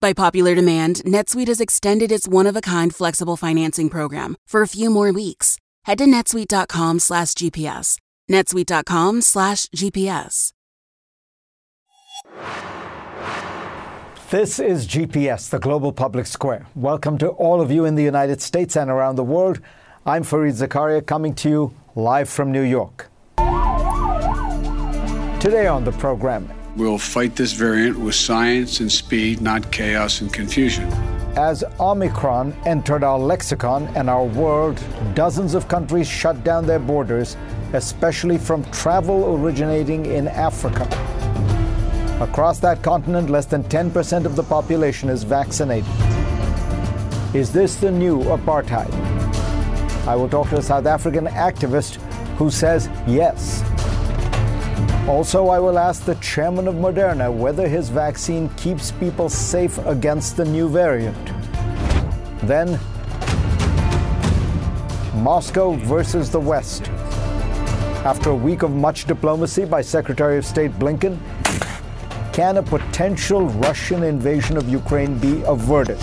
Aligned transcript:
By 0.00 0.12
popular 0.12 0.54
demand, 0.54 0.96
NetSuite 1.04 1.48
has 1.48 1.60
extended 1.60 2.12
its 2.12 2.28
one-of-a-kind 2.28 2.94
flexible 2.94 3.36
financing 3.36 3.88
program 3.88 4.36
for 4.46 4.62
a 4.62 4.68
few 4.68 4.90
more 4.90 5.12
weeks. 5.12 5.58
Head 5.84 5.98
to 5.98 6.04
netsuite.com 6.04 7.00
slash 7.00 7.28
GPS. 7.34 7.98
netsuite.com 8.30 9.22
slash 9.22 9.66
GPS. 9.66 10.52
This 14.30 14.58
is 14.58 14.86
GPS, 14.86 15.48
the 15.48 15.58
global 15.58 15.90
public 15.90 16.26
square. 16.26 16.66
Welcome 16.74 17.16
to 17.18 17.28
all 17.28 17.62
of 17.62 17.72
you 17.72 17.86
in 17.86 17.94
the 17.94 18.02
United 18.02 18.42
States 18.42 18.76
and 18.76 18.90
around 18.90 19.16
the 19.16 19.24
world. 19.24 19.58
I'm 20.04 20.22
Fareed 20.22 20.52
Zakaria 20.52 21.04
coming 21.04 21.34
to 21.36 21.48
you 21.48 21.74
live 21.96 22.28
from 22.28 22.52
New 22.52 22.62
York. 22.62 23.08
Today 25.40 25.66
on 25.66 25.84
the 25.84 25.92
program, 25.98 26.48
We'll 26.78 26.96
fight 26.96 27.34
this 27.34 27.54
variant 27.54 27.98
with 27.98 28.14
science 28.14 28.78
and 28.78 28.90
speed, 28.90 29.40
not 29.40 29.72
chaos 29.72 30.20
and 30.20 30.32
confusion. 30.32 30.84
As 31.34 31.64
Omicron 31.80 32.56
entered 32.66 33.02
our 33.02 33.18
lexicon 33.18 33.88
and 33.96 34.08
our 34.08 34.24
world, 34.24 34.80
dozens 35.12 35.54
of 35.54 35.66
countries 35.66 36.06
shut 36.06 36.44
down 36.44 36.66
their 36.66 36.78
borders, 36.78 37.36
especially 37.72 38.38
from 38.38 38.62
travel 38.70 39.34
originating 39.34 40.06
in 40.06 40.28
Africa. 40.28 40.84
Across 42.20 42.60
that 42.60 42.80
continent, 42.80 43.28
less 43.28 43.46
than 43.46 43.64
10% 43.64 44.24
of 44.24 44.36
the 44.36 44.44
population 44.44 45.08
is 45.08 45.24
vaccinated. 45.24 45.90
Is 47.34 47.52
this 47.52 47.74
the 47.74 47.90
new 47.90 48.20
apartheid? 48.20 48.92
I 50.06 50.14
will 50.14 50.28
talk 50.28 50.48
to 50.50 50.58
a 50.58 50.62
South 50.62 50.86
African 50.86 51.26
activist 51.26 51.96
who 52.36 52.52
says 52.52 52.88
yes. 53.08 53.67
Also, 55.08 55.48
I 55.48 55.58
will 55.58 55.78
ask 55.78 56.04
the 56.04 56.16
chairman 56.16 56.68
of 56.68 56.74
Moderna 56.74 57.32
whether 57.32 57.66
his 57.66 57.88
vaccine 57.88 58.50
keeps 58.56 58.92
people 58.92 59.30
safe 59.30 59.78
against 59.86 60.36
the 60.36 60.44
new 60.44 60.68
variant. 60.68 61.16
Then, 62.42 62.78
Moscow 65.14 65.72
versus 65.72 66.30
the 66.30 66.38
West. 66.38 66.90
After 68.04 68.28
a 68.28 68.34
week 68.34 68.62
of 68.62 68.72
much 68.72 69.06
diplomacy 69.06 69.64
by 69.64 69.80
Secretary 69.80 70.36
of 70.36 70.44
State 70.44 70.72
Blinken, 70.72 71.18
can 72.34 72.58
a 72.58 72.62
potential 72.62 73.46
Russian 73.46 74.02
invasion 74.02 74.58
of 74.58 74.68
Ukraine 74.68 75.16
be 75.16 75.42
averted? 75.44 75.98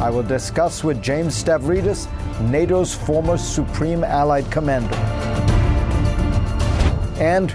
I 0.00 0.08
will 0.08 0.22
discuss 0.22 0.82
with 0.82 1.02
James 1.02 1.34
Stavridis, 1.44 2.08
NATO's 2.50 2.94
former 2.94 3.36
Supreme 3.36 4.04
Allied 4.04 4.50
Commander 4.50 5.11
and 7.18 7.52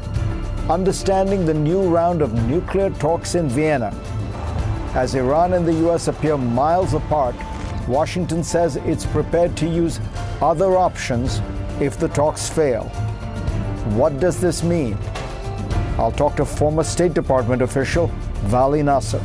understanding 0.69 1.45
the 1.45 1.53
new 1.53 1.81
round 1.83 2.21
of 2.21 2.33
nuclear 2.47 2.89
talks 2.91 3.35
in 3.35 3.47
Vienna. 3.49 3.91
As 4.93 5.15
Iran 5.15 5.53
and 5.53 5.67
the 5.67 5.73
U.S. 5.73 6.07
appear 6.07 6.37
miles 6.37 6.93
apart, 6.93 7.35
Washington 7.87 8.43
says 8.43 8.75
it's 8.77 9.05
prepared 9.05 9.55
to 9.57 9.67
use 9.67 9.99
other 10.41 10.75
options 10.75 11.41
if 11.79 11.97
the 11.97 12.09
talks 12.09 12.49
fail. 12.49 12.83
What 13.95 14.19
does 14.19 14.41
this 14.41 14.63
mean? 14.63 14.97
I'll 15.97 16.11
talk 16.11 16.35
to 16.35 16.45
former 16.45 16.83
State 16.83 17.13
Department 17.13 17.61
official 17.61 18.07
Vali 18.45 18.83
Nasr. 18.83 19.21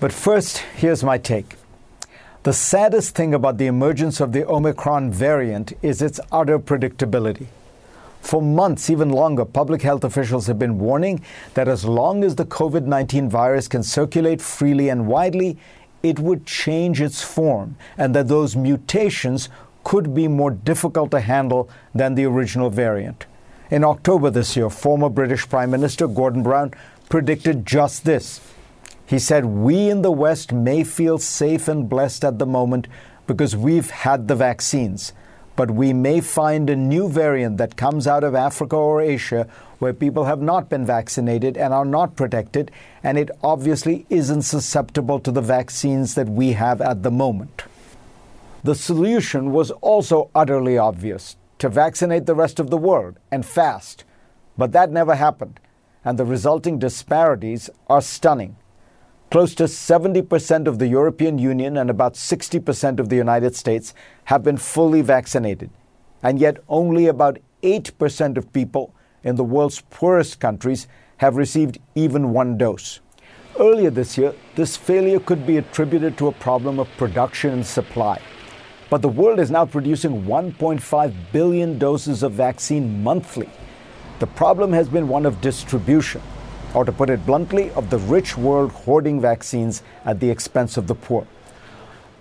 But 0.00 0.12
first, 0.12 0.58
here's 0.58 1.04
my 1.04 1.18
take. 1.18 1.56
The 2.44 2.52
saddest 2.52 3.14
thing 3.14 3.32
about 3.32 3.56
the 3.56 3.68
emergence 3.68 4.20
of 4.20 4.32
the 4.32 4.46
Omicron 4.46 5.10
variant 5.10 5.72
is 5.80 6.02
its 6.02 6.20
utter 6.30 6.58
predictability. 6.58 7.46
For 8.20 8.42
months, 8.42 8.90
even 8.90 9.08
longer, 9.08 9.46
public 9.46 9.80
health 9.80 10.04
officials 10.04 10.46
have 10.48 10.58
been 10.58 10.78
warning 10.78 11.22
that 11.54 11.68
as 11.68 11.86
long 11.86 12.22
as 12.22 12.34
the 12.34 12.44
COVID 12.44 12.84
19 12.84 13.30
virus 13.30 13.66
can 13.66 13.82
circulate 13.82 14.42
freely 14.42 14.90
and 14.90 15.06
widely, 15.06 15.56
it 16.02 16.18
would 16.18 16.44
change 16.44 17.00
its 17.00 17.22
form, 17.22 17.76
and 17.96 18.14
that 18.14 18.28
those 18.28 18.54
mutations 18.54 19.48
could 19.82 20.14
be 20.14 20.28
more 20.28 20.50
difficult 20.50 21.12
to 21.12 21.20
handle 21.20 21.70
than 21.94 22.14
the 22.14 22.26
original 22.26 22.68
variant. 22.68 23.24
In 23.70 23.84
October 23.84 24.28
this 24.28 24.54
year, 24.54 24.68
former 24.68 25.08
British 25.08 25.48
Prime 25.48 25.70
Minister 25.70 26.06
Gordon 26.06 26.42
Brown 26.42 26.74
predicted 27.08 27.64
just 27.64 28.04
this. 28.04 28.42
He 29.06 29.18
said, 29.18 29.44
We 29.44 29.90
in 29.90 30.02
the 30.02 30.12
West 30.12 30.52
may 30.52 30.84
feel 30.84 31.18
safe 31.18 31.68
and 31.68 31.88
blessed 31.88 32.24
at 32.24 32.38
the 32.38 32.46
moment 32.46 32.88
because 33.26 33.56
we've 33.56 33.90
had 33.90 34.28
the 34.28 34.36
vaccines. 34.36 35.12
But 35.56 35.70
we 35.70 35.92
may 35.92 36.20
find 36.20 36.68
a 36.68 36.76
new 36.76 37.08
variant 37.08 37.58
that 37.58 37.76
comes 37.76 38.06
out 38.06 38.24
of 38.24 38.34
Africa 38.34 38.76
or 38.76 39.00
Asia 39.00 39.46
where 39.78 39.92
people 39.92 40.24
have 40.24 40.40
not 40.40 40.68
been 40.68 40.86
vaccinated 40.86 41.56
and 41.56 41.72
are 41.74 41.84
not 41.84 42.16
protected, 42.16 42.70
and 43.02 43.18
it 43.18 43.30
obviously 43.42 44.06
isn't 44.08 44.42
susceptible 44.42 45.20
to 45.20 45.30
the 45.30 45.42
vaccines 45.42 46.14
that 46.14 46.28
we 46.28 46.52
have 46.52 46.80
at 46.80 47.02
the 47.02 47.10
moment. 47.10 47.64
The 48.64 48.74
solution 48.74 49.52
was 49.52 49.70
also 49.70 50.30
utterly 50.34 50.78
obvious 50.78 51.36
to 51.58 51.68
vaccinate 51.68 52.26
the 52.26 52.34
rest 52.34 52.58
of 52.58 52.70
the 52.70 52.78
world 52.78 53.18
and 53.30 53.44
fast. 53.44 54.04
But 54.56 54.72
that 54.72 54.90
never 54.90 55.14
happened, 55.14 55.60
and 56.04 56.18
the 56.18 56.24
resulting 56.24 56.78
disparities 56.78 57.68
are 57.88 58.00
stunning. 58.00 58.56
Close 59.30 59.54
to 59.56 59.64
70% 59.64 60.68
of 60.68 60.78
the 60.78 60.86
European 60.86 61.38
Union 61.38 61.76
and 61.76 61.90
about 61.90 62.14
60% 62.14 63.00
of 63.00 63.08
the 63.08 63.16
United 63.16 63.56
States 63.56 63.92
have 64.24 64.44
been 64.44 64.56
fully 64.56 65.02
vaccinated. 65.02 65.70
And 66.22 66.38
yet, 66.38 66.58
only 66.68 67.08
about 67.08 67.38
8% 67.62 68.36
of 68.36 68.52
people 68.52 68.94
in 69.24 69.36
the 69.36 69.42
world's 69.42 69.80
poorest 69.90 70.38
countries 70.38 70.86
have 71.16 71.36
received 71.36 71.78
even 71.94 72.32
one 72.32 72.56
dose. 72.56 73.00
Earlier 73.58 73.90
this 73.90 74.16
year, 74.16 74.34
this 74.54 74.76
failure 74.76 75.20
could 75.20 75.46
be 75.46 75.56
attributed 75.56 76.16
to 76.18 76.28
a 76.28 76.32
problem 76.32 76.78
of 76.78 76.88
production 76.96 77.52
and 77.52 77.66
supply. 77.66 78.20
But 78.90 79.02
the 79.02 79.08
world 79.08 79.40
is 79.40 79.50
now 79.50 79.66
producing 79.66 80.24
1.5 80.24 81.14
billion 81.32 81.78
doses 81.78 82.22
of 82.22 82.32
vaccine 82.32 83.02
monthly. 83.02 83.48
The 84.20 84.26
problem 84.28 84.72
has 84.72 84.88
been 84.88 85.08
one 85.08 85.26
of 85.26 85.40
distribution 85.40 86.22
or 86.74 86.84
to 86.84 86.92
put 86.92 87.08
it 87.08 87.24
bluntly, 87.24 87.70
of 87.72 87.88
the 87.88 87.98
rich 87.98 88.36
world 88.36 88.72
hoarding 88.72 89.20
vaccines 89.20 89.82
at 90.04 90.20
the 90.20 90.28
expense 90.28 90.76
of 90.76 90.86
the 90.86 90.94
poor. 90.94 91.26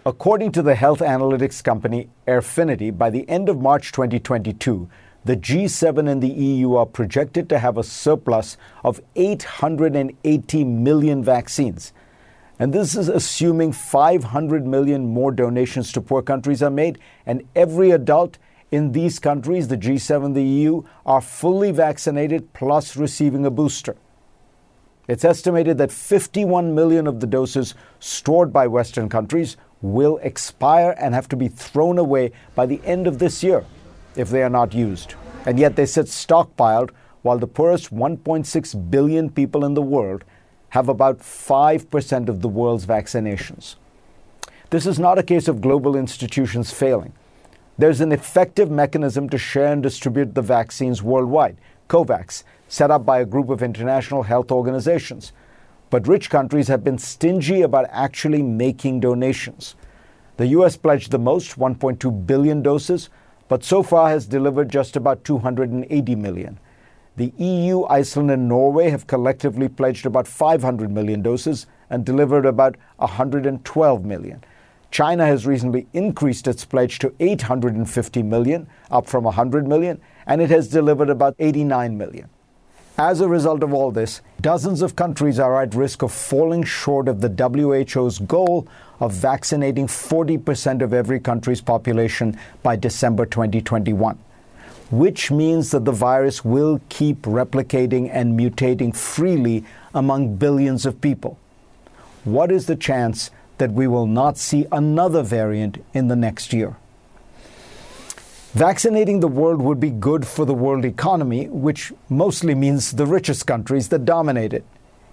According 0.05 0.51
to 0.53 0.61
the 0.61 0.75
health 0.75 0.99
analytics 0.99 1.63
company 1.63 2.09
Airfinity, 2.27 2.95
by 2.95 3.09
the 3.09 3.27
end 3.29 3.49
of 3.49 3.61
March 3.61 3.91
2022, 3.91 4.89
the 5.25 5.37
G7 5.37 6.09
and 6.09 6.21
the 6.21 6.27
EU 6.27 6.75
are 6.75 6.85
projected 6.85 7.47
to 7.49 7.59
have 7.59 7.77
a 7.77 7.83
surplus 7.83 8.57
of 8.83 9.01
880 9.15 10.63
million 10.65 11.23
vaccines. 11.23 11.93
And 12.59 12.73
this 12.73 12.95
is 12.95 13.07
assuming 13.07 13.71
500 13.71 14.67
million 14.67 15.05
more 15.05 15.31
donations 15.31 15.91
to 15.93 16.01
poor 16.01 16.21
countries 16.21 16.61
are 16.61 16.69
made, 16.69 16.99
and 17.25 17.43
every 17.55 17.91
adult 17.91 18.37
in 18.71 18.91
these 18.91 19.19
countries, 19.19 19.69
the 19.69 19.77
G7, 19.77 20.33
the 20.33 20.43
EU, 20.43 20.83
are 21.05 21.21
fully 21.21 21.71
vaccinated 21.71 22.51
plus 22.53 22.97
receiving 22.97 23.45
a 23.45 23.51
booster. 23.51 23.95
It's 25.07 25.25
estimated 25.25 25.77
that 25.79 25.91
51 25.91 26.73
million 26.73 27.07
of 27.07 27.19
the 27.19 27.27
doses 27.27 27.75
stored 27.99 28.53
by 28.53 28.67
Western 28.67 29.09
countries 29.09 29.57
will 29.81 30.17
expire 30.23 30.95
and 30.97 31.13
have 31.13 31.27
to 31.29 31.35
be 31.35 31.49
thrown 31.49 31.97
away 31.97 32.31
by 32.55 32.65
the 32.65 32.81
end 32.85 33.05
of 33.05 33.19
this 33.19 33.43
year 33.43 33.65
if 34.15 34.29
they 34.29 34.43
are 34.43 34.49
not 34.49 34.73
used. 34.73 35.15
And 35.45 35.59
yet 35.59 35.75
they 35.75 35.85
sit 35.85 36.05
stockpiled 36.05 36.91
while 37.21 37.37
the 37.37 37.47
poorest 37.47 37.93
1.6 37.93 38.91
billion 38.91 39.29
people 39.29 39.65
in 39.65 39.73
the 39.73 39.81
world 39.81 40.23
have 40.69 40.87
about 40.87 41.19
5% 41.19 42.29
of 42.29 42.41
the 42.41 42.47
world's 42.47 42.85
vaccinations. 42.85 43.75
This 44.69 44.87
is 44.87 44.99
not 44.99 45.19
a 45.19 45.23
case 45.23 45.47
of 45.47 45.61
global 45.61 45.95
institutions 45.95 46.71
failing. 46.71 47.13
There's 47.77 48.01
an 48.01 48.11
effective 48.11 48.71
mechanism 48.71 49.29
to 49.29 49.37
share 49.37 49.73
and 49.73 49.83
distribute 49.83 50.33
the 50.33 50.41
vaccines 50.41 51.03
worldwide, 51.03 51.57
COVAX, 51.89 52.43
set 52.73 52.89
up 52.89 53.05
by 53.05 53.19
a 53.19 53.25
group 53.25 53.49
of 53.49 53.61
international 53.61 54.23
health 54.23 54.51
organizations. 54.51 55.31
But 55.91 56.07
rich 56.07 56.31
countries 56.31 56.69
have 56.69 56.83
been 56.83 56.97
stingy 56.97 57.61
about 57.61 57.85
actually 57.91 58.41
making 58.41 58.99
donations. 58.99 59.75
The 60.37 60.47
US 60.47 60.75
pledged 60.75 61.11
the 61.11 61.19
most, 61.19 61.59
1.2 61.59 62.25
billion 62.25 62.63
doses, 62.63 63.11
but 63.47 63.63
so 63.63 63.83
far 63.83 64.09
has 64.09 64.25
delivered 64.25 64.69
just 64.69 64.95
about 64.95 65.23
280 65.23 66.15
million. 66.15 66.59
The 67.15 67.31
EU, 67.37 67.83
Iceland, 67.83 68.31
and 68.31 68.49
Norway 68.49 68.89
have 68.89 69.05
collectively 69.05 69.69
pledged 69.69 70.07
about 70.07 70.27
500 70.27 70.89
million 70.89 71.21
doses 71.21 71.67
and 71.91 72.03
delivered 72.03 72.47
about 72.47 72.75
112 72.97 74.03
million. 74.03 74.43
China 74.89 75.27
has 75.27 75.45
recently 75.45 75.85
increased 75.93 76.47
its 76.47 76.65
pledge 76.65 76.97
to 76.99 77.13
850 77.19 78.23
million, 78.23 78.67
up 78.89 79.05
from 79.05 79.25
100 79.25 79.67
million, 79.67 80.01
and 80.25 80.41
it 80.41 80.49
has 80.49 80.67
delivered 80.67 81.11
about 81.11 81.35
89 81.37 81.95
million. 81.95 82.29
As 82.97 83.21
a 83.21 83.27
result 83.27 83.63
of 83.63 83.73
all 83.73 83.89
this, 83.89 84.21
dozens 84.39 84.83
of 84.83 84.95
countries 84.95 85.39
are 85.39 85.59
at 85.59 85.73
risk 85.73 86.03
of 86.03 86.11
falling 86.11 86.63
short 86.63 87.07
of 87.07 87.21
the 87.21 87.29
WHO's 87.29 88.19
goal 88.19 88.67
of 88.99 89.11
vaccinating 89.11 89.87
40% 89.87 90.83
of 90.83 90.93
every 90.93 91.19
country's 91.19 91.59
population 91.59 92.37
by 92.61 92.75
December 92.75 93.25
2021, 93.25 94.19
which 94.91 95.31
means 95.31 95.71
that 95.71 95.85
the 95.85 95.91
virus 95.91 96.45
will 96.45 96.81
keep 96.89 97.23
replicating 97.23 98.11
and 98.13 98.39
mutating 98.39 98.95
freely 98.95 99.65
among 99.95 100.35
billions 100.35 100.85
of 100.85 101.01
people. 101.01 101.39
What 102.25 102.51
is 102.51 102.67
the 102.67 102.75
chance 102.75 103.31
that 103.57 103.71
we 103.71 103.87
will 103.87 104.07
not 104.07 104.37
see 104.37 104.67
another 104.71 105.23
variant 105.23 105.83
in 105.95 106.09
the 106.09 106.15
next 106.15 106.53
year? 106.53 106.77
Vaccinating 108.53 109.19
the 109.19 109.27
world 109.27 109.61
would 109.63 109.79
be 109.79 109.89
good 109.89 110.27
for 110.27 110.45
the 110.45 110.53
world 110.53 110.85
economy, 110.85 111.47
which 111.47 111.91
mostly 112.07 112.53
means 112.53 112.91
the 112.91 113.07
richest 113.07 113.47
countries 113.47 113.89
that 113.89 114.05
dominate 114.05 114.53
it. 114.53 114.63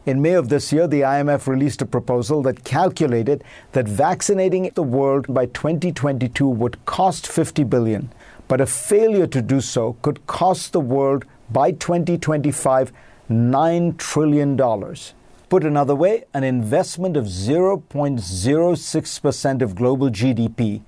In 0.04 0.20
May 0.20 0.34
of 0.34 0.50
this 0.50 0.74
year, 0.74 0.86
the 0.86 1.00
IMF 1.00 1.46
released 1.46 1.80
a 1.80 1.86
proposal 1.86 2.42
that 2.42 2.64
calculated 2.64 3.42
that 3.72 3.88
vaccinating 3.88 4.70
the 4.74 4.82
world 4.82 5.32
by 5.32 5.46
2022 5.46 6.46
would 6.46 6.84
cost 6.84 7.26
50 7.26 7.64
billion, 7.64 8.12
but 8.46 8.60
a 8.60 8.66
failure 8.66 9.26
to 9.28 9.40
do 9.40 9.62
so 9.62 9.96
could 10.02 10.26
cost 10.26 10.74
the 10.74 10.80
world 10.80 11.24
by 11.50 11.72
2025 11.72 12.92
9 13.30 13.94
trillion 13.96 14.54
dollars. 14.54 15.14
Put 15.48 15.64
another 15.64 15.94
way, 15.94 16.24
an 16.34 16.44
investment 16.44 17.16
of 17.16 17.24
0.06% 17.24 19.62
of 19.62 19.74
global 19.74 20.10
GDP 20.10 20.82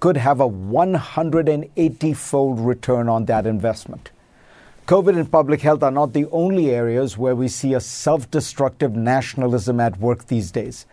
could 0.00 0.16
have 0.16 0.40
a 0.40 0.46
180 0.46 2.14
fold 2.14 2.58
return 2.58 3.08
on 3.08 3.26
that 3.26 3.46
investment. 3.46 4.10
COVID 4.86 5.16
and 5.16 5.30
public 5.30 5.60
health 5.60 5.82
are 5.82 5.90
not 5.90 6.14
the 6.14 6.26
only 6.32 6.70
areas 6.70 7.16
where 7.16 7.36
we 7.36 7.48
see 7.48 7.74
a 7.74 7.80
self 7.80 8.30
destructive 8.30 8.96
nationalism 8.96 9.78
at 9.78 10.00
work 10.00 10.26
these 10.26 10.50
days. 10.50 10.86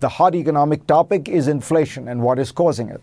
The 0.00 0.08
hot 0.08 0.34
economic 0.34 0.86
topic 0.86 1.28
is 1.28 1.46
inflation 1.46 2.08
and 2.08 2.22
what 2.22 2.38
is 2.38 2.52
causing 2.52 2.88
it. 2.88 3.00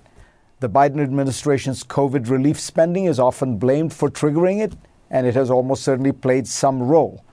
The 0.59 0.69
Biden 0.69 1.01
administration's 1.01 1.83
COVID 1.83 2.29
relief 2.29 2.59
spending 2.59 3.05
is 3.05 3.19
often 3.19 3.57
blamed 3.57 3.93
for 3.93 4.09
triggering 4.09 4.61
it, 4.61 4.73
and 5.09 5.25
it 5.25 5.35
has 5.35 5.49
almost 5.49 5.83
certainly 5.83 6.11
played 6.11 6.47
some 6.47 6.83
role. 6.83 7.23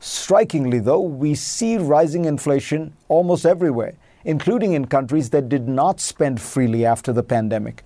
Strikingly, 0.00 0.80
though, 0.80 1.00
we 1.00 1.34
see 1.34 1.76
rising 1.76 2.24
inflation 2.24 2.94
almost 3.08 3.46
everywhere 3.46 3.94
including 4.24 4.72
in 4.72 4.86
countries 4.86 5.30
that 5.30 5.48
did 5.48 5.68
not 5.68 6.00
spend 6.00 6.40
freely 6.40 6.84
after 6.84 7.12
the 7.12 7.22
pandemic. 7.22 7.84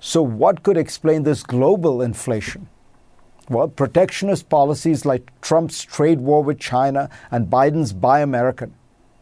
So, 0.00 0.22
what 0.22 0.62
could 0.62 0.76
explain 0.76 1.22
this 1.22 1.42
global 1.42 2.02
inflation? 2.02 2.68
Well, 3.48 3.68
protectionist 3.68 4.48
policies 4.48 5.06
like 5.06 5.30
Trump's 5.40 5.82
trade 5.82 6.20
war 6.20 6.42
with 6.42 6.58
China 6.58 7.08
and 7.30 7.48
Biden's 7.48 7.92
Buy 7.92 8.20
American. 8.20 8.74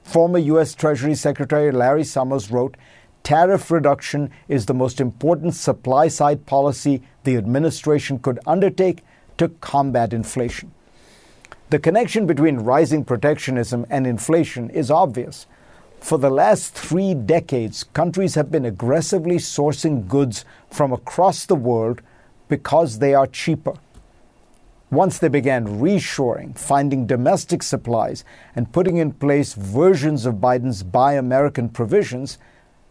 Former 0.02 0.38
U.S. 0.38 0.74
Treasury 0.74 1.14
Secretary 1.14 1.70
Larry 1.70 2.04
Summers 2.04 2.50
wrote 2.50 2.76
Tariff 3.22 3.70
reduction 3.70 4.30
is 4.48 4.66
the 4.66 4.74
most 4.74 5.00
important 5.00 5.54
supply 5.54 6.08
side 6.08 6.44
policy 6.44 7.02
the 7.24 7.36
administration 7.36 8.18
could 8.18 8.38
undertake 8.46 9.02
to 9.38 9.48
combat 9.48 10.12
inflation. 10.12 10.72
The 11.70 11.78
connection 11.78 12.26
between 12.26 12.58
rising 12.58 13.04
protectionism 13.04 13.86
and 13.88 14.06
inflation 14.06 14.68
is 14.70 14.90
obvious. 14.90 15.46
For 16.04 16.18
the 16.18 16.28
last 16.28 16.74
three 16.74 17.14
decades, 17.14 17.82
countries 17.82 18.34
have 18.34 18.50
been 18.50 18.66
aggressively 18.66 19.36
sourcing 19.36 20.06
goods 20.06 20.44
from 20.70 20.92
across 20.92 21.46
the 21.46 21.54
world 21.54 22.02
because 22.46 22.98
they 22.98 23.14
are 23.14 23.26
cheaper. 23.26 23.72
Once 24.90 25.16
they 25.18 25.28
began 25.28 25.80
reshoring, 25.80 26.58
finding 26.58 27.06
domestic 27.06 27.62
supplies, 27.62 28.22
and 28.54 28.70
putting 28.70 28.98
in 28.98 29.12
place 29.12 29.54
versions 29.54 30.26
of 30.26 30.42
Biden's 30.42 30.82
Buy 30.82 31.14
American 31.14 31.70
provisions, 31.70 32.36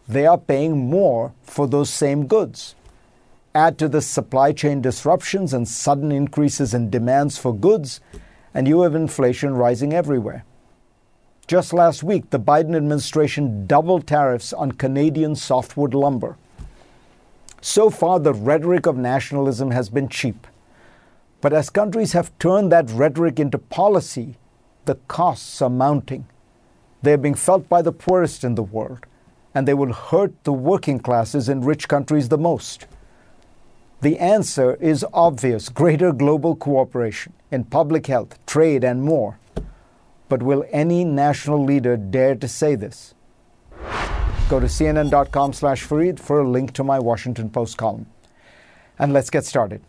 they 0.08 0.26
are 0.26 0.36
paying 0.36 0.90
more 0.90 1.34
for 1.40 1.68
those 1.68 1.90
same 1.90 2.26
goods. 2.26 2.74
Add 3.54 3.78
to 3.78 3.88
this 3.88 4.08
supply 4.08 4.50
chain 4.50 4.80
disruptions 4.80 5.54
and 5.54 5.68
sudden 5.68 6.10
increases 6.10 6.74
in 6.74 6.90
demands 6.90 7.38
for 7.38 7.54
goods, 7.54 8.00
and 8.52 8.66
you 8.66 8.80
have 8.80 8.96
inflation 8.96 9.54
rising 9.54 9.92
everywhere. 9.92 10.44
Just 11.46 11.74
last 11.74 12.02
week, 12.02 12.30
the 12.30 12.40
Biden 12.40 12.74
administration 12.74 13.66
doubled 13.66 14.06
tariffs 14.06 14.54
on 14.54 14.72
Canadian 14.72 15.36
softwood 15.36 15.92
lumber. 15.92 16.38
So 17.60 17.90
far, 17.90 18.18
the 18.18 18.32
rhetoric 18.32 18.86
of 18.86 18.96
nationalism 18.96 19.70
has 19.70 19.90
been 19.90 20.08
cheap. 20.08 20.46
But 21.42 21.52
as 21.52 21.68
countries 21.68 22.14
have 22.14 22.36
turned 22.38 22.72
that 22.72 22.90
rhetoric 22.90 23.38
into 23.38 23.58
policy, 23.58 24.36
the 24.86 24.94
costs 25.06 25.60
are 25.60 25.68
mounting. 25.68 26.26
They 27.02 27.12
are 27.12 27.18
being 27.18 27.34
felt 27.34 27.68
by 27.68 27.82
the 27.82 27.92
poorest 27.92 28.42
in 28.42 28.54
the 28.54 28.62
world, 28.62 29.04
and 29.54 29.68
they 29.68 29.74
will 29.74 29.92
hurt 29.92 30.32
the 30.44 30.52
working 30.52 30.98
classes 30.98 31.50
in 31.50 31.60
rich 31.60 31.88
countries 31.88 32.30
the 32.30 32.38
most. 32.38 32.86
The 34.00 34.18
answer 34.18 34.76
is 34.76 35.04
obvious 35.12 35.68
greater 35.68 36.12
global 36.12 36.56
cooperation 36.56 37.34
in 37.50 37.64
public 37.64 38.06
health, 38.06 38.38
trade, 38.46 38.82
and 38.82 39.02
more. 39.02 39.38
But 40.28 40.42
will 40.42 40.64
any 40.70 41.04
national 41.04 41.62
leader 41.64 41.96
dare 41.96 42.34
to 42.36 42.48
say 42.48 42.74
this? 42.74 43.14
Go 44.48 44.60
to 44.60 44.66
cnn.com 44.66 45.52
slash 45.52 45.82
for 45.82 46.40
a 46.40 46.48
link 46.48 46.72
to 46.74 46.84
my 46.84 46.98
Washington 46.98 47.50
Post 47.50 47.78
column. 47.78 48.06
And 48.98 49.12
let's 49.12 49.30
get 49.30 49.44
started. 49.44 49.82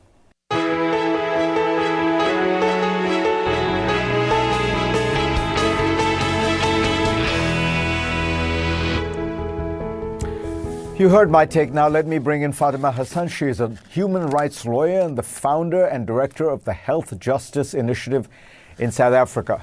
You 10.97 11.09
heard 11.09 11.29
my 11.29 11.45
take. 11.45 11.73
Now 11.73 11.89
let 11.89 12.07
me 12.07 12.19
bring 12.19 12.43
in 12.43 12.53
Fatima 12.53 12.89
Hassan. 12.89 13.27
She 13.27 13.47
is 13.47 13.59
a 13.59 13.67
human 13.89 14.27
rights 14.27 14.65
lawyer 14.65 15.01
and 15.01 15.17
the 15.17 15.23
founder 15.23 15.83
and 15.85 16.07
director 16.07 16.49
of 16.49 16.63
the 16.63 16.71
Health 16.71 17.19
Justice 17.19 17.73
Initiative 17.73 18.29
in 18.77 18.93
South 18.93 19.13
Africa. 19.13 19.61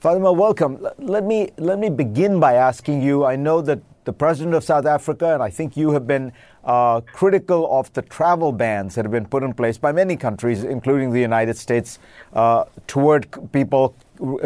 Fatima, 0.00 0.32
welcome. 0.32 0.78
Let 0.96 1.24
me 1.26 1.50
let 1.58 1.78
me 1.78 1.90
begin 1.90 2.40
by 2.40 2.54
asking 2.54 3.02
you. 3.02 3.26
I 3.26 3.36
know 3.36 3.60
that 3.60 3.80
the 4.04 4.14
president 4.14 4.54
of 4.54 4.64
South 4.64 4.86
Africa, 4.86 5.34
and 5.34 5.42
I 5.42 5.50
think 5.50 5.76
you 5.76 5.90
have 5.90 6.06
been 6.06 6.32
uh, 6.64 7.02
critical 7.02 7.70
of 7.70 7.92
the 7.92 8.00
travel 8.00 8.50
bans 8.50 8.94
that 8.94 9.04
have 9.04 9.12
been 9.12 9.26
put 9.26 9.42
in 9.42 9.52
place 9.52 9.76
by 9.76 9.92
many 9.92 10.16
countries, 10.16 10.64
including 10.64 11.12
the 11.12 11.20
United 11.20 11.58
States, 11.58 11.98
uh, 12.32 12.64
toward 12.86 13.28
people 13.52 13.94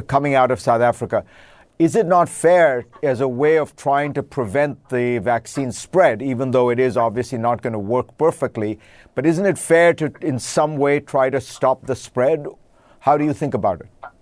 coming 0.08 0.34
out 0.34 0.50
of 0.50 0.58
South 0.58 0.80
Africa. 0.80 1.24
Is 1.78 1.94
it 1.94 2.06
not 2.06 2.28
fair 2.28 2.86
as 3.04 3.20
a 3.20 3.28
way 3.28 3.56
of 3.56 3.76
trying 3.76 4.12
to 4.14 4.24
prevent 4.24 4.88
the 4.88 5.18
vaccine 5.18 5.70
spread, 5.70 6.20
even 6.20 6.50
though 6.50 6.68
it 6.70 6.80
is 6.80 6.96
obviously 6.96 7.38
not 7.38 7.62
going 7.62 7.74
to 7.74 7.78
work 7.78 8.18
perfectly? 8.18 8.80
But 9.14 9.24
isn't 9.24 9.46
it 9.46 9.58
fair 9.58 9.94
to, 9.94 10.12
in 10.20 10.40
some 10.40 10.76
way, 10.78 10.98
try 10.98 11.30
to 11.30 11.40
stop 11.40 11.86
the 11.86 11.94
spread? 11.94 12.48
How 12.98 13.16
do 13.16 13.24
you 13.24 13.32
think 13.32 13.54
about 13.54 13.82
it? 13.82 14.13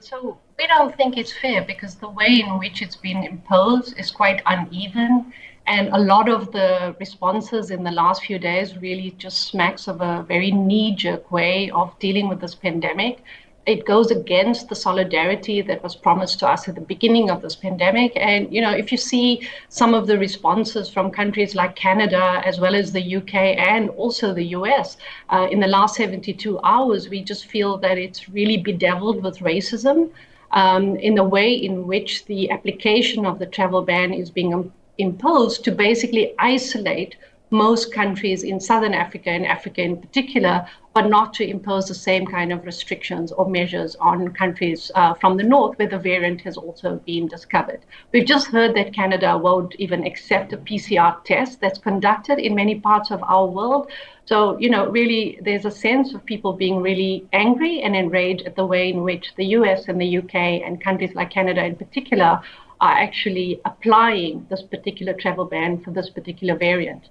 So 0.00 0.38
we 0.58 0.66
don't 0.66 0.96
think 0.96 1.16
it's 1.16 1.32
fair 1.32 1.62
because 1.62 1.94
the 1.94 2.08
way 2.08 2.42
in 2.44 2.58
which 2.58 2.82
it's 2.82 2.96
been 2.96 3.22
imposed 3.22 3.96
is 3.96 4.10
quite 4.10 4.42
uneven. 4.46 5.32
And 5.68 5.88
a 5.90 5.98
lot 5.98 6.28
of 6.28 6.50
the 6.50 6.96
responses 6.98 7.70
in 7.70 7.84
the 7.84 7.92
last 7.92 8.24
few 8.24 8.40
days 8.40 8.76
really 8.78 9.12
just 9.18 9.42
smacks 9.42 9.86
of 9.86 10.00
a 10.00 10.24
very 10.26 10.50
knee 10.50 10.96
jerk 10.96 11.30
way 11.30 11.70
of 11.70 11.96
dealing 12.00 12.28
with 12.28 12.40
this 12.40 12.56
pandemic 12.56 13.22
it 13.68 13.84
goes 13.84 14.10
against 14.10 14.70
the 14.70 14.74
solidarity 14.74 15.60
that 15.60 15.82
was 15.82 15.94
promised 15.94 16.38
to 16.38 16.48
us 16.48 16.66
at 16.68 16.74
the 16.74 16.80
beginning 16.80 17.28
of 17.28 17.42
this 17.42 17.54
pandemic. 17.54 18.12
And, 18.16 18.52
you 18.52 18.62
know, 18.62 18.70
if 18.70 18.90
you 18.90 18.96
see 18.96 19.46
some 19.68 19.92
of 19.92 20.06
the 20.06 20.18
responses 20.18 20.88
from 20.88 21.10
countries 21.10 21.54
like 21.54 21.76
Canada, 21.76 22.40
as 22.46 22.58
well 22.58 22.74
as 22.74 22.92
the 22.92 23.16
UK 23.16 23.34
and 23.34 23.90
also 23.90 24.32
the 24.32 24.46
US, 24.58 24.96
uh, 25.28 25.48
in 25.50 25.60
the 25.60 25.66
last 25.66 25.96
72 25.96 26.58
hours, 26.60 27.10
we 27.10 27.22
just 27.22 27.44
feel 27.44 27.76
that 27.78 27.98
it's 27.98 28.30
really 28.30 28.56
bedeviled 28.56 29.22
with 29.22 29.38
racism. 29.40 30.10
Um, 30.52 30.96
in 30.96 31.14
the 31.14 31.24
way 31.24 31.52
in 31.52 31.86
which 31.86 32.24
the 32.24 32.50
application 32.50 33.26
of 33.26 33.38
the 33.38 33.44
travel 33.44 33.82
ban 33.82 34.14
is 34.14 34.30
being 34.30 34.72
imposed 34.96 35.62
to 35.64 35.70
basically 35.72 36.34
isolate 36.38 37.16
most 37.50 37.92
countries 37.92 38.42
in 38.42 38.58
southern 38.60 38.94
Africa 38.94 39.30
and 39.30 39.46
Africa 39.46 39.82
in 39.82 39.98
particular, 39.98 40.66
but 40.98 41.08
not 41.08 41.32
to 41.32 41.48
impose 41.48 41.86
the 41.86 41.94
same 41.94 42.26
kind 42.26 42.52
of 42.52 42.66
restrictions 42.66 43.30
or 43.30 43.48
measures 43.48 43.94
on 44.00 44.34
countries 44.34 44.90
uh, 44.96 45.14
from 45.14 45.36
the 45.36 45.44
north 45.44 45.78
where 45.78 45.86
the 45.86 45.96
variant 45.96 46.40
has 46.40 46.56
also 46.56 46.96
been 47.06 47.28
discovered. 47.28 47.78
We've 48.12 48.26
just 48.26 48.48
heard 48.48 48.74
that 48.74 48.92
Canada 48.92 49.38
won't 49.38 49.76
even 49.76 50.04
accept 50.04 50.52
a 50.52 50.56
PCR 50.56 51.22
test 51.22 51.60
that's 51.60 51.78
conducted 51.78 52.40
in 52.40 52.56
many 52.56 52.80
parts 52.80 53.12
of 53.12 53.22
our 53.22 53.46
world. 53.46 53.92
So, 54.24 54.58
you 54.58 54.70
know, 54.70 54.88
really, 54.88 55.38
there's 55.40 55.66
a 55.66 55.70
sense 55.70 56.14
of 56.14 56.26
people 56.26 56.52
being 56.52 56.82
really 56.82 57.28
angry 57.32 57.80
and 57.82 57.94
enraged 57.94 58.44
at 58.44 58.56
the 58.56 58.66
way 58.66 58.90
in 58.90 59.04
which 59.04 59.36
the 59.36 59.46
US 59.58 59.86
and 59.86 60.00
the 60.00 60.18
UK 60.18 60.34
and 60.66 60.82
countries 60.82 61.14
like 61.14 61.30
Canada 61.30 61.64
in 61.64 61.76
particular 61.76 62.42
are 62.80 62.96
actually 63.06 63.60
applying 63.64 64.44
this 64.50 64.62
particular 64.62 65.12
travel 65.12 65.44
ban 65.44 65.80
for 65.80 65.92
this 65.92 66.10
particular 66.10 66.56
variant. 66.56 67.08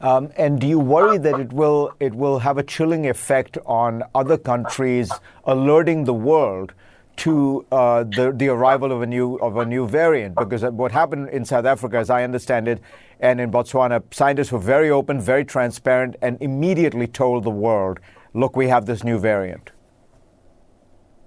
Um, 0.00 0.30
and 0.36 0.60
do 0.60 0.66
you 0.66 0.78
worry 0.78 1.18
that 1.18 1.40
it 1.40 1.52
will 1.52 1.92
it 2.00 2.14
will 2.14 2.38
have 2.40 2.58
a 2.58 2.62
chilling 2.62 3.08
effect 3.08 3.58
on 3.66 4.02
other 4.14 4.36
countries, 4.36 5.10
alerting 5.44 6.04
the 6.04 6.14
world 6.14 6.72
to 7.16 7.64
uh, 7.72 8.04
the 8.04 8.32
the 8.34 8.48
arrival 8.48 8.92
of 8.92 9.02
a 9.02 9.06
new 9.06 9.36
of 9.36 9.56
a 9.56 9.64
new 9.64 9.86
variant? 9.88 10.36
Because 10.36 10.62
what 10.64 10.92
happened 10.92 11.30
in 11.30 11.44
South 11.44 11.64
Africa, 11.64 11.96
as 11.96 12.10
I 12.10 12.24
understand 12.24 12.68
it, 12.68 12.80
and 13.20 13.40
in 13.40 13.50
Botswana, 13.50 14.02
scientists 14.10 14.52
were 14.52 14.58
very 14.58 14.90
open, 14.90 15.20
very 15.20 15.44
transparent, 15.44 16.16
and 16.20 16.36
immediately 16.40 17.06
told 17.06 17.44
the 17.44 17.50
world, 17.50 17.98
"Look, 18.34 18.54
we 18.56 18.68
have 18.68 18.84
this 18.84 19.02
new 19.02 19.18
variant." 19.18 19.70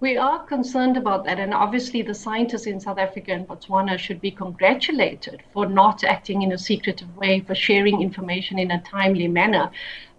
We 0.02 0.16
are 0.16 0.46
concerned 0.46 0.96
about 0.96 1.26
that, 1.26 1.40
and 1.40 1.54
obviously, 1.54 2.02
the 2.02 2.14
scientists 2.14 2.68
in 2.68 2.80
South 2.80 2.98
Africa 2.98 3.34
and 3.34 3.46
Botswana 3.46 3.98
should 3.98 4.22
be 4.22 4.32
congratulated 4.32 5.44
for 5.52 5.66
not 5.66 6.06
acting 6.06 6.42
in 6.42 6.54
a 6.54 6.58
secretive 6.58 7.18
way, 7.18 7.42
for 7.42 7.54
sharing 7.54 8.02
information 8.02 8.58
in 8.60 8.72
a 8.72 8.82
timely 8.82 9.28
manner 9.28 9.70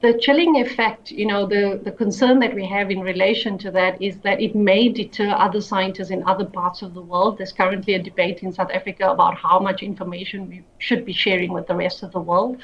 the 0.01 0.19
chilling 0.19 0.57
effect, 0.57 1.11
you 1.11 1.27
know, 1.27 1.47
the, 1.47 1.79
the 1.85 1.93
concern 1.93 2.39
that 2.39 2.55
we 2.55 2.67
have 2.67 2.91
in 2.91 3.01
relation 3.01 3.59
to 3.59 3.71
that 3.71 4.01
is 4.01 4.17
that 4.21 4.41
it 4.41 4.55
may 4.55 4.89
deter 4.89 5.29
other 5.29 5.61
scientists 5.61 6.09
in 6.09 6.27
other 6.27 6.47
parts 6.47 6.81
of 6.81 6.95
the 6.95 7.03
world. 7.03 7.37
There's 7.37 7.53
currently 7.53 7.95
a 7.95 8.03
debate 8.03 8.43
in 8.43 8.51
South 8.51 8.71
Africa 8.73 9.11
about 9.11 9.37
how 9.37 9.59
much 9.59 9.83
information 9.83 10.49
we 10.49 10.65
should 10.79 11.05
be 11.05 11.13
sharing 11.13 11.53
with 11.53 11.67
the 11.67 11.75
rest 11.75 12.03
of 12.03 12.13
the 12.13 12.21
world. 12.21 12.57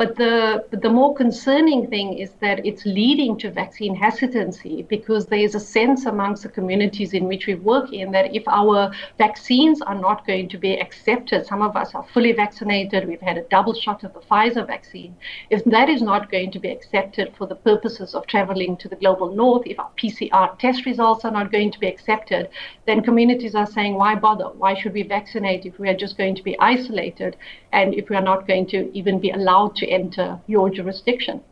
But 0.00 0.16
the, 0.16 0.64
but 0.70 0.80
the 0.80 0.88
more 0.88 1.14
concerning 1.14 1.90
thing 1.90 2.14
is 2.14 2.30
that 2.40 2.64
it's 2.64 2.86
leading 2.86 3.36
to 3.40 3.50
vaccine 3.50 3.94
hesitancy 3.94 4.86
because 4.88 5.26
there 5.26 5.40
is 5.40 5.54
a 5.54 5.60
sense 5.60 6.06
amongst 6.06 6.42
the 6.42 6.48
communities 6.48 7.12
in 7.12 7.28
which 7.28 7.46
we 7.46 7.54
work 7.54 7.92
in 7.92 8.10
that 8.12 8.34
if 8.34 8.42
our 8.48 8.92
vaccines 9.18 9.82
are 9.82 9.94
not 9.94 10.26
going 10.26 10.48
to 10.48 10.56
be 10.56 10.80
accepted, 10.80 11.44
some 11.44 11.60
of 11.60 11.76
us 11.76 11.94
are 11.94 12.06
fully 12.14 12.32
vaccinated, 12.32 13.06
we've 13.06 13.20
had 13.20 13.36
a 13.36 13.42
double 13.50 13.74
shot 13.74 14.02
of 14.02 14.14
the 14.14 14.20
Pfizer 14.20 14.66
vaccine, 14.66 15.14
if 15.50 15.62
that 15.64 15.90
is 15.90 16.00
not 16.00 16.30
going 16.30 16.50
to 16.52 16.58
be 16.58 16.70
accepted 16.70 17.34
for 17.36 17.46
the 17.46 17.56
purposes 17.56 18.14
of 18.14 18.26
traveling 18.26 18.78
to 18.78 18.88
the 18.88 18.96
global 18.96 19.34
north, 19.34 19.66
if 19.66 19.78
our 19.78 19.90
PCR 20.02 20.58
test 20.58 20.86
results 20.86 21.26
are 21.26 21.30
not 21.30 21.52
going 21.52 21.70
to 21.70 21.78
be 21.78 21.88
accepted, 21.88 22.48
then 22.86 23.02
communities 23.02 23.54
are 23.54 23.66
saying, 23.66 23.96
why 23.96 24.14
bother? 24.14 24.46
Why 24.46 24.72
should 24.72 24.94
we 24.94 25.02
vaccinate 25.02 25.66
if 25.66 25.78
we 25.78 25.90
are 25.90 25.96
just 26.04 26.16
going 26.16 26.36
to 26.36 26.42
be 26.42 26.58
isolated 26.58 27.36
and 27.72 27.94
if 27.94 28.08
we 28.08 28.16
are 28.16 28.22
not 28.22 28.46
going 28.46 28.66
to 28.68 28.90
even 28.96 29.20
be 29.20 29.30
allowed 29.30 29.76
to 29.76 29.86
enter 29.86 30.40
your 30.46 30.70
jurisdiction? 30.70 31.42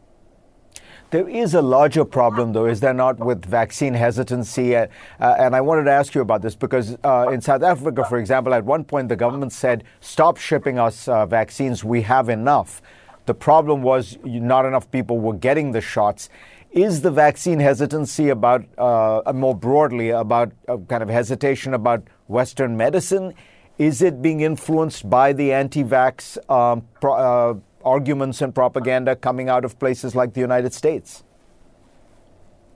There 1.11 1.27
is 1.27 1.55
a 1.55 1.63
larger 1.63 2.05
problem, 2.05 2.53
though, 2.53 2.67
is 2.67 2.81
there 2.81 2.93
not, 2.93 3.19
with 3.19 3.47
vaccine 3.47 3.95
hesitancy? 3.95 4.77
Uh, 4.77 4.89
uh, 5.19 5.37
and 5.39 5.57
I 5.57 5.63
wanted 5.63 5.85
to 5.85 5.91
ask 5.91 6.15
you 6.15 6.21
about 6.21 6.43
this 6.43 6.55
because 6.55 6.99
uh, 7.03 7.31
in 7.33 7.41
South 7.41 7.63
Africa, 7.63 8.05
for 8.07 8.19
example, 8.19 8.53
at 8.53 8.63
one 8.63 8.85
point 8.85 9.09
the 9.09 9.17
government 9.17 9.55
said, 9.55 9.85
stop 10.01 10.37
shipping 10.37 10.79
us 10.79 11.09
uh, 11.09 11.25
vaccines, 11.25 11.83
we 11.83 12.03
have 12.03 12.29
enough. 12.29 12.83
The 13.25 13.33
problem 13.33 13.81
was 13.81 14.19
not 14.23 14.67
enough 14.67 14.91
people 14.91 15.19
were 15.19 15.33
getting 15.33 15.73
the 15.73 15.81
shots. 15.81 16.29
Is 16.73 17.01
the 17.01 17.11
vaccine 17.11 17.59
hesitancy 17.59 18.29
about, 18.29 18.67
uh, 18.77 19.33
more 19.35 19.55
broadly, 19.55 20.11
about 20.11 20.53
kind 20.67 21.03
of 21.03 21.09
hesitation 21.09 21.73
about 21.73 22.07
Western 22.27 22.77
medicine? 22.77 23.33
Is 23.79 24.03
it 24.03 24.21
being 24.21 24.41
influenced 24.41 25.09
by 25.09 25.33
the 25.33 25.53
anti 25.53 25.85
vax 25.85 26.37
um, 26.51 26.87
pro- 27.01 27.15
uh, 27.15 27.55
arguments 27.85 28.43
and 28.43 28.53
propaganda 28.53 29.15
coming 29.15 29.49
out 29.49 29.65
of 29.65 29.79
places 29.79 30.17
like 30.17 30.35
the 30.35 30.41
United 30.41 30.75
States? 30.75 31.23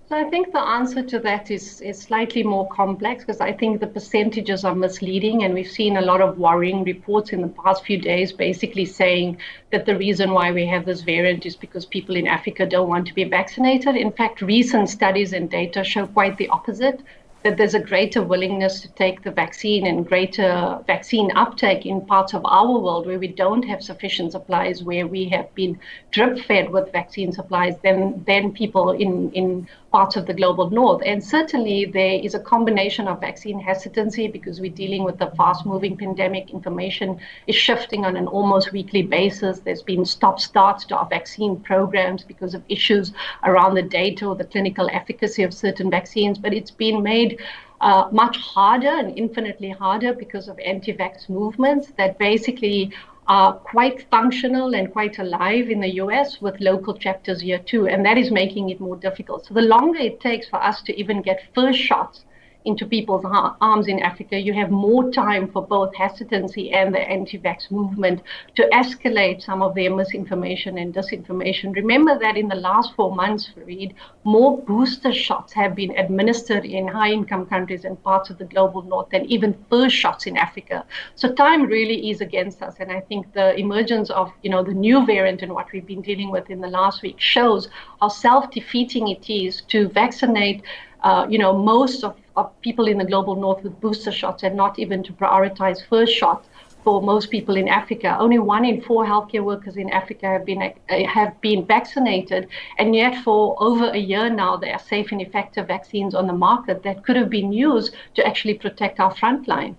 So 0.09 0.19
I 0.19 0.29
think 0.29 0.53
the 0.53 0.61
answer 0.61 1.03
to 1.03 1.19
that 1.21 1.51
is, 1.51 1.81
is 1.81 1.99
slightly 1.99 2.43
more 2.43 2.69
complex 2.69 3.25
because 3.25 3.41
I 3.41 3.51
think 3.51 3.81
the 3.81 3.87
percentages 3.87 4.63
are 4.63 4.75
misleading, 4.75 5.43
and 5.43 5.55
we've 5.55 5.71
seen 5.71 5.97
a 5.97 6.03
lot 6.03 6.21
of 6.21 6.39
worrying 6.39 6.85
reports 6.85 7.33
in 7.33 7.41
the 7.41 7.49
past 7.49 7.85
few 7.85 7.99
days 7.99 8.31
basically 8.31 8.85
saying 8.85 9.39
that 9.71 9.87
the 9.87 9.97
reason 9.97 10.33
why 10.33 10.53
we 10.53 10.67
have 10.67 10.85
this 10.85 11.01
variant 11.01 11.47
is 11.47 11.57
because 11.57 11.87
people 11.87 12.15
in 12.15 12.27
Africa 12.29 12.67
don't 12.67 12.91
want 12.91 13.07
to 13.07 13.15
be 13.15 13.25
vaccinated. 13.25 13.97
In 13.97 14.13
fact, 14.13 14.43
recent 14.43 14.91
studies 14.91 15.33
and 15.33 15.51
data 15.51 15.83
show 15.83 16.07
quite 16.07 16.37
the 16.37 16.49
opposite 16.51 17.01
that 17.45 17.57
there's 17.57 17.75
a 17.75 17.81
greater 17.81 18.23
willingness 18.23 18.81
to 18.81 18.89
take 18.93 19.23
the 19.23 19.31
vaccine 19.31 19.87
and 19.87 20.07
greater 20.07 20.79
vaccine 20.87 21.31
uptake 21.35 21.85
in 21.85 22.01
parts 22.07 22.35
of 22.35 22.43
our 22.45 22.79
world 22.79 23.07
where 23.07 23.19
we 23.19 23.29
don't 23.29 23.65
have 23.65 23.83
sufficient 23.83 24.33
supplies, 24.33 24.83
where 24.83 25.07
we 25.07 25.29
have 25.29 25.53
been 25.55 25.79
drip 26.11 26.39
fed 26.41 26.71
with 26.71 26.93
vaccine 26.93 27.33
supplies, 27.33 27.75
than, 27.83 28.23
than 28.27 28.53
people 28.53 28.91
in, 28.91 29.31
in 29.33 29.69
parts 29.93 30.17
of 30.17 30.27
the 30.27 30.35
global 30.35 30.71
north. 30.71 31.03
And 31.05 31.23
certainly 31.23 31.85
there 31.85 32.15
is 32.15 32.35
a 32.35 32.41
combination 32.41 33.07
of 33.09 33.21
vaccine 33.21 33.61
hesitancy 33.61 34.27
because 34.27 34.61
we're 34.61 34.73
dealing 34.73 35.05
with 35.05 35.21
a 35.21 35.31
fast 35.33 35.67
moving 35.67 35.97
pandemic. 35.97 36.51
Information 36.51 37.21
is 37.47 37.55
shifting 37.55 38.05
on 38.05 38.17
an 38.17 38.27
almost 38.27 38.73
weekly 38.73 39.03
basis. 39.03 39.61
There's 39.61 39.83
been 39.83 40.05
stop 40.05 40.41
starts 40.41 40.85
to 40.87 40.97
our 40.97 41.07
vaccine 41.07 41.61
programs 41.61 42.25
because 42.25 42.55
of 42.55 42.63
issues 42.69 43.13
around 43.45 43.75
the 43.75 43.83
data 43.83 44.27
or 44.27 44.35
the 44.35 44.45
clinical 44.45 44.89
efficacy 44.91 45.43
of 45.43 45.53
certain 45.53 45.91
vaccines. 45.91 46.39
But 46.39 46.55
it's 46.55 46.71
been 46.71 47.03
made 47.03 47.32
uh, 47.81 48.09
much 48.13 48.37
harder 48.37 48.89
and 48.89 49.19
infinitely 49.19 49.71
harder 49.71 50.13
because 50.15 50.49
of 50.49 50.59
anti 50.59 50.93
vax 50.93 51.29
movements 51.29 51.93
that 51.99 52.19
basically 52.19 52.93
are 53.27 53.55
quite 53.55 54.09
functional 54.11 54.75
and 54.75 54.93
quite 54.93 55.19
alive 55.19 55.71
in 55.71 55.81
the 55.81 55.95
US 55.95 56.41
with 56.41 56.61
local 56.61 56.95
chapters 56.95 57.41
here 57.41 57.59
too. 57.59 57.87
And 57.87 58.05
that 58.05 58.19
is 58.19 58.31
making 58.31 58.71
it 58.71 58.81
more 58.81 58.97
difficult. 58.97 59.47
So 59.47 59.55
the 59.55 59.63
longer 59.63 59.99
it 59.99 60.21
takes 60.21 60.49
for 60.49 60.63
us 60.63 60.83
to 60.83 60.99
even 60.99 61.23
get 61.23 61.43
first 61.55 61.79
shots 61.79 62.25
into 62.65 62.87
people's 62.87 63.25
arms 63.61 63.89
in 63.89 64.01
Africa, 64.01 64.39
you 64.39 64.53
have 64.55 64.71
more 64.71 65.11
time 65.11 65.51
for 65.51 65.67
both 65.67 65.95
hesitancy 65.95 66.73
and 66.73 66.95
the 66.95 67.01
anti 67.01 67.39
vax 67.39 67.71
movement 67.71 68.23
to 68.57 68.69
escalate 68.73 69.43
some 69.43 69.63
of 69.63 69.75
their 69.75 69.95
misinformation 69.95 70.79
and 70.79 70.95
disinformation. 70.95 71.75
Remember 71.75 72.19
that 72.19 72.37
in 72.37 72.49
the 72.49 72.55
last 72.55 72.95
four 72.95 73.15
months, 73.15 73.51
Fareed, 73.57 73.95
more 74.25 74.59
booster 74.63 75.13
shots 75.13 75.53
have 75.53 75.75
been 75.75 75.97
administered 75.99 76.65
in 76.65 76.87
high 76.87 77.11
income 77.11 77.47
countries 77.47 77.85
and 77.85 78.03
parts 78.03 78.31
of 78.31 78.39
the 78.39 78.45
global 78.45 78.83
north 78.83 79.09
than 79.11 79.25
even 79.27 79.57
first 79.69 79.97
shots 79.97 80.27
in 80.27 80.37
Africa. 80.37 80.85
So 81.15 81.33
time 81.33 81.65
really 81.65 82.11
is 82.11 82.21
against 82.21 82.63
us. 82.63 82.77
And 82.79 82.93
I 82.93 83.01
think 83.01 83.33
the 83.33 83.57
emergence 83.59 84.11
of 84.11 84.33
you 84.43 84.51
know 84.51 84.63
the 84.63 84.75
new 84.75 85.05
variant 85.07 85.43
and 85.43 85.53
what 85.53 85.73
we've 85.73 85.87
been 85.87 86.03
dealing 86.03 86.31
with 86.31 86.51
in 86.51 86.61
the 86.61 86.69
last 86.69 87.03
week 87.03 87.19
shows 87.19 87.69
how 88.01 88.09
self 88.09 88.51
defeating 88.51 89.09
it 89.09 89.29
is 89.31 89.63
to 89.69 89.89
vaccinate. 89.89 90.63
Uh, 91.03 91.27
you 91.29 91.39
know, 91.39 91.53
most 91.57 92.05
of 92.05 92.17
of 92.37 92.51
people 92.63 92.87
in 92.89 92.99
the 92.99 93.05
global 93.05 93.35
north 93.35 93.63
with 93.63 93.79
booster 93.81 94.13
shots 94.13 94.43
and 94.43 94.57
not 94.57 94.79
even 94.79 95.03
to 95.03 95.13
prioritize 95.13 95.87
first 95.87 96.15
shot 96.15 96.47
for 96.83 97.01
most 97.01 97.31
people 97.31 97.57
in 97.57 97.69
Africa. 97.69 98.17
Only 98.19 98.39
one 98.39 98.65
in 98.65 98.81
four 98.81 99.05
healthcare 99.05 99.45
workers 99.45 99.77
in 99.77 99.91
Africa 99.91 100.27
have 100.27 100.45
been 100.45 100.63
uh, 100.63 101.07
have 101.07 101.41
been 101.41 101.65
vaccinated, 101.67 102.49
and 102.79 102.95
yet 102.95 103.23
for 103.23 103.57
over 103.63 103.91
a 103.91 103.99
year 103.99 104.29
now, 104.31 104.57
there 104.57 104.73
are 104.73 104.79
safe 104.79 105.13
and 105.13 105.21
effective 105.21 105.67
vaccines 105.69 106.15
on 106.15 106.27
the 106.27 106.33
market 106.33 106.83
that 106.83 107.05
could 107.05 107.17
have 107.17 107.31
been 107.31 107.53
used 107.53 107.95
to 108.15 108.27
actually 108.27 108.55
protect 108.55 108.99
our 108.99 109.15
frontline. 109.15 109.77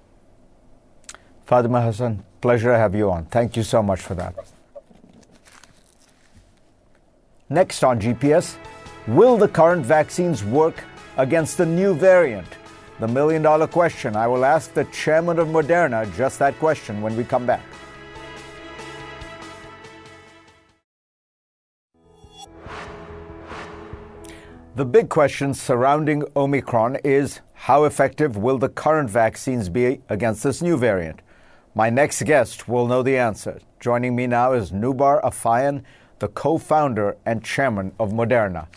Fatima 1.45 1.81
Hassan, 1.81 2.23
pleasure 2.41 2.71
to 2.71 2.77
have 2.77 2.95
you 2.95 3.11
on. 3.11 3.25
Thank 3.25 3.57
you 3.57 3.63
so 3.63 3.83
much 3.83 3.99
for 3.99 4.15
that. 4.15 4.33
Next 7.49 7.83
on 7.83 7.99
GPS, 7.99 8.55
will 9.07 9.37
the 9.37 9.47
current 9.47 9.85
vaccines 9.85 10.43
work 10.43 10.83
against 11.17 11.57
the 11.57 11.65
new 11.65 11.93
variant? 11.93 12.47
The 12.99 13.07
million 13.07 13.41
dollar 13.41 13.67
question. 13.67 14.15
I 14.15 14.27
will 14.27 14.45
ask 14.45 14.73
the 14.73 14.85
chairman 14.85 15.39
of 15.39 15.47
Moderna 15.47 16.13
just 16.15 16.39
that 16.39 16.57
question 16.59 17.01
when 17.01 17.15
we 17.15 17.23
come 17.23 17.45
back. 17.45 17.61
The 24.75 24.85
big 24.85 25.09
question 25.09 25.53
surrounding 25.53 26.23
Omicron 26.35 26.97
is 27.03 27.41
how 27.53 27.83
effective 27.83 28.37
will 28.37 28.57
the 28.57 28.69
current 28.69 29.07
vaccines 29.07 29.69
be 29.69 30.01
against 30.09 30.43
this 30.43 30.63
new 30.63 30.77
variant? 30.77 31.21
My 31.75 31.89
next 31.89 32.23
guest 32.23 32.67
will 32.67 32.87
know 32.87 33.03
the 33.03 33.17
answer. 33.17 33.59
Joining 33.79 34.15
me 34.15 34.25
now 34.25 34.53
is 34.53 34.71
Noubar 34.71 35.21
Afeyan, 35.21 35.83
the 36.17 36.27
co 36.27 36.57
founder 36.57 37.17
and 37.25 37.43
chairman 37.43 37.91
of 37.99 38.11
Moderna. 38.13 38.67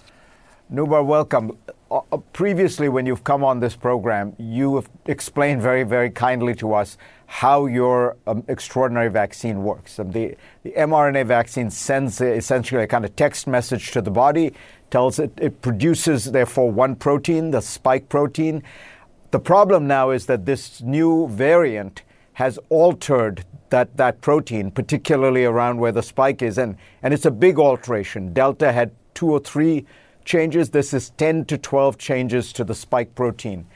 Noubar, 0.68 1.06
welcome. 1.06 1.56
Uh, 1.92 2.00
uh, 2.10 2.16
previously, 2.32 2.88
when 2.88 3.06
you've 3.06 3.22
come 3.22 3.44
on 3.44 3.60
this 3.60 3.76
program, 3.76 4.34
you 4.36 4.74
have 4.74 4.90
explained 5.04 5.62
very, 5.62 5.84
very 5.84 6.10
kindly 6.10 6.56
to 6.56 6.74
us 6.74 6.98
how 7.26 7.66
your 7.66 8.16
um, 8.26 8.42
extraordinary 8.48 9.08
vaccine 9.08 9.62
works. 9.62 10.00
Um, 10.00 10.10
the, 10.10 10.36
the 10.64 10.72
mRNA 10.72 11.24
vaccine 11.26 11.70
sends 11.70 12.20
essentially 12.20 12.82
a 12.82 12.86
kind 12.88 13.04
of 13.04 13.14
text 13.14 13.46
message 13.46 13.92
to 13.92 14.02
the 14.02 14.10
body, 14.10 14.54
tells 14.90 15.20
it 15.20 15.30
it 15.40 15.62
produces, 15.62 16.24
therefore, 16.32 16.72
one 16.72 16.96
protein, 16.96 17.52
the 17.52 17.60
spike 17.62 18.08
protein. 18.08 18.64
The 19.30 19.38
problem 19.38 19.86
now 19.86 20.10
is 20.10 20.26
that 20.26 20.46
this 20.46 20.82
new 20.82 21.28
variant 21.28 22.02
has 22.32 22.58
altered 22.70 23.44
that, 23.70 23.96
that 23.98 24.20
protein, 24.20 24.72
particularly 24.72 25.44
around 25.44 25.78
where 25.78 25.92
the 25.92 26.02
spike 26.02 26.42
is, 26.42 26.58
and, 26.58 26.76
and 27.04 27.14
it's 27.14 27.24
a 27.24 27.30
big 27.30 27.56
alteration. 27.56 28.32
Delta 28.32 28.72
had 28.72 28.90
two 29.14 29.30
or 29.30 29.38
three 29.38 29.86
changes. 30.26 30.70
This 30.70 30.92
is 30.92 31.10
10 31.10 31.46
to 31.46 31.56
12 31.56 31.96
changes 31.96 32.52
to 32.52 32.64
the 32.64 32.74
spike 32.74 33.14
protein. 33.14 33.66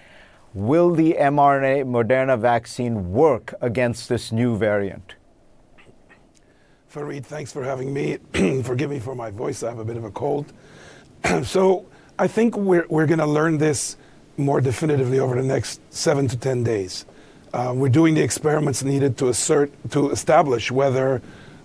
will 0.53 0.91
the 0.91 1.15
mRNA 1.17 1.85
Moderna 1.87 2.37
vaccine 2.37 3.13
work 3.13 3.55
against 3.61 4.09
this 4.09 4.33
new 4.33 4.57
variant? 4.59 5.15
Fareed, 6.93 7.25
thanks 7.25 7.53
for 7.53 7.63
having 7.63 7.95
me. 7.95 8.19
Forgive 8.65 8.91
me 8.91 8.99
for 8.99 9.15
my 9.15 9.31
voice, 9.31 9.63
I 9.63 9.69
have 9.69 9.79
a 9.79 9.85
bit 9.85 9.97
of 9.97 10.03
a 10.03 10.11
cold. 10.11 10.53
so 11.45 11.87
I 12.19 12.27
think 12.27 12.57
we're, 12.57 12.87
we're 12.91 13.07
going 13.07 13.21
to 13.21 13.27
learn 13.27 13.59
this 13.59 13.97
more 14.37 14.61
definitively 14.61 15.21
over 15.21 15.37
the 15.37 15.47
next 15.47 15.81
seven 15.95 16.27
to 16.27 16.37
10 16.37 16.65
days. 16.65 17.07
Uh, 17.53 17.73
we're 17.77 17.89
doing 17.89 18.15
the 18.15 18.23
experiments 18.23 18.83
needed 18.83 19.17
to 19.19 19.29
assert, 19.29 19.71
to 19.91 20.11
establish 20.11 20.73
whether 20.73 21.23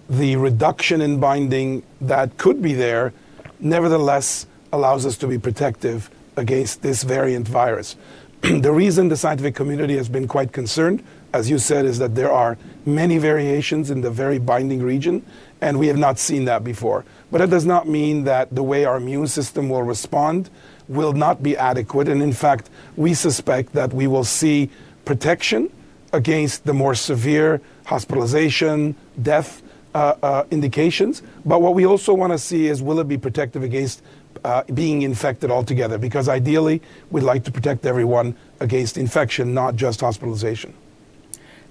the 0.10 0.36
reduction 0.36 1.02
in 1.02 1.20
binding 1.20 1.82
that 2.02 2.38
could 2.38 2.62
be 2.62 2.74
there 2.74 3.12
nevertheless 3.60 4.46
allows 4.76 5.06
us 5.06 5.18
to 5.18 5.28
be 5.28 5.40
protective 5.40 6.10
against 6.36 6.82
this 6.82 7.04
variant 7.04 7.48
virus. 7.48 7.96
the 8.42 8.72
reason 8.72 9.08
the 9.08 9.18
scientific 9.18 9.56
community 9.56 9.96
has 9.96 10.10
been 10.10 10.28
quite 10.28 10.52
concerned, 10.52 11.04
as 11.34 11.50
you 11.50 11.58
said, 11.58 11.86
is 11.86 11.98
that 12.00 12.14
there 12.14 12.32
are 12.32 12.58
many 12.86 13.18
variations 13.18 13.90
in 13.90 14.02
the 14.02 14.12
very 14.12 14.38
binding 14.38 14.84
region, 14.84 15.26
and 15.62 15.80
we 15.80 15.88
have 15.88 15.98
not 15.98 16.20
seen 16.20 16.46
that 16.46 16.64
before. 16.64 17.06
But 17.32 17.40
that 17.40 17.50
does 17.50 17.66
not 17.66 17.88
mean 17.88 18.26
that 18.26 18.54
the 18.54 18.64
way 18.64 18.86
our 18.86 18.98
immune 18.98 19.28
system 19.28 19.70
will 19.70 19.84
respond 19.84 20.50
will 20.88 21.14
not 21.14 21.42
be 21.42 21.58
adequate. 21.58 22.08
And 22.08 22.22
in 22.22 22.34
fact, 22.34 22.70
we 22.96 23.14
suspect 23.14 23.74
that 23.74 23.94
we 23.94 24.08
will 24.08 24.24
see 24.24 24.70
protection 25.06 25.72
against 26.14 26.66
the 26.66 26.74
more 26.74 26.96
severe 26.96 27.62
hospitalization, 27.86 28.96
death 29.22 29.62
uh, 29.96 30.16
uh, 30.22 30.44
indications. 30.52 31.22
But 31.46 31.62
what 31.62 31.74
we 31.74 31.86
also 31.86 32.14
want 32.14 32.34
to 32.34 32.38
see 32.38 32.68
is 32.68 32.82
will 32.82 33.00
it 33.00 33.08
be 33.08 33.18
protective 33.18 33.64
against 33.64 34.04
uh, 34.46 34.64
being 34.76 35.02
infected 35.02 35.50
altogether? 35.50 35.98
Because 35.98 36.30
ideally, 36.30 36.82
we'd 37.10 37.24
like 37.24 37.44
to 37.46 37.52
protect 37.52 37.86
everyone 37.86 38.36
against 38.60 38.98
infection, 38.98 39.54
not 39.54 39.76
just 39.76 40.02
hospitalization. 40.02 40.74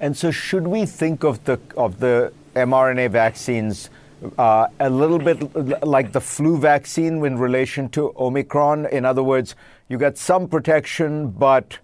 And 0.00 0.16
so, 0.16 0.32
should 0.32 0.66
we 0.66 0.84
think 0.84 1.22
of 1.24 1.44
the 1.44 1.60
of 1.76 2.00
the 2.00 2.32
mRNA 2.56 3.10
vaccines 3.10 3.90
uh, 4.38 4.66
a 4.80 4.90
little 4.90 5.18
bit 5.18 5.38
like 5.86 6.10
the 6.12 6.20
flu 6.20 6.58
vaccine 6.58 7.24
in 7.24 7.38
relation 7.38 7.88
to 7.90 8.12
Omicron? 8.18 8.86
In 8.86 9.04
other 9.04 9.22
words, 9.22 9.54
you 9.88 9.96
get 9.96 10.18
some 10.18 10.48
protection, 10.48 11.30
but 11.30 11.78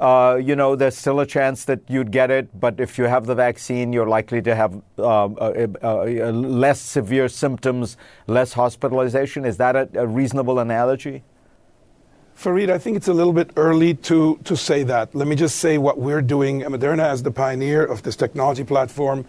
uh, 0.00 0.38
you 0.42 0.54
know, 0.56 0.76
there's 0.76 0.96
still 0.96 1.20
a 1.20 1.26
chance 1.26 1.64
that 1.64 1.80
you'd 1.88 2.10
get 2.10 2.30
it, 2.30 2.48
but 2.58 2.80
if 2.80 2.98
you 2.98 3.04
have 3.04 3.26
the 3.26 3.34
vaccine, 3.34 3.92
you're 3.92 4.08
likely 4.08 4.42
to 4.42 4.54
have 4.54 4.80
um, 4.98 5.34
less 6.60 6.80
severe 6.80 7.28
symptoms, 7.28 7.96
less 8.26 8.52
hospitalization. 8.52 9.44
Is 9.44 9.56
that 9.56 9.76
a, 9.76 9.88
a, 9.94 10.06
reasonable 10.06 10.58
analogy? 10.58 11.24
Fareed, 12.36 12.70
I 12.70 12.76
think 12.76 12.98
it's 12.98 13.08
a 13.08 13.14
little 13.14 13.32
bit 13.32 13.50
early 13.56 13.94
to, 13.94 14.38
to 14.44 14.56
say 14.56 14.82
that. 14.82 15.14
Let 15.14 15.26
me 15.26 15.36
just 15.36 15.56
say 15.56 15.78
what 15.78 15.98
we're 15.98 16.20
doing. 16.20 16.60
Moderna, 16.60 17.04
as 17.04 17.22
the 17.22 17.30
pioneer 17.30 17.82
of 17.84 18.02
this 18.02 18.16
technology 18.16 18.64
platform, 18.64 19.24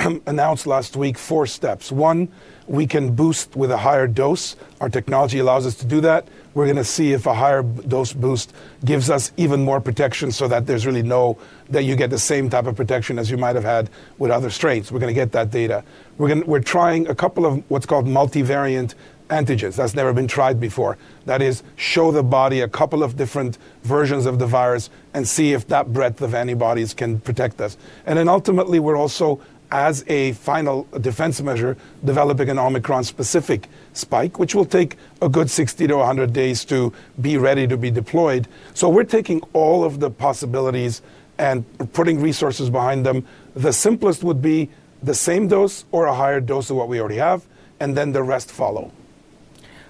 announced 0.26 0.66
last 0.66 0.96
week 0.96 1.18
four 1.18 1.46
steps. 1.46 1.92
One, 1.92 2.28
we 2.66 2.86
can 2.86 3.14
boost 3.14 3.56
with 3.56 3.70
a 3.70 3.76
higher 3.76 4.06
dose. 4.06 4.56
Our 4.80 4.88
technology 4.88 5.38
allows 5.38 5.66
us 5.66 5.74
to 5.76 5.86
do 5.86 6.00
that. 6.02 6.28
We're 6.54 6.66
going 6.66 6.76
to 6.76 6.84
see 6.84 7.12
if 7.12 7.26
a 7.26 7.34
higher 7.34 7.62
dose 7.62 8.12
boost 8.12 8.52
gives 8.84 9.10
us 9.10 9.32
even 9.36 9.64
more 9.64 9.80
protection 9.80 10.32
so 10.32 10.48
that 10.48 10.66
there's 10.66 10.86
really 10.86 11.02
no, 11.02 11.38
that 11.68 11.84
you 11.84 11.96
get 11.96 12.10
the 12.10 12.18
same 12.18 12.50
type 12.50 12.66
of 12.66 12.76
protection 12.76 13.18
as 13.18 13.30
you 13.30 13.36
might 13.36 13.56
have 13.56 13.64
had 13.64 13.90
with 14.18 14.30
other 14.30 14.50
strains. 14.50 14.90
We're 14.90 15.00
going 15.00 15.14
to 15.14 15.20
get 15.20 15.32
that 15.32 15.50
data. 15.50 15.84
We're, 16.18 16.28
going 16.28 16.46
we're 16.46 16.60
trying 16.60 17.08
a 17.08 17.14
couple 17.14 17.46
of 17.46 17.62
what's 17.70 17.86
called 17.86 18.06
multivariant 18.06 18.94
antigens. 19.28 19.76
That's 19.76 19.94
never 19.94 20.12
been 20.12 20.26
tried 20.26 20.58
before. 20.60 20.98
That 21.26 21.40
is, 21.40 21.62
show 21.76 22.10
the 22.10 22.22
body 22.22 22.60
a 22.60 22.68
couple 22.68 23.02
of 23.02 23.16
different 23.16 23.58
versions 23.82 24.26
of 24.26 24.38
the 24.38 24.46
virus 24.46 24.90
and 25.14 25.26
see 25.26 25.52
if 25.52 25.68
that 25.68 25.92
breadth 25.92 26.20
of 26.20 26.34
antibodies 26.34 26.94
can 26.94 27.20
protect 27.20 27.60
us. 27.60 27.76
And 28.06 28.18
then 28.18 28.28
ultimately, 28.28 28.80
we're 28.80 28.96
also 28.96 29.40
as 29.72 30.04
a 30.08 30.32
final 30.32 30.86
defense 31.00 31.40
measure, 31.40 31.76
developing 32.04 32.48
an 32.48 32.58
Omicron 32.58 33.04
specific 33.04 33.68
spike, 33.92 34.38
which 34.38 34.54
will 34.54 34.64
take 34.64 34.96
a 35.22 35.28
good 35.28 35.50
60 35.50 35.86
to 35.86 35.96
100 35.96 36.32
days 36.32 36.64
to 36.66 36.92
be 37.20 37.36
ready 37.36 37.66
to 37.66 37.76
be 37.76 37.90
deployed. 37.90 38.48
So 38.74 38.88
we're 38.88 39.04
taking 39.04 39.40
all 39.52 39.84
of 39.84 40.00
the 40.00 40.10
possibilities 40.10 41.02
and 41.38 41.64
putting 41.92 42.20
resources 42.20 42.68
behind 42.68 43.06
them. 43.06 43.26
The 43.54 43.72
simplest 43.72 44.22
would 44.22 44.42
be 44.42 44.68
the 45.02 45.14
same 45.14 45.48
dose 45.48 45.84
or 45.92 46.06
a 46.06 46.14
higher 46.14 46.40
dose 46.40 46.70
of 46.70 46.76
what 46.76 46.88
we 46.88 47.00
already 47.00 47.16
have, 47.16 47.46
and 47.78 47.96
then 47.96 48.12
the 48.12 48.22
rest 48.22 48.50
follow. 48.50 48.92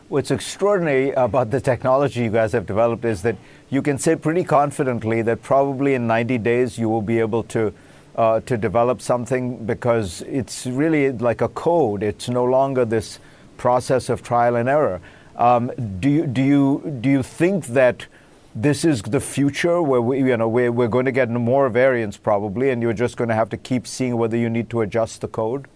What's 0.09 0.31
extraordinary 0.31 1.12
about 1.12 1.50
the 1.50 1.61
technology 1.61 2.22
you 2.22 2.31
guys 2.31 2.52
have 2.52 2.66
developed 2.66 3.05
is 3.05 3.22
that 3.22 3.37
you 3.70 3.81
can 3.81 3.98
say 3.98 4.16
pretty 4.16 4.42
confidently 4.44 5.22
that 5.22 5.42
probably 5.42 5.94
in 5.94 6.07
90 6.07 6.38
days 6.38 6.78
you 6.78 6.88
will 6.88 7.02
be 7.02 7.20
able 7.20 7.44
to 7.44 7.72
uh, 8.16 8.40
to 8.40 8.57
develop 8.57 9.01
something 9.01 9.64
because 9.64 10.23
it's 10.23 10.66
really 10.66 11.12
like 11.12 11.40
a 11.40 11.49
code. 11.49 12.03
It's 12.03 12.29
no 12.29 12.44
longer 12.44 12.85
this 12.85 13.18
process 13.57 14.09
of 14.09 14.23
trial 14.23 14.57
and 14.57 14.68
error. 14.68 15.01
Um, 15.37 15.70
do 16.01 16.11
you 16.11 16.27
do 16.27 16.42
you 16.42 16.99
do 17.01 17.09
you 17.09 17.23
think 17.23 17.66
that 17.68 18.07
this 18.55 18.85
is 18.85 19.01
the 19.03 19.20
future 19.20 19.81
where 19.81 20.03
we 20.03 20.18
you 20.18 20.37
know 20.37 20.49
we're, 20.49 20.73
we're 20.73 20.88
going 20.88 21.07
to 21.07 21.12
get 21.12 21.31
more 21.31 21.68
variants 21.68 22.16
probably, 22.16 22.70
and 22.70 22.83
you're 22.83 22.92
just 22.92 23.16
going 23.16 23.29
to 23.29 23.35
have 23.35 23.49
to 23.51 23.57
keep 23.57 23.87
seeing 23.87 24.16
whether 24.16 24.37
you 24.37 24.51
need 24.51 24.68
to 24.70 24.81
adjust 24.81 25.20
the 25.20 25.29
code? 25.29 25.66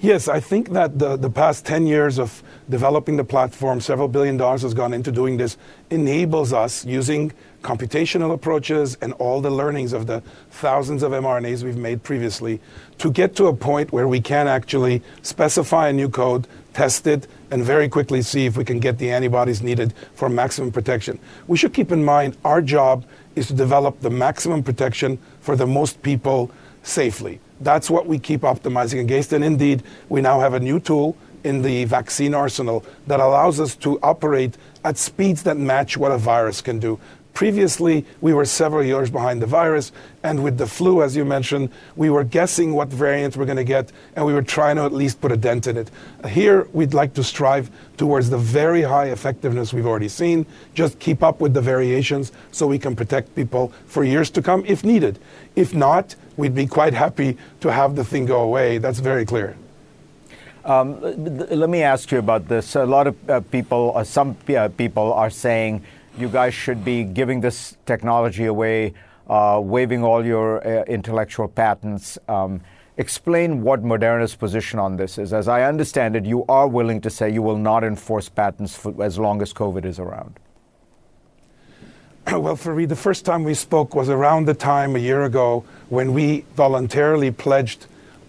Yes, 0.00 0.28
I 0.28 0.38
think 0.38 0.70
that 0.70 0.96
the, 0.96 1.16
the 1.16 1.28
past 1.28 1.66
10 1.66 1.84
years 1.88 2.20
of 2.20 2.44
developing 2.70 3.16
the 3.16 3.24
platform, 3.24 3.80
several 3.80 4.06
billion 4.06 4.36
dollars 4.36 4.62
has 4.62 4.72
gone 4.72 4.94
into 4.94 5.10
doing 5.10 5.38
this, 5.38 5.56
enables 5.90 6.52
us 6.52 6.84
using 6.84 7.32
computational 7.62 8.32
approaches 8.32 8.96
and 9.00 9.12
all 9.14 9.40
the 9.40 9.50
learnings 9.50 9.92
of 9.92 10.06
the 10.06 10.20
thousands 10.50 11.02
of 11.02 11.10
mRNAs 11.10 11.64
we've 11.64 11.76
made 11.76 12.04
previously 12.04 12.60
to 12.98 13.10
get 13.10 13.34
to 13.34 13.46
a 13.46 13.52
point 13.52 13.90
where 13.90 14.06
we 14.06 14.20
can 14.20 14.46
actually 14.46 15.02
specify 15.22 15.88
a 15.88 15.92
new 15.92 16.08
code, 16.08 16.46
test 16.74 17.08
it, 17.08 17.26
and 17.50 17.64
very 17.64 17.88
quickly 17.88 18.22
see 18.22 18.46
if 18.46 18.56
we 18.56 18.64
can 18.64 18.78
get 18.78 18.98
the 18.98 19.10
antibodies 19.10 19.62
needed 19.62 19.92
for 20.14 20.28
maximum 20.28 20.70
protection. 20.70 21.18
We 21.48 21.56
should 21.56 21.74
keep 21.74 21.90
in 21.90 22.04
mind 22.04 22.36
our 22.44 22.62
job 22.62 23.04
is 23.34 23.48
to 23.48 23.52
develop 23.52 23.98
the 24.00 24.10
maximum 24.10 24.62
protection 24.62 25.18
for 25.40 25.56
the 25.56 25.66
most 25.66 26.00
people 26.02 26.52
safely. 26.84 27.40
That's 27.60 27.90
what 27.90 28.06
we 28.06 28.18
keep 28.18 28.42
optimizing 28.42 29.00
against. 29.00 29.32
And 29.32 29.44
indeed, 29.44 29.82
we 30.08 30.20
now 30.20 30.40
have 30.40 30.54
a 30.54 30.60
new 30.60 30.80
tool 30.80 31.16
in 31.44 31.62
the 31.62 31.84
vaccine 31.84 32.34
arsenal 32.34 32.84
that 33.06 33.20
allows 33.20 33.60
us 33.60 33.76
to 33.76 33.98
operate 34.02 34.56
at 34.84 34.96
speeds 34.96 35.42
that 35.44 35.56
match 35.56 35.96
what 35.96 36.12
a 36.12 36.18
virus 36.18 36.60
can 36.60 36.78
do. 36.78 36.98
Previously, 37.38 38.04
we 38.20 38.34
were 38.34 38.44
several 38.44 38.82
years 38.82 39.10
behind 39.10 39.40
the 39.40 39.46
virus, 39.46 39.92
and 40.24 40.42
with 40.42 40.58
the 40.58 40.66
flu, 40.66 41.02
as 41.04 41.14
you 41.14 41.24
mentioned, 41.24 41.70
we 41.94 42.10
were 42.10 42.24
guessing 42.24 42.74
what 42.74 42.88
variants 42.88 43.36
we're 43.36 43.44
going 43.44 43.56
to 43.56 43.62
get, 43.62 43.92
and 44.16 44.26
we 44.26 44.32
were 44.32 44.42
trying 44.42 44.74
to 44.74 44.82
at 44.82 44.92
least 44.92 45.20
put 45.20 45.30
a 45.30 45.36
dent 45.36 45.68
in 45.68 45.76
it. 45.76 45.88
Here, 46.26 46.66
we'd 46.72 46.94
like 46.94 47.14
to 47.14 47.22
strive 47.22 47.70
towards 47.96 48.28
the 48.28 48.38
very 48.38 48.82
high 48.82 49.10
effectiveness 49.10 49.72
we've 49.72 49.86
already 49.86 50.08
seen, 50.08 50.46
just 50.74 50.98
keep 50.98 51.22
up 51.22 51.40
with 51.40 51.54
the 51.54 51.60
variations 51.60 52.32
so 52.50 52.66
we 52.66 52.76
can 52.76 52.96
protect 52.96 53.32
people 53.36 53.72
for 53.86 54.02
years 54.02 54.30
to 54.30 54.42
come 54.42 54.64
if 54.66 54.82
needed. 54.82 55.20
If 55.54 55.72
not, 55.72 56.16
we'd 56.38 56.54
be 56.54 56.66
quite 56.66 56.94
happy 56.94 57.36
to 57.60 57.70
have 57.70 57.96
the 57.96 58.04
thing 58.04 58.24
go 58.24 58.40
away. 58.40 58.78
That's 58.78 59.00
very 59.00 59.26
clear. 59.26 59.56
Um, 60.64 61.00
let 61.00 61.68
me 61.68 61.82
ask 61.82 62.10
you 62.12 62.18
about 62.18 62.48
this. 62.48 62.76
A 62.76 62.86
lot 62.86 63.06
of 63.06 63.30
uh, 63.30 63.40
people, 63.40 63.92
uh, 63.94 64.04
some 64.04 64.36
uh, 64.48 64.68
people 64.68 65.12
are 65.12 65.30
saying 65.30 65.82
you 66.16 66.28
guys 66.28 66.54
should 66.54 66.84
be 66.84 67.04
giving 67.04 67.40
this 67.40 67.76
technology 67.86 68.46
away, 68.46 68.94
uh, 69.28 69.60
waiving 69.62 70.04
all 70.04 70.24
your 70.24 70.66
uh, 70.66 70.84
intellectual 70.84 71.48
patents. 71.48 72.18
Um, 72.28 72.60
explain 72.96 73.62
what 73.62 73.82
Moderna's 73.82 74.34
position 74.34 74.78
on 74.78 74.96
this 74.96 75.18
is. 75.18 75.32
As 75.32 75.48
I 75.48 75.62
understand 75.62 76.16
it, 76.16 76.24
you 76.24 76.44
are 76.48 76.68
willing 76.68 77.00
to 77.00 77.10
say 77.10 77.32
you 77.32 77.42
will 77.42 77.58
not 77.58 77.82
enforce 77.82 78.28
patents 78.28 78.76
for 78.76 79.02
as 79.02 79.18
long 79.18 79.42
as 79.42 79.52
COVID 79.52 79.84
is 79.84 79.98
around. 79.98 80.38
Well, 82.38 82.56
Fareed, 82.56 82.90
the 82.90 82.96
first 82.96 83.24
time 83.24 83.42
we 83.42 83.54
spoke 83.54 83.94
was 83.94 84.10
around 84.10 84.46
the 84.46 84.54
time 84.54 84.96
a 84.96 84.98
year 84.98 85.24
ago 85.24 85.64
when 85.88 86.12
we 86.12 86.44
voluntarily 86.56 87.30
pledged, 87.30 87.86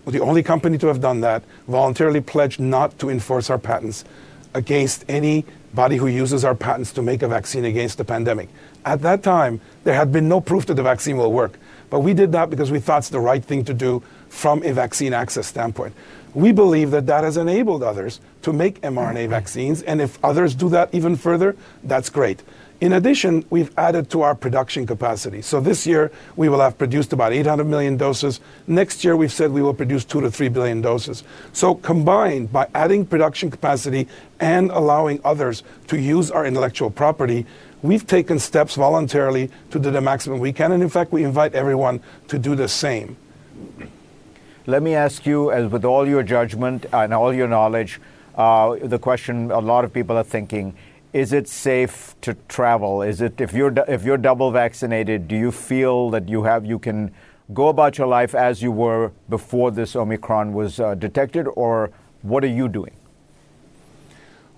the 0.07 0.21
only 0.21 0.41
company 0.41 0.77
to 0.77 0.87
have 0.87 1.01
done 1.01 1.19
that, 1.21 1.43
voluntarily 1.67 2.21
pledged 2.21 2.61
not 2.61 2.97
to 2.99 3.09
enforce 3.09 3.49
our 3.49 3.57
patents 3.57 4.05
against 4.53 5.03
anybody 5.09 5.97
who 5.97 6.07
uses 6.07 6.45
our 6.45 6.55
patents 6.55 6.93
to 6.93 7.01
make 7.01 7.21
a 7.23 7.27
vaccine 7.27 7.65
against 7.65 7.97
the 7.97 8.05
pandemic. 8.05 8.47
At 8.85 9.01
that 9.01 9.21
time, 9.21 9.59
there 9.83 9.95
had 9.95 10.13
been 10.13 10.29
no 10.29 10.39
proof 10.39 10.65
that 10.67 10.75
the 10.75 10.83
vaccine 10.83 11.17
will 11.17 11.33
work. 11.33 11.59
But 11.89 11.99
we 11.99 12.13
did 12.13 12.31
that 12.31 12.49
because 12.49 12.71
we 12.71 12.79
thought 12.79 12.99
it's 12.99 13.09
the 13.09 13.19
right 13.19 13.43
thing 13.43 13.65
to 13.65 13.73
do 13.73 14.01
from 14.29 14.63
a 14.63 14.71
vaccine 14.71 15.13
access 15.13 15.47
standpoint. 15.47 15.93
We 16.33 16.53
believe 16.53 16.91
that 16.91 17.07
that 17.07 17.25
has 17.25 17.35
enabled 17.35 17.83
others 17.83 18.21
to 18.43 18.53
make 18.53 18.79
mRNA 18.81 19.13
mm-hmm. 19.13 19.29
vaccines, 19.29 19.81
and 19.81 19.99
if 19.99 20.23
others 20.23 20.55
do 20.55 20.69
that 20.69 20.93
even 20.93 21.17
further, 21.17 21.57
that's 21.83 22.09
great. 22.09 22.41
In 22.81 22.93
addition, 22.93 23.43
we've 23.49 23.77
added 23.77 24.09
to 24.11 24.21
our 24.21 24.33
production 24.33 24.87
capacity. 24.87 25.41
So 25.41 25.59
this 25.59 25.85
year, 25.85 26.11
we 26.37 26.47
will 26.47 26.61
have 26.61 26.77
produced 26.77 27.11
about 27.11 27.33
800 27.33 27.65
million 27.65 27.97
doses. 27.97 28.39
Next 28.67 29.03
year, 29.03 29.17
we've 29.17 29.33
said 29.33 29.51
we 29.51 29.61
will 29.61 29.73
produce 29.73 30.05
2 30.05 30.21
to 30.21 30.31
3 30.31 30.47
billion 30.47 30.81
doses. 30.81 31.23
So 31.51 31.75
combined, 31.75 32.53
by 32.53 32.67
adding 32.73 33.05
production 33.05 33.51
capacity 33.51 34.07
and 34.39 34.71
allowing 34.71 35.19
others 35.25 35.63
to 35.87 35.99
use 35.99 36.31
our 36.31 36.45
intellectual 36.45 36.89
property, 36.89 37.45
We've 37.81 38.05
taken 38.05 38.39
steps 38.39 38.75
voluntarily 38.75 39.49
to 39.71 39.79
do 39.79 39.89
the 39.89 40.01
maximum 40.01 40.39
we 40.39 40.51
can, 40.51 40.73
and 40.73 40.83
in 40.83 40.89
fact, 40.89 41.13
we 41.13 41.23
invite 41.23 41.55
everyone 41.55 42.01
to 42.27 42.37
do 42.37 42.53
the 42.53 42.67
same. 42.67 43.15
Let 44.65 44.83
me 44.83 44.95
ask 44.95 45.25
you, 45.25 45.51
as 45.51 45.71
with 45.71 45.85
all 45.85 46.05
your 46.05 46.21
judgment 46.21 46.85
and 46.91 47.13
all 47.13 47.33
your 47.33 47.47
knowledge, 47.47 48.01
uh, 48.35 48.75
the 48.81 48.99
question 48.99 49.49
a 49.51 49.59
lot 49.59 49.85
of 49.85 49.93
people 49.93 50.17
are 50.17 50.25
thinking: 50.25 50.75
Is 51.11 51.33
it 51.33 51.47
safe 51.47 52.15
to 52.21 52.35
travel? 52.47 53.01
Is 53.01 53.19
it 53.21 53.41
if 53.41 53.53
you're 53.53 53.73
if 53.87 54.03
you're 54.03 54.17
double 54.17 54.51
vaccinated, 54.51 55.27
do 55.27 55.35
you 55.35 55.51
feel 55.51 56.11
that 56.11 56.29
you 56.29 56.43
have 56.43 56.65
you 56.65 56.77
can 56.77 57.11
go 57.51 57.67
about 57.69 57.97
your 57.97 58.05
life 58.05 58.35
as 58.35 58.61
you 58.61 58.71
were 58.71 59.11
before 59.27 59.71
this 59.71 59.95
Omicron 59.95 60.53
was 60.53 60.79
uh, 60.79 60.93
detected, 60.93 61.47
or 61.47 61.89
what 62.21 62.43
are 62.43 62.47
you 62.47 62.67
doing? 62.67 62.91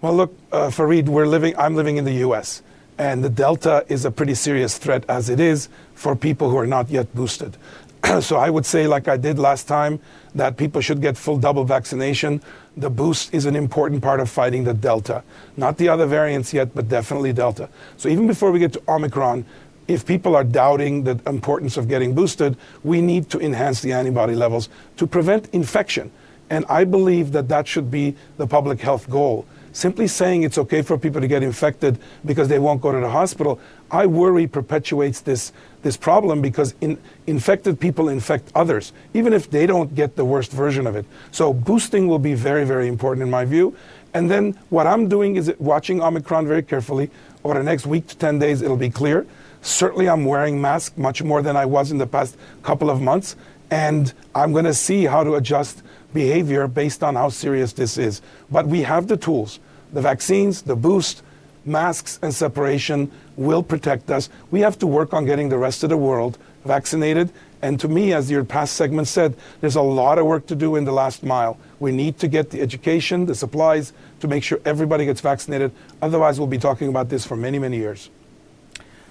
Well, 0.02 0.14
look, 0.14 0.38
uh, 0.52 0.68
Fareed, 0.68 1.08
we're 1.08 1.28
living. 1.28 1.56
I'm 1.58 1.76
living 1.76 1.98
in 1.98 2.06
the 2.06 2.16
U.S. 2.26 2.64
And 2.98 3.24
the 3.24 3.30
Delta 3.30 3.86
is 3.88 4.04
a 4.04 4.12
pretty 4.12 4.36
serious 4.36 4.78
threat 4.78 5.06
as 5.08 5.30
it 5.30 5.40
is 5.40 5.70
for 5.94 6.16
people 6.16 6.50
who 6.50 6.58
are 6.58 6.68
not 6.68 6.90
yet 6.90 7.14
boosted. 7.16 7.56
so 8.20 8.38
I 8.38 8.50
would 8.50 8.66
say, 8.66 8.88
like 8.88 9.08
I 9.08 9.18
did 9.18 9.40
last 9.40 9.68
time, 9.68 10.00
that 10.36 10.58
people 10.58 10.82
should 10.82 11.02
get 11.02 11.18
full 11.18 11.38
double 11.38 11.64
vaccination. 11.64 12.42
The 12.78 12.90
boost 12.90 13.34
is 13.34 13.46
an 13.46 13.56
important 13.56 14.02
part 14.02 14.20
of 14.20 14.30
fighting 14.30 14.64
the 14.64 14.74
Delta. 14.74 15.24
Not 15.58 15.78
the 15.78 15.90
other 15.90 16.06
variants 16.06 16.54
yet, 16.54 16.74
but 16.74 16.88
definitely 16.88 17.34
Delta. 17.34 17.68
So 17.98 18.08
even 18.08 18.28
before 18.28 18.52
we 18.52 18.60
get 18.60 18.74
to 18.74 18.82
Omicron, 18.88 19.46
if 19.88 20.06
people 20.06 20.36
are 20.38 20.46
doubting 20.46 21.04
the 21.04 21.20
importance 21.28 21.76
of 21.76 21.90
getting 21.90 22.16
boosted, 22.16 22.56
we 22.84 23.02
need 23.02 23.30
to 23.32 23.42
enhance 23.42 23.82
the 23.82 23.92
antibody 23.92 24.36
levels 24.36 24.70
to 24.98 25.06
prevent 25.06 25.50
infection. 25.54 26.12
And 26.50 26.66
I 26.70 26.86
believe 26.86 27.34
that 27.34 27.50
that 27.50 27.68
should 27.68 27.92
be 27.92 28.16
the 28.38 28.48
public 28.48 28.80
health 28.80 29.10
goal. 29.10 29.46
Simply 29.74 30.08
saying 30.08 30.44
it's 30.44 30.58
okay 30.58 30.82
for 30.82 30.98
people 30.98 31.22
to 31.22 31.28
get 31.28 31.44
infected 31.44 31.98
because 32.26 32.48
they 32.48 32.60
won't 32.60 32.82
go 32.82 32.92
to 32.92 33.00
the 33.00 33.10
hospital, 33.10 33.60
I 33.92 34.06
worry 34.06 34.48
perpetuates 34.48 35.20
this, 35.20 35.52
this 35.82 35.98
problem 35.98 36.42
because 36.42 36.74
in, 36.80 36.98
infected 37.28 37.80
people 37.80 38.08
infect 38.08 38.52
others, 38.56 38.94
even 39.14 39.34
if 39.34 39.52
they 39.52 39.68
don't 39.68 39.94
get 39.94 40.16
the 40.16 40.24
worst 40.24 40.52
version 40.52 40.88
of 40.88 40.96
it. 40.96 41.06
So 41.32 41.54
boosting 41.54 42.08
will 42.08 42.20
be 42.20 42.34
very, 42.34 42.64
very 42.64 42.88
important 42.88 43.24
in 43.24 43.30
my 43.30 43.44
view. 43.44 43.76
And 44.14 44.32
then 44.32 44.58
what 44.70 44.88
I'm 44.88 45.10
doing 45.10 45.36
is 45.36 45.54
watching 45.60 46.02
Omicron 46.02 46.48
very 46.48 46.64
carefully. 46.64 47.10
Over 47.44 47.56
the 47.56 47.64
next 47.64 47.86
week 47.86 48.08
to 48.08 48.18
10 48.18 48.40
days, 48.40 48.62
it'll 48.62 48.78
be 48.78 48.90
clear. 48.90 49.26
Certainly, 49.62 50.10
I'm 50.10 50.26
wearing 50.26 50.60
masks 50.60 50.98
much 50.98 51.22
more 51.22 51.42
than 51.42 51.56
I 51.56 51.66
was 51.66 51.92
in 51.92 51.98
the 51.98 52.08
past 52.08 52.36
couple 52.64 52.90
of 52.90 53.02
months. 53.02 53.36
And 53.70 54.12
I'm 54.36 54.52
going 54.52 54.66
to 54.66 54.74
see 54.74 55.06
how 55.06 55.24
to 55.24 55.36
adjust 55.36 55.82
behavior 56.14 56.68
based 56.68 57.04
on 57.04 57.16
how 57.16 57.30
serious 57.30 57.74
this 57.74 57.98
is. 57.98 58.22
But 58.50 58.68
we 58.68 58.82
have 58.84 59.08
the 59.08 59.18
tools. 59.18 59.60
The 59.94 60.02
vaccines, 60.02 60.62
the 60.62 60.76
boost, 60.76 61.24
masks, 61.66 62.20
and 62.22 62.34
separation 62.34 63.12
will 63.38 63.64
protect 63.64 64.10
us. 64.12 64.30
We 64.50 64.62
have 64.62 64.78
to 64.80 64.88
work 64.88 65.14
on 65.14 65.26
getting 65.26 65.50
the 65.50 65.58
rest 65.58 65.84
of 65.84 65.90
the 65.90 65.98
world 65.98 66.38
vaccinated. 66.66 67.32
And 67.62 67.80
to 67.80 67.88
me, 67.88 68.14
as 68.14 68.32
your 68.32 68.44
past 68.44 68.76
segment 68.76 69.08
said, 69.08 69.36
there's 69.60 69.76
a 69.76 69.82
lot 69.82 70.18
of 70.18 70.26
work 70.26 70.48
to 70.48 70.56
do 70.56 70.76
in 70.76 70.84
the 70.84 70.92
last 70.92 71.24
mile. 71.24 71.58
We 71.80 71.92
need 71.92 72.18
to 72.20 72.28
get 72.28 72.50
the 72.50 72.62
education, 72.62 73.26
the 73.26 73.36
supplies 73.36 73.94
to 74.20 74.28
make 74.28 74.44
sure 74.44 74.60
everybody 74.66 75.06
gets 75.06 75.22
vaccinated. 75.22 75.72
Otherwise, 76.02 76.40
we'll 76.40 76.48
be 76.48 76.58
talking 76.58 76.88
about 76.88 77.10
this 77.10 77.26
for 77.26 77.36
many, 77.36 77.60
many 77.60 77.78
years. 77.78 78.10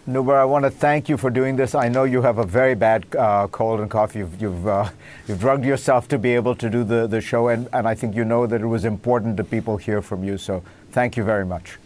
Noubar, 0.08 0.40
I 0.40 0.44
want 0.44 0.64
to 0.64 0.70
thank 0.70 1.08
you 1.08 1.16
for 1.16 1.30
doing 1.30 1.56
this. 1.56 1.74
I 1.74 1.88
know 1.88 2.04
you 2.04 2.22
have 2.22 2.38
a 2.38 2.44
very 2.44 2.74
bad 2.74 3.06
uh, 3.14 3.46
cold 3.48 3.80
and 3.80 3.90
cough. 3.90 4.16
You've, 4.16 4.40
you've, 4.40 4.66
uh, 4.66 4.88
you've 5.28 5.38
drugged 5.38 5.64
yourself 5.64 6.08
to 6.08 6.18
be 6.18 6.34
able 6.34 6.56
to 6.56 6.70
do 6.70 6.82
the, 6.82 7.06
the 7.06 7.20
show, 7.20 7.48
and, 7.48 7.68
and 7.72 7.86
I 7.86 7.94
think 7.94 8.16
you 8.16 8.24
know 8.24 8.46
that 8.46 8.60
it 8.60 8.66
was 8.66 8.84
important 8.84 9.36
that 9.36 9.50
people 9.50 9.76
hear 9.76 10.02
from 10.02 10.24
you. 10.24 10.38
So 10.38 10.64
thank 10.90 11.16
you 11.16 11.22
very 11.22 11.46
much. 11.46 11.78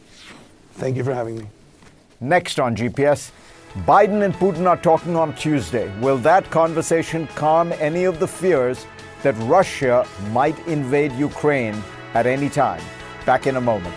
Thank 0.74 0.96
you 0.96 1.04
for 1.04 1.14
having 1.14 1.38
me. 1.38 1.46
Next 2.20 2.58
on 2.58 2.74
GPS, 2.74 3.30
Biden 3.86 4.22
and 4.24 4.34
Putin 4.34 4.66
are 4.66 4.76
talking 4.76 5.16
on 5.16 5.34
Tuesday. 5.34 5.88
Will 6.00 6.18
that 6.18 6.50
conversation 6.50 7.26
calm 7.34 7.72
any 7.78 8.04
of 8.04 8.18
the 8.18 8.28
fears 8.28 8.86
that 9.22 9.34
Russia 9.38 10.06
might 10.30 10.58
invade 10.66 11.12
Ukraine 11.12 11.82
at 12.14 12.26
any 12.26 12.48
time? 12.48 12.82
Back 13.24 13.46
in 13.46 13.56
a 13.56 13.60
moment. 13.60 13.94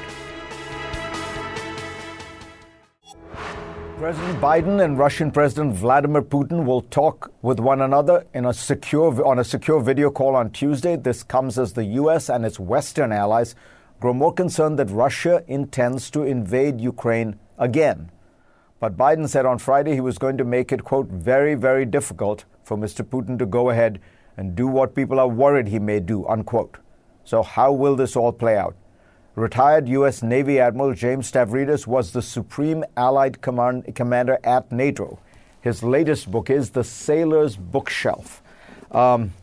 President 3.97 4.39
Biden 4.39 4.83
and 4.83 4.99
Russian 4.99 5.31
President 5.31 5.73
Vladimir 5.73 6.21
Putin 6.21 6.65
will 6.65 6.81
talk 6.81 7.31
with 7.41 7.59
one 7.59 7.81
another 7.81 8.25
in 8.35 8.45
a 8.45 8.53
secure, 8.53 9.25
on 9.25 9.39
a 9.39 9.43
secure 9.43 9.81
video 9.81 10.11
call 10.11 10.35
on 10.35 10.51
Tuesday. 10.51 10.95
This 10.95 11.23
comes 11.23 11.57
as 11.57 11.73
the 11.73 11.83
U.S. 12.01 12.29
and 12.29 12.45
its 12.45 12.59
Western 12.59 13.11
allies 13.11 13.55
grow 13.99 14.13
more 14.13 14.33
concerned 14.33 14.77
that 14.79 14.89
Russia 14.89 15.43
intends 15.47 16.09
to 16.11 16.23
invade 16.23 16.79
Ukraine 16.81 17.39
again. 17.57 18.11
But 18.79 18.95
Biden 18.95 19.27
said 19.27 19.45
on 19.45 19.57
Friday 19.57 19.93
he 19.93 20.01
was 20.01 20.17
going 20.17 20.37
to 20.37 20.43
make 20.43 20.71
it, 20.71 20.83
quote, 20.83 21.07
very, 21.07 21.55
very 21.55 21.85
difficult 21.85 22.45
for 22.63 22.77
Mr. 22.77 23.01
Putin 23.01 23.39
to 23.39 23.45
go 23.45 23.69
ahead 23.71 23.99
and 24.35 24.55
do 24.55 24.67
what 24.67 24.93
people 24.93 25.19
are 25.19 25.27
worried 25.27 25.67
he 25.67 25.79
may 25.79 25.99
do, 25.99 26.27
unquote. 26.27 26.77
So, 27.23 27.41
how 27.41 27.71
will 27.71 27.95
this 27.95 28.15
all 28.15 28.31
play 28.31 28.55
out? 28.55 28.75
Retired 29.35 29.89
U.S. 29.89 30.23
Navy 30.23 30.59
Admiral 30.59 30.93
James 30.93 31.31
Stavridis 31.31 31.85
was 31.85 32.11
the 32.11 32.21
Supreme 32.21 32.83
Allied 32.95 33.41
Command- 33.41 33.95
Commander 33.95 34.39
at 34.43 34.71
NATO. 34.71 35.19
His 35.61 35.83
latest 35.83 36.31
book 36.31 36.49
is 36.49 36.69
The 36.69 36.83
Sailor's 36.83 37.57
Bookshelf. 37.57 38.41
Um, 38.91 39.33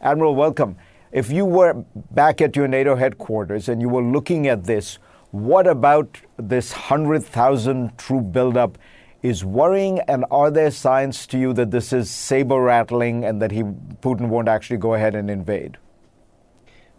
Admiral, 0.00 0.34
welcome. 0.34 0.76
If 1.12 1.30
you 1.30 1.44
were 1.44 1.84
back 2.10 2.40
at 2.40 2.56
your 2.56 2.66
NATO 2.66 2.96
headquarters 2.96 3.68
and 3.68 3.82
you 3.82 3.90
were 3.90 4.02
looking 4.02 4.46
at 4.46 4.64
this, 4.64 4.98
what 5.30 5.66
about 5.66 6.18
this 6.38 6.72
100,000 6.72 7.98
troop 7.98 8.32
buildup 8.32 8.78
is 9.22 9.44
worrying? 9.44 10.00
And 10.08 10.24
are 10.30 10.50
there 10.50 10.70
signs 10.70 11.26
to 11.28 11.38
you 11.38 11.52
that 11.52 11.70
this 11.70 11.92
is 11.92 12.10
saber 12.10 12.58
rattling 12.58 13.26
and 13.26 13.42
that 13.42 13.50
he, 13.50 13.62
Putin 13.62 14.28
won't 14.28 14.48
actually 14.48 14.78
go 14.78 14.94
ahead 14.94 15.14
and 15.14 15.30
invade? 15.30 15.76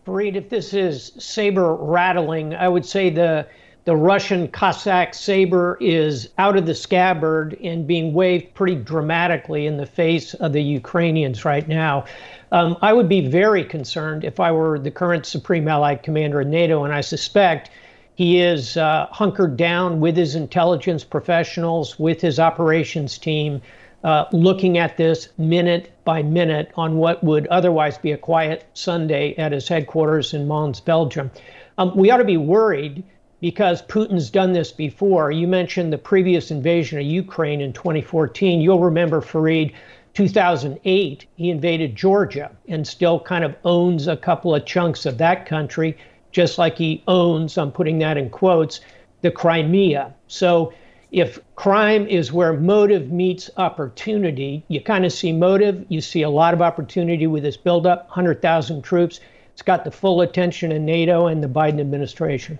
Fareed, 0.05 0.35
if 0.35 0.47
this 0.47 0.75
is 0.75 1.13
saber 1.17 1.73
rattling, 1.73 2.53
I 2.53 2.67
would 2.67 2.85
say 2.85 3.09
the 3.09 3.47
the 3.85 3.95
Russian 3.95 4.47
Cossack 4.47 5.13
saber 5.13 5.77
is 5.81 6.29
out 6.37 6.55
of 6.55 6.65
the 6.65 6.73
scabbard 6.73 7.57
and 7.61 7.85
being 7.85 8.13
waved 8.13 8.53
pretty 8.53 8.75
dramatically 8.75 9.65
in 9.65 9.75
the 9.75 9.85
face 9.85 10.33
of 10.35 10.53
the 10.53 10.63
Ukrainians 10.63 11.43
right 11.43 11.67
now. 11.67 12.05
Um, 12.53 12.77
I 12.81 12.93
would 12.93 13.09
be 13.09 13.27
very 13.27 13.63
concerned 13.63 14.23
if 14.23 14.39
I 14.39 14.51
were 14.51 14.79
the 14.79 14.91
current 14.91 15.25
Supreme 15.25 15.67
Allied 15.67 16.01
Commander 16.01 16.41
of 16.41 16.47
NATO, 16.47 16.85
and 16.85 16.93
I 16.93 17.01
suspect 17.01 17.71
he 18.15 18.39
is 18.39 18.77
uh, 18.77 19.07
hunkered 19.11 19.57
down 19.57 19.99
with 19.99 20.15
his 20.15 20.35
intelligence 20.35 21.03
professionals, 21.03 21.99
with 21.99 22.21
his 22.21 22.39
operations 22.39 23.17
team, 23.17 23.61
uh, 24.05 24.25
looking 24.31 24.77
at 24.77 24.95
this 24.97 25.29
minute 25.37 25.91
by 26.05 26.21
minute 26.21 26.71
on 26.75 26.97
what 26.97 27.23
would 27.23 27.47
otherwise 27.47 27.97
be 27.97 28.11
a 28.11 28.17
quiet 28.17 28.65
Sunday 28.75 29.33
at 29.35 29.51
his 29.51 29.67
headquarters 29.67 30.33
in 30.33 30.47
Mons, 30.47 30.79
Belgium. 30.79 31.31
Um, 31.77 31.95
we 31.97 32.11
ought 32.11 32.17
to 32.17 32.23
be 32.23 32.37
worried 32.37 33.03
because 33.43 33.81
Putin's 33.81 34.29
done 34.29 34.53
this 34.53 34.71
before. 34.71 35.29
You 35.29 35.49
mentioned 35.49 35.91
the 35.91 35.97
previous 35.97 36.49
invasion 36.49 36.97
of 36.97 37.05
Ukraine 37.05 37.59
in 37.59 37.73
2014. 37.73 38.61
You'll 38.61 38.79
remember, 38.79 39.19
Fareed, 39.19 39.73
2008, 40.13 41.25
he 41.35 41.49
invaded 41.49 41.93
Georgia 41.93 42.51
and 42.69 42.87
still 42.87 43.19
kind 43.19 43.43
of 43.43 43.53
owns 43.65 44.07
a 44.07 44.15
couple 44.15 44.55
of 44.55 44.65
chunks 44.65 45.05
of 45.05 45.17
that 45.17 45.45
country, 45.45 45.97
just 46.31 46.57
like 46.57 46.77
he 46.77 47.03
owns, 47.09 47.57
I'm 47.57 47.69
putting 47.69 47.99
that 47.99 48.15
in 48.15 48.29
quotes, 48.29 48.79
the 49.23 49.29
Crimea. 49.29 50.13
So 50.27 50.71
if 51.11 51.37
crime 51.57 52.07
is 52.07 52.31
where 52.31 52.53
motive 52.53 53.11
meets 53.11 53.49
opportunity, 53.57 54.63
you 54.69 54.79
kind 54.79 55.05
of 55.05 55.11
see 55.11 55.33
motive, 55.33 55.85
you 55.89 55.99
see 55.99 56.21
a 56.21 56.29
lot 56.29 56.53
of 56.53 56.61
opportunity 56.61 57.27
with 57.27 57.43
this 57.43 57.57
buildup 57.57 58.05
100,000 58.05 58.81
troops. 58.83 59.19
It's 59.51 59.61
got 59.61 59.83
the 59.83 59.91
full 59.91 60.21
attention 60.21 60.71
of 60.71 60.81
NATO 60.81 61.27
and 61.27 61.43
the 61.43 61.49
Biden 61.49 61.81
administration. 61.81 62.57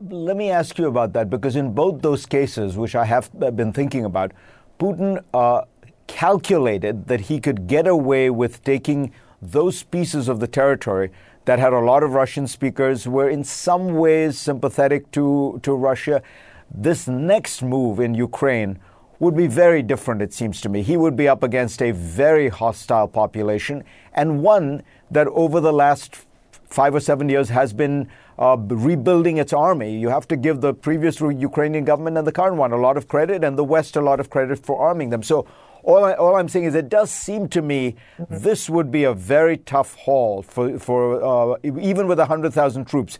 Let 0.00 0.36
me 0.36 0.50
ask 0.50 0.78
you 0.78 0.88
about 0.88 1.12
that 1.12 1.30
because 1.30 1.54
in 1.54 1.72
both 1.72 2.02
those 2.02 2.26
cases, 2.26 2.76
which 2.76 2.96
I 2.96 3.04
have 3.04 3.30
been 3.38 3.72
thinking 3.72 4.04
about, 4.04 4.32
Putin 4.80 5.22
uh, 5.32 5.62
calculated 6.08 7.06
that 7.06 7.20
he 7.20 7.38
could 7.38 7.68
get 7.68 7.86
away 7.86 8.28
with 8.30 8.64
taking 8.64 9.12
those 9.40 9.84
pieces 9.84 10.26
of 10.26 10.40
the 10.40 10.48
territory 10.48 11.12
that 11.44 11.60
had 11.60 11.72
a 11.72 11.78
lot 11.78 12.02
of 12.02 12.14
Russian 12.14 12.48
speakers, 12.48 13.06
were 13.06 13.28
in 13.28 13.44
some 13.44 13.94
ways 13.94 14.36
sympathetic 14.36 15.08
to, 15.12 15.60
to 15.62 15.72
Russia 15.72 16.20
this 16.68 17.06
next 17.06 17.62
move 17.62 18.00
in 18.00 18.12
Ukraine 18.12 18.80
would 19.20 19.36
be 19.36 19.46
very 19.46 19.82
different, 19.82 20.20
it 20.20 20.34
seems 20.34 20.60
to 20.62 20.68
me. 20.68 20.82
He 20.82 20.96
would 20.96 21.14
be 21.14 21.28
up 21.28 21.44
against 21.44 21.80
a 21.80 21.92
very 21.92 22.48
hostile 22.48 23.06
population 23.06 23.84
and 24.12 24.42
one 24.42 24.82
that 25.12 25.28
over 25.28 25.60
the 25.60 25.72
last 25.72 26.26
five 26.64 26.92
or 26.92 27.00
seven 27.00 27.28
years 27.28 27.50
has 27.50 27.72
been 27.72 28.08
uh, 28.38 28.56
rebuilding 28.58 29.38
its 29.38 29.52
army. 29.52 29.96
You 29.96 30.08
have 30.08 30.28
to 30.28 30.36
give 30.36 30.60
the 30.60 30.74
previous 30.74 31.20
Ukrainian 31.20 31.84
government 31.84 32.18
and 32.18 32.26
the 32.26 32.32
current 32.32 32.56
one 32.56 32.72
a 32.72 32.76
lot 32.76 32.96
of 32.96 33.08
credit, 33.08 33.44
and 33.44 33.58
the 33.58 33.64
West 33.64 33.96
a 33.96 34.00
lot 34.00 34.20
of 34.20 34.30
credit 34.30 34.64
for 34.64 34.78
arming 34.80 35.10
them. 35.10 35.22
So, 35.22 35.46
all, 35.82 36.04
I, 36.04 36.14
all 36.14 36.34
I'm 36.34 36.48
saying 36.48 36.64
is, 36.64 36.74
it 36.74 36.88
does 36.88 37.10
seem 37.10 37.48
to 37.50 37.62
me 37.62 37.94
mm-hmm. 38.18 38.38
this 38.38 38.68
would 38.68 38.90
be 38.90 39.04
a 39.04 39.14
very 39.14 39.56
tough 39.56 39.94
haul 39.94 40.42
for, 40.42 40.78
for 40.78 41.54
uh, 41.54 41.56
even 41.64 42.08
with 42.08 42.18
100,000 42.18 42.84
troops 42.86 43.18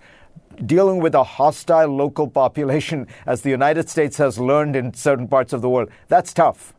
dealing 0.64 1.00
with 1.00 1.14
a 1.14 1.24
hostile 1.24 1.88
local 1.88 2.29
population, 2.29 3.07
as 3.26 3.42
the 3.42 3.50
United 3.50 3.88
States 3.88 4.16
has 4.16 4.38
learned 4.38 4.76
in 4.76 4.94
certain 4.94 5.29
parts 5.29 5.52
of 5.52 5.62
the 5.62 5.68
world. 5.68 5.90
That's 6.09 6.33
tough. 6.33 6.72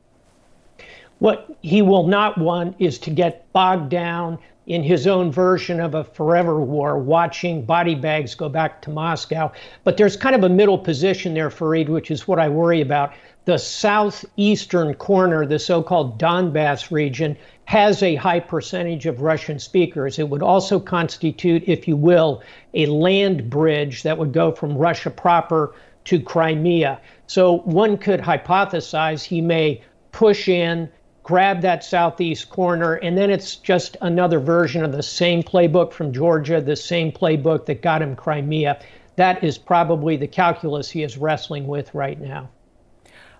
What 1.19 1.57
he 1.61 1.81
will 1.81 2.07
not 2.07 2.37
want 2.37 2.75
is 2.79 2.99
to 2.99 3.09
get 3.09 3.51
bogged 3.51 3.89
down 3.89 4.37
in 4.67 4.83
his 4.83 5.07
own 5.07 5.31
version 5.31 5.79
of 5.79 5.95
a 5.95 6.03
forever 6.03 6.59
war, 6.59 6.99
watching 6.99 7.63
body 7.63 7.95
bags 7.95 8.35
go 8.35 8.49
back 8.49 8.81
to 8.81 8.89
Moscow. 8.89 9.51
But 9.85 9.95
there's 9.95 10.17
kind 10.17 10.35
of 10.35 10.43
a 10.43 10.49
middle 10.49 10.77
position 10.77 11.33
there, 11.33 11.49
Fareed, 11.49 11.87
which 11.87 12.11
is 12.11 12.27
what 12.27 12.37
I 12.37 12.49
worry 12.49 12.81
about. 12.81 13.13
The 13.45 13.57
southeastern 13.57 14.93
corner, 14.95 15.45
the 15.45 15.57
so 15.57 15.81
called 15.81 16.19
Donbass 16.19 16.91
region, 16.91 17.37
has 17.63 18.03
a 18.03 18.15
high 18.15 18.41
percentage 18.41 19.05
of 19.05 19.21
Russian 19.21 19.57
speakers. 19.57 20.19
It 20.19 20.27
would 20.27 20.43
also 20.43 20.81
constitute, 20.81 21.63
if 21.65 21.87
you 21.87 21.95
will, 21.95 22.43
a 22.73 22.87
land 22.87 23.49
bridge 23.49 24.03
that 24.03 24.17
would 24.17 24.33
go 24.33 24.51
from 24.51 24.77
Russia 24.77 25.09
proper 25.09 25.75
to 26.05 26.19
Crimea. 26.19 26.99
So 27.27 27.59
one 27.59 27.97
could 27.97 28.19
hypothesize 28.19 29.23
he 29.23 29.39
may 29.39 29.81
push 30.11 30.49
in 30.49 30.89
grab 31.27 31.59
that 31.59 31.83
southeast 31.83 32.49
corner, 32.49 32.93
and 32.93 33.17
then 33.17 33.29
it's 33.29 33.57
just 33.57 33.97
another 33.99 34.39
version 34.39 34.85
of 34.85 34.93
the 34.93 35.03
same 35.03 35.43
playbook 35.43 35.91
from 35.91 36.13
Georgia, 36.13 36.61
the 36.61 36.73
same 36.73 37.11
playbook 37.11 37.65
that 37.65 37.81
got 37.81 38.01
him 38.01 38.15
Crimea. 38.15 38.79
That 39.17 39.43
is 39.43 39.57
probably 39.57 40.15
the 40.15 40.27
calculus 40.27 40.89
he 40.89 41.03
is 41.03 41.17
wrestling 41.17 41.67
with 41.67 41.93
right 41.93 42.17
now. 42.17 42.49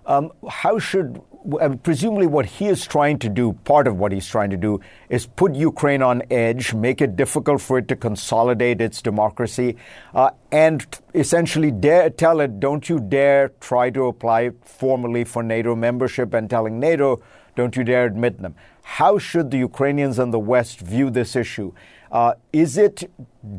Um, 0.06 0.34
how 0.50 0.80
should, 0.80 1.22
uh, 1.62 1.76
presumably, 1.82 2.28
what 2.28 2.46
he 2.46 2.68
is 2.68 2.86
trying 2.86 3.20
to 3.20 3.30
do, 3.30 3.54
part 3.64 3.88
of 3.88 3.98
what 3.98 4.12
he's 4.12 4.28
trying 4.28 4.50
to 4.50 4.58
do, 4.58 4.82
is 5.08 5.26
put 5.26 5.56
Ukraine 5.56 6.02
on 6.02 6.24
edge, 6.30 6.74
make 6.74 7.02
it 7.02 7.16
difficult 7.16 7.62
for 7.62 7.78
it 7.78 7.88
to 7.88 7.96
consolidate 7.96 8.82
its 8.82 9.02
democracy, 9.02 9.78
uh, 10.14 10.32
and 10.52 10.86
essentially 11.14 11.72
dare, 11.72 12.10
tell 12.10 12.42
it, 12.42 12.60
don't 12.60 12.90
you 12.90 13.00
dare 13.00 13.50
try 13.62 13.90
to 13.92 14.08
apply 14.08 14.52
formally 14.64 15.24
for 15.24 15.42
NATO 15.42 15.74
membership, 15.74 16.34
and 16.34 16.50
telling 16.50 16.82
NATO, 16.82 17.22
don't 17.58 17.76
you 17.76 17.84
dare 17.84 18.06
admit 18.06 18.42
them. 18.42 18.56
How 18.84 19.18
should 19.18 19.52
the 19.52 19.58
Ukrainians 19.58 20.20
and 20.20 20.32
the 20.34 20.40
West 20.40 20.80
view 20.80 21.10
this 21.10 21.36
issue? 21.36 21.74
Uh, 22.12 22.36
is 22.54 22.78
it 22.78 23.10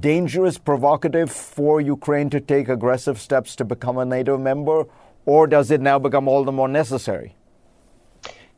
dangerous, 0.01 0.57
provocative 0.57 1.31
for 1.31 1.81
Ukraine 1.81 2.31
to 2.31 2.41
take 2.41 2.69
aggressive 2.69 3.21
steps 3.21 3.55
to 3.57 3.65
become 3.65 3.99
a 3.99 4.05
NATO 4.05 4.39
member, 4.39 4.87
or 5.27 5.47
does 5.47 5.71
it 5.71 5.83
now 5.83 5.99
become 5.99 6.29
all 6.29 6.45
the 6.45 6.53
more 6.53 6.69
necessary? 6.69 7.35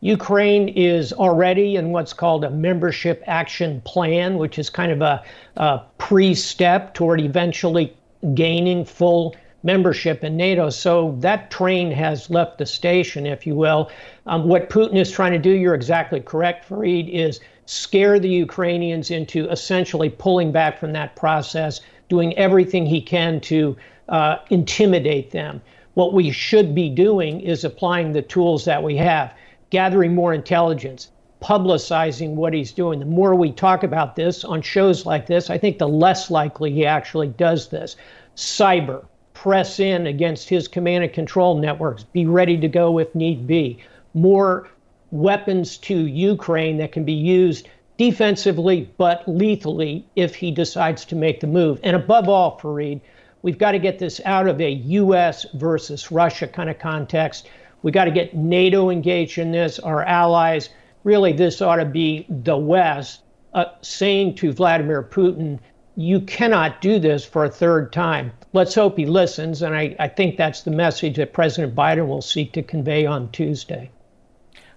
Ukraine 0.00 0.68
is 0.68 1.12
already 1.12 1.76
in 1.76 1.90
what's 1.90 2.12
called 2.12 2.44
a 2.44 2.50
membership 2.50 3.22
action 3.26 3.80
plan, 3.84 4.38
which 4.38 4.58
is 4.58 4.70
kind 4.70 4.92
of 4.92 5.00
a, 5.02 5.24
a 5.56 5.80
pre 5.98 6.34
step 6.34 6.94
toward 6.94 7.20
eventually 7.20 7.96
gaining 8.34 8.84
full 8.84 9.34
membership 9.62 10.24
in 10.24 10.36
NATO. 10.36 10.70
So 10.70 11.16
that 11.20 11.50
train 11.50 11.90
has 11.90 12.30
left 12.30 12.58
the 12.58 12.66
station, 12.66 13.26
if 13.26 13.46
you 13.46 13.54
will. 13.54 13.90
Um, 14.26 14.48
what 14.48 14.70
Putin 14.70 14.96
is 14.96 15.10
trying 15.10 15.32
to 15.32 15.38
do, 15.38 15.50
you're 15.50 15.74
exactly 15.74 16.20
correct, 16.20 16.68
Fareed, 16.68 17.08
is 17.08 17.40
scare 17.66 18.18
the 18.18 18.28
Ukrainians 18.28 19.10
into 19.10 19.48
essentially 19.50 20.08
pulling 20.08 20.50
back 20.50 20.78
from 20.78 20.92
that 20.94 21.14
process, 21.14 21.80
doing 22.08 22.36
everything 22.36 22.86
he 22.86 23.00
can 23.00 23.40
to 23.42 23.76
uh, 24.08 24.38
intimidate 24.50 25.30
them. 25.30 25.60
What 25.94 26.14
we 26.14 26.30
should 26.30 26.74
be 26.74 26.88
doing 26.88 27.40
is 27.40 27.64
applying 27.64 28.12
the 28.12 28.22
tools 28.22 28.64
that 28.64 28.82
we 28.82 28.96
have, 28.96 29.34
gathering 29.70 30.14
more 30.14 30.32
intelligence, 30.32 31.10
publicizing 31.42 32.30
what 32.34 32.52
he's 32.52 32.72
doing. 32.72 32.98
The 32.98 33.06
more 33.06 33.34
we 33.34 33.52
talk 33.52 33.82
about 33.82 34.16
this 34.16 34.44
on 34.44 34.62
shows 34.62 35.06
like 35.06 35.26
this, 35.26 35.50
I 35.50 35.58
think 35.58 35.78
the 35.78 35.88
less 35.88 36.30
likely 36.30 36.72
he 36.72 36.86
actually 36.86 37.28
does 37.28 37.68
this. 37.68 37.96
Cyber, 38.36 39.04
press 39.40 39.80
in 39.80 40.06
against 40.06 40.50
his 40.50 40.68
command 40.68 41.02
and 41.02 41.14
control 41.14 41.56
networks, 41.56 42.02
be 42.02 42.26
ready 42.26 42.58
to 42.58 42.68
go 42.68 42.98
if 42.98 43.14
need 43.14 43.46
be. 43.46 43.78
More 44.12 44.68
weapons 45.10 45.78
to 45.78 45.94
Ukraine 45.94 46.76
that 46.76 46.92
can 46.92 47.04
be 47.04 47.14
used 47.14 47.66
defensively 47.96 48.90
but 48.98 49.26
lethally 49.26 50.04
if 50.14 50.34
he 50.34 50.50
decides 50.50 51.06
to 51.06 51.16
make 51.16 51.40
the 51.40 51.46
move. 51.46 51.80
And 51.82 51.96
above 51.96 52.28
all, 52.28 52.60
Fareed, 52.60 53.00
we've 53.40 53.56
got 53.56 53.72
to 53.72 53.78
get 53.78 53.98
this 53.98 54.20
out 54.26 54.46
of 54.46 54.60
a 54.60 54.70
U.S. 54.70 55.46
versus 55.54 56.12
Russia 56.12 56.46
kind 56.46 56.68
of 56.68 56.78
context. 56.78 57.48
We've 57.80 57.94
got 57.94 58.04
to 58.04 58.10
get 58.10 58.36
NATO 58.36 58.90
engaged 58.90 59.38
in 59.38 59.52
this, 59.52 59.78
our 59.78 60.02
allies. 60.02 60.68
Really, 61.02 61.32
this 61.32 61.62
ought 61.62 61.76
to 61.76 61.86
be 61.86 62.26
the 62.28 62.58
West 62.58 63.22
uh, 63.54 63.64
saying 63.80 64.34
to 64.34 64.52
Vladimir 64.52 65.02
Putin, 65.02 65.60
you 65.96 66.20
cannot 66.20 66.80
do 66.80 66.98
this 66.98 67.24
for 67.24 67.44
a 67.44 67.50
third 67.50 67.92
time. 67.92 68.32
Let's 68.52 68.74
hope 68.74 68.96
he 68.96 69.06
listens. 69.06 69.62
And 69.62 69.74
I, 69.74 69.94
I 69.98 70.08
think 70.08 70.36
that's 70.36 70.62
the 70.62 70.70
message 70.70 71.16
that 71.16 71.32
President 71.32 71.74
Biden 71.74 72.06
will 72.06 72.22
seek 72.22 72.52
to 72.52 72.62
convey 72.62 73.06
on 73.06 73.30
Tuesday. 73.32 73.90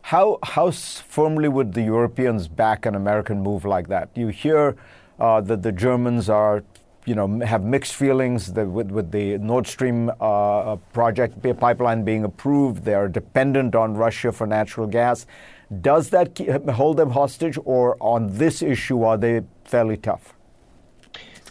How, 0.02 0.40
how 0.44 0.70
firmly 0.72 1.48
would 1.48 1.74
the 1.74 1.84
Europeans 1.84 2.48
back 2.48 2.86
an 2.86 2.96
American 2.96 3.42
move 3.42 3.64
like 3.64 3.88
that? 3.88 4.10
You 4.16 4.28
hear 4.28 4.76
uh, 5.20 5.40
that 5.42 5.64
the 5.64 5.72
Germans 5.72 6.30
are, 6.30 6.64
you 7.06 7.16
know, 7.16 7.40
have 7.40 7.64
mixed 7.64 7.96
feelings 7.96 8.52
with, 8.52 8.92
with 8.92 9.12
the 9.12 9.38
Nord 9.38 9.66
Stream 9.66 10.12
uh, 10.20 10.76
project 10.92 11.42
pipeline 11.60 12.04
being 12.04 12.26
approved. 12.26 12.84
They 12.84 12.96
are 12.96 13.08
dependent 13.08 13.76
on 13.76 13.94
Russia 13.94 14.32
for 14.32 14.46
natural 14.46 14.88
gas. 14.88 15.26
Does 15.82 16.10
that 16.10 16.38
hold 16.70 16.98
them 16.98 17.12
hostage, 17.12 17.58
or 17.64 17.98
on 18.00 18.38
this 18.38 18.62
issue 18.62 19.04
are 19.04 19.18
they 19.18 19.42
fairly 19.64 19.98
tough? 19.98 20.34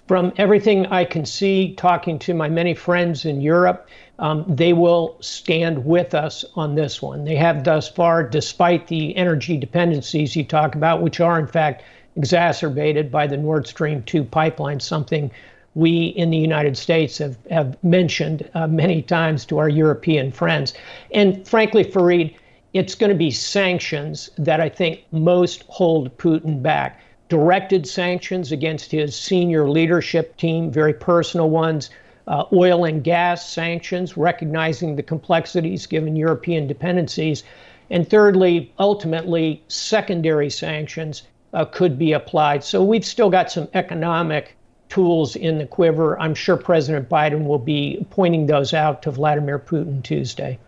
From 0.08 0.32
everything 0.36 0.86
I 0.86 1.04
can 1.04 1.24
see, 1.24 1.74
talking 1.74 2.18
to 2.20 2.34
my 2.34 2.48
many 2.48 2.74
friends 2.74 3.24
in 3.24 3.40
Europe, 3.40 3.88
um, 4.18 4.44
they 4.48 4.72
will 4.72 5.16
stand 5.20 5.84
with 5.84 6.14
us 6.14 6.44
on 6.54 6.74
this 6.74 7.00
one. 7.00 7.24
They 7.24 7.36
have 7.36 7.64
thus 7.64 7.88
far, 7.88 8.22
despite 8.22 8.88
the 8.88 9.16
energy 9.16 9.56
dependencies 9.56 10.36
you 10.36 10.44
talk 10.44 10.74
about, 10.74 11.02
which 11.02 11.20
are 11.20 11.38
in 11.38 11.46
fact 11.46 11.82
exacerbated 12.16 13.10
by 13.10 13.26
the 13.26 13.36
Nord 13.36 13.66
Stream 13.66 14.02
2 14.02 14.24
pipeline, 14.24 14.80
something 14.80 15.30
we 15.74 16.06
in 16.08 16.30
the 16.30 16.36
United 16.36 16.76
States 16.76 17.18
have, 17.18 17.36
have 17.50 17.82
mentioned 17.82 18.48
uh, 18.54 18.66
many 18.66 19.02
times 19.02 19.44
to 19.46 19.58
our 19.58 19.68
European 19.68 20.30
friends. 20.30 20.74
And 21.12 21.46
frankly, 21.48 21.84
Fareed, 21.84 22.34
it's 22.74 22.94
going 22.94 23.10
to 23.10 23.16
be 23.16 23.30
sanctions 23.30 24.30
that 24.36 24.60
I 24.60 24.68
think 24.68 25.04
most 25.12 25.64
hold 25.68 26.16
Putin 26.18 26.62
back 26.62 27.00
directed 27.32 27.88
sanctions 27.88 28.52
against 28.52 28.92
his 28.92 29.16
senior 29.16 29.66
leadership 29.66 30.36
team, 30.36 30.70
very 30.70 30.92
personal 30.92 31.48
ones, 31.48 31.88
uh, 32.26 32.44
oil 32.52 32.84
and 32.84 33.02
gas 33.02 33.48
sanctions, 33.48 34.18
recognizing 34.18 34.96
the 34.96 35.02
complexities 35.02 35.86
given 35.86 36.14
European 36.14 36.66
dependencies. 36.66 37.42
And 37.88 38.06
thirdly, 38.06 38.70
ultimately, 38.78 39.62
secondary 39.68 40.50
sanctions 40.50 41.22
uh, 41.54 41.64
could 41.64 41.98
be 41.98 42.12
applied. 42.12 42.64
So 42.64 42.84
we've 42.84 43.02
still 43.02 43.30
got 43.30 43.50
some 43.50 43.66
economic 43.72 44.54
tools 44.90 45.34
in 45.34 45.56
the 45.56 45.66
quiver. 45.66 46.20
I'm 46.20 46.34
sure 46.34 46.58
President 46.58 47.08
Biden 47.08 47.46
will 47.46 47.58
be 47.58 48.06
pointing 48.10 48.44
those 48.44 48.74
out 48.74 49.00
to 49.04 49.10
Vladimir 49.10 49.58
Putin 49.58 50.02
Tuesday. 50.02 50.58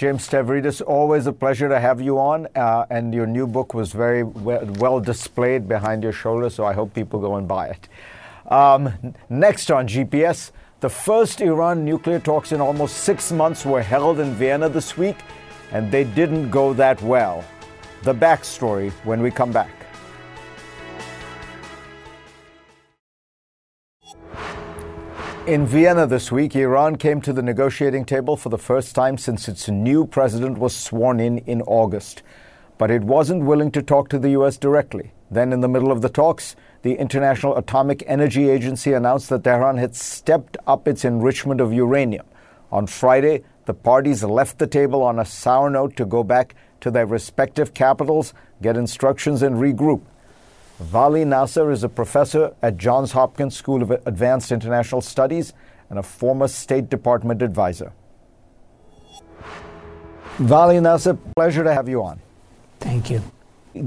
James 0.00 0.26
Stavridis, 0.26 0.80
always 0.86 1.26
a 1.26 1.32
pleasure 1.34 1.68
to 1.68 1.78
have 1.78 2.00
you 2.00 2.18
on. 2.18 2.48
Uh, 2.56 2.86
and 2.88 3.12
your 3.12 3.26
new 3.26 3.46
book 3.46 3.74
was 3.74 3.92
very 3.92 4.22
well, 4.22 4.64
well, 4.78 4.98
displayed 4.98 5.68
behind 5.68 6.02
your 6.02 6.12
shoulder, 6.14 6.48
so 6.48 6.64
I 6.64 6.72
hope 6.72 6.94
people 6.94 7.20
go 7.20 7.36
and 7.36 7.46
buy 7.46 7.66
it. 7.66 7.86
Um, 8.50 9.14
next 9.28 9.70
on 9.70 9.86
GPS, 9.86 10.52
the 10.80 10.88
first 10.88 11.42
Iran 11.42 11.84
nuclear 11.84 12.18
talks 12.18 12.50
in 12.52 12.62
almost 12.62 12.96
six 12.96 13.30
months 13.30 13.66
were 13.66 13.82
held 13.82 14.20
in 14.20 14.32
Vienna 14.32 14.70
this 14.70 14.96
week, 14.96 15.18
and 15.70 15.92
they 15.92 16.04
didn't 16.04 16.48
go 16.48 16.72
that 16.72 17.02
well. 17.02 17.44
The 18.02 18.14
backstory 18.14 18.92
when 19.04 19.20
we 19.20 19.30
come 19.30 19.52
back. 19.52 19.79
In 25.50 25.66
Vienna 25.66 26.06
this 26.06 26.30
week, 26.30 26.54
Iran 26.54 26.94
came 26.94 27.20
to 27.22 27.32
the 27.32 27.42
negotiating 27.42 28.04
table 28.04 28.36
for 28.36 28.50
the 28.50 28.56
first 28.56 28.94
time 28.94 29.18
since 29.18 29.48
its 29.48 29.68
new 29.68 30.06
president 30.06 30.58
was 30.58 30.76
sworn 30.76 31.18
in 31.18 31.38
in 31.38 31.60
August. 31.62 32.22
But 32.78 32.92
it 32.92 33.02
wasn't 33.02 33.42
willing 33.42 33.72
to 33.72 33.82
talk 33.82 34.08
to 34.10 34.18
the 34.20 34.30
U.S. 34.38 34.56
directly. 34.56 35.10
Then, 35.28 35.52
in 35.52 35.60
the 35.60 35.66
middle 35.66 35.90
of 35.90 36.02
the 36.02 36.08
talks, 36.08 36.54
the 36.82 36.94
International 36.94 37.56
Atomic 37.56 38.04
Energy 38.06 38.48
Agency 38.48 38.92
announced 38.92 39.28
that 39.30 39.42
Tehran 39.42 39.78
had 39.78 39.96
stepped 39.96 40.56
up 40.68 40.86
its 40.86 41.04
enrichment 41.04 41.60
of 41.60 41.72
uranium. 41.72 42.26
On 42.70 42.86
Friday, 42.86 43.42
the 43.64 43.74
parties 43.74 44.22
left 44.22 44.60
the 44.60 44.68
table 44.68 45.02
on 45.02 45.18
a 45.18 45.24
sour 45.24 45.68
note 45.68 45.96
to 45.96 46.06
go 46.06 46.22
back 46.22 46.54
to 46.80 46.92
their 46.92 47.06
respective 47.06 47.74
capitals, 47.74 48.34
get 48.62 48.76
instructions, 48.76 49.42
and 49.42 49.56
regroup. 49.56 50.02
Vali 50.80 51.26
Nasr 51.26 51.70
is 51.70 51.84
a 51.84 51.90
professor 51.90 52.54
at 52.62 52.78
Johns 52.78 53.12
Hopkins 53.12 53.54
School 53.54 53.82
of 53.82 53.90
Advanced 54.06 54.50
International 54.50 55.02
Studies 55.02 55.52
and 55.90 55.98
a 55.98 56.02
former 56.02 56.48
State 56.48 56.88
Department 56.88 57.42
advisor. 57.42 57.92
Vali 60.38 60.80
Nasr, 60.80 61.18
pleasure 61.36 61.62
to 61.64 61.74
have 61.74 61.86
you 61.86 62.02
on. 62.02 62.18
Thank 62.78 63.10
you. 63.10 63.22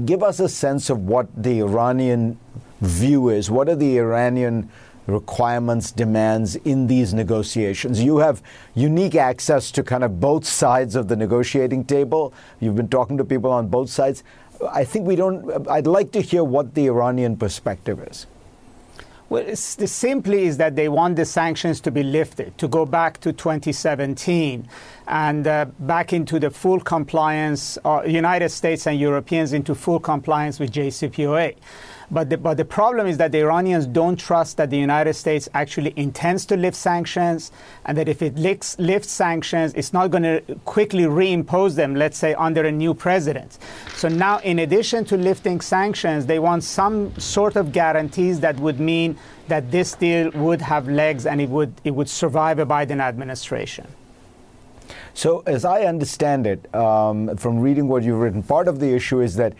Give 0.04 0.22
us 0.22 0.38
a 0.38 0.48
sense 0.48 0.88
of 0.88 1.00
what 1.00 1.26
the 1.36 1.58
Iranian 1.58 2.38
view 2.80 3.28
is. 3.28 3.50
What 3.50 3.68
are 3.68 3.74
the 3.74 3.98
Iranian 3.98 4.70
requirements, 5.06 5.92
demands 5.92 6.56
in 6.56 6.86
these 6.86 7.12
negotiations. 7.12 8.02
You 8.02 8.18
have 8.18 8.42
unique 8.74 9.14
access 9.14 9.70
to 9.72 9.82
kind 9.82 10.02
of 10.02 10.20
both 10.20 10.46
sides 10.46 10.96
of 10.96 11.08
the 11.08 11.16
negotiating 11.16 11.84
table. 11.84 12.32
You've 12.60 12.76
been 12.76 12.88
talking 12.88 13.18
to 13.18 13.24
people 13.24 13.50
on 13.50 13.68
both 13.68 13.90
sides. 13.90 14.24
I 14.70 14.84
think 14.84 15.06
we 15.06 15.16
don't, 15.16 15.68
I'd 15.68 15.86
like 15.86 16.12
to 16.12 16.20
hear 16.20 16.44
what 16.44 16.74
the 16.74 16.86
Iranian 16.86 17.36
perspective 17.36 18.00
is. 18.10 18.26
Well, 19.30 19.56
simply 19.56 20.44
is 20.44 20.58
that 20.58 20.76
they 20.76 20.88
want 20.88 21.16
the 21.16 21.24
sanctions 21.24 21.80
to 21.80 21.90
be 21.90 22.02
lifted, 22.02 22.56
to 22.58 22.68
go 22.68 22.84
back 22.84 23.20
to 23.20 23.32
2017 23.32 24.68
and 25.08 25.46
uh, 25.46 25.64
back 25.80 26.12
into 26.12 26.38
the 26.38 26.50
full 26.50 26.78
compliance, 26.78 27.78
uh, 27.84 28.02
United 28.06 28.50
States 28.50 28.86
and 28.86 29.00
Europeans 29.00 29.52
into 29.52 29.74
full 29.74 29.98
compliance 29.98 30.60
with 30.60 30.72
JCPOA. 30.72 31.56
But 32.14 32.30
the, 32.30 32.38
but 32.38 32.56
the 32.56 32.64
problem 32.64 33.08
is 33.08 33.18
that 33.18 33.32
the 33.32 33.40
Iranians 33.40 33.88
don't 33.88 34.14
trust 34.14 34.56
that 34.58 34.70
the 34.70 34.78
United 34.78 35.14
States 35.14 35.48
actually 35.52 35.92
intends 35.96 36.46
to 36.46 36.56
lift 36.56 36.76
sanctions, 36.76 37.50
and 37.86 37.98
that 37.98 38.08
if 38.08 38.22
it 38.22 38.36
lifts, 38.36 38.78
lifts 38.78 39.10
sanctions, 39.10 39.74
it's 39.74 39.92
not 39.92 40.12
going 40.12 40.22
to 40.22 40.40
quickly 40.64 41.02
reimpose 41.02 41.74
them, 41.74 41.96
let's 41.96 42.16
say, 42.16 42.32
under 42.34 42.62
a 42.62 42.70
new 42.70 42.94
president. 42.94 43.58
So 43.96 44.06
now, 44.08 44.38
in 44.38 44.60
addition 44.60 45.04
to 45.06 45.16
lifting 45.16 45.60
sanctions, 45.60 46.26
they 46.26 46.38
want 46.38 46.62
some 46.62 47.18
sort 47.18 47.56
of 47.56 47.72
guarantees 47.72 48.38
that 48.40 48.60
would 48.60 48.78
mean 48.78 49.18
that 49.48 49.72
this 49.72 49.96
deal 49.96 50.30
would 50.36 50.62
have 50.62 50.88
legs 50.88 51.26
and 51.26 51.40
it 51.40 51.48
would, 51.48 51.74
it 51.82 51.90
would 51.90 52.08
survive 52.08 52.60
a 52.60 52.66
Biden 52.66 53.00
administration. 53.00 53.88
So, 55.14 55.42
as 55.46 55.64
I 55.64 55.82
understand 55.82 56.46
it, 56.46 56.72
um, 56.76 57.36
from 57.36 57.58
reading 57.58 57.88
what 57.88 58.04
you've 58.04 58.20
written, 58.20 58.44
part 58.44 58.68
of 58.68 58.78
the 58.78 58.94
issue 58.94 59.20
is 59.20 59.34
that 59.34 59.54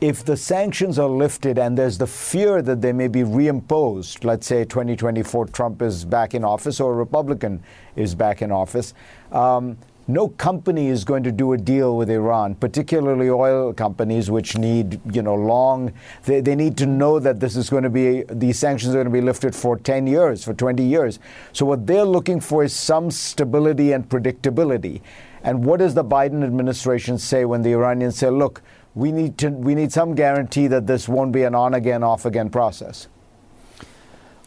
if 0.00 0.24
the 0.24 0.36
sanctions 0.36 0.98
are 0.98 1.08
lifted 1.08 1.58
and 1.58 1.76
there's 1.76 1.98
the 1.98 2.06
fear 2.06 2.62
that 2.62 2.80
they 2.80 2.92
may 2.92 3.08
be 3.08 3.20
reimposed, 3.20 4.24
let's 4.24 4.46
say 4.46 4.64
2024 4.64 5.46
Trump 5.46 5.82
is 5.82 6.04
back 6.06 6.34
in 6.34 6.42
office 6.42 6.80
or 6.80 6.92
a 6.92 6.96
Republican 6.96 7.62
is 7.96 8.14
back 8.14 8.40
in 8.40 8.50
office, 8.50 8.94
um, 9.32 9.76
no 10.08 10.28
company 10.28 10.88
is 10.88 11.04
going 11.04 11.22
to 11.22 11.30
do 11.30 11.52
a 11.52 11.58
deal 11.58 11.96
with 11.96 12.10
Iran, 12.10 12.54
particularly 12.54 13.28
oil 13.28 13.72
companies, 13.72 14.30
which 14.30 14.56
need, 14.56 15.00
you 15.14 15.22
know, 15.22 15.34
long, 15.34 15.92
they, 16.24 16.40
they 16.40 16.56
need 16.56 16.76
to 16.78 16.86
know 16.86 17.20
that 17.20 17.38
this 17.38 17.54
is 17.54 17.70
going 17.70 17.84
to 17.84 17.90
be, 17.90 18.24
these 18.30 18.58
sanctions 18.58 18.94
are 18.94 18.98
going 18.98 19.06
to 19.06 19.12
be 19.12 19.20
lifted 19.20 19.54
for 19.54 19.78
10 19.78 20.06
years, 20.06 20.42
for 20.42 20.54
20 20.54 20.82
years. 20.82 21.20
So 21.52 21.66
what 21.66 21.86
they're 21.86 22.04
looking 22.04 22.40
for 22.40 22.64
is 22.64 22.74
some 22.74 23.10
stability 23.10 23.92
and 23.92 24.08
predictability. 24.08 25.02
And 25.42 25.64
what 25.64 25.78
does 25.78 25.94
the 25.94 26.04
Biden 26.04 26.42
administration 26.42 27.16
say 27.18 27.44
when 27.44 27.62
the 27.62 27.72
Iranians 27.72 28.16
say, 28.16 28.30
look, 28.30 28.62
we 28.94 29.12
need 29.12 29.38
to 29.38 29.50
we 29.50 29.74
need 29.74 29.92
some 29.92 30.14
guarantee 30.14 30.66
that 30.66 30.86
this 30.86 31.08
won't 31.08 31.32
be 31.32 31.42
an 31.42 31.54
on 31.54 31.74
again 31.74 32.02
off 32.02 32.24
again 32.24 32.50
process. 32.50 33.08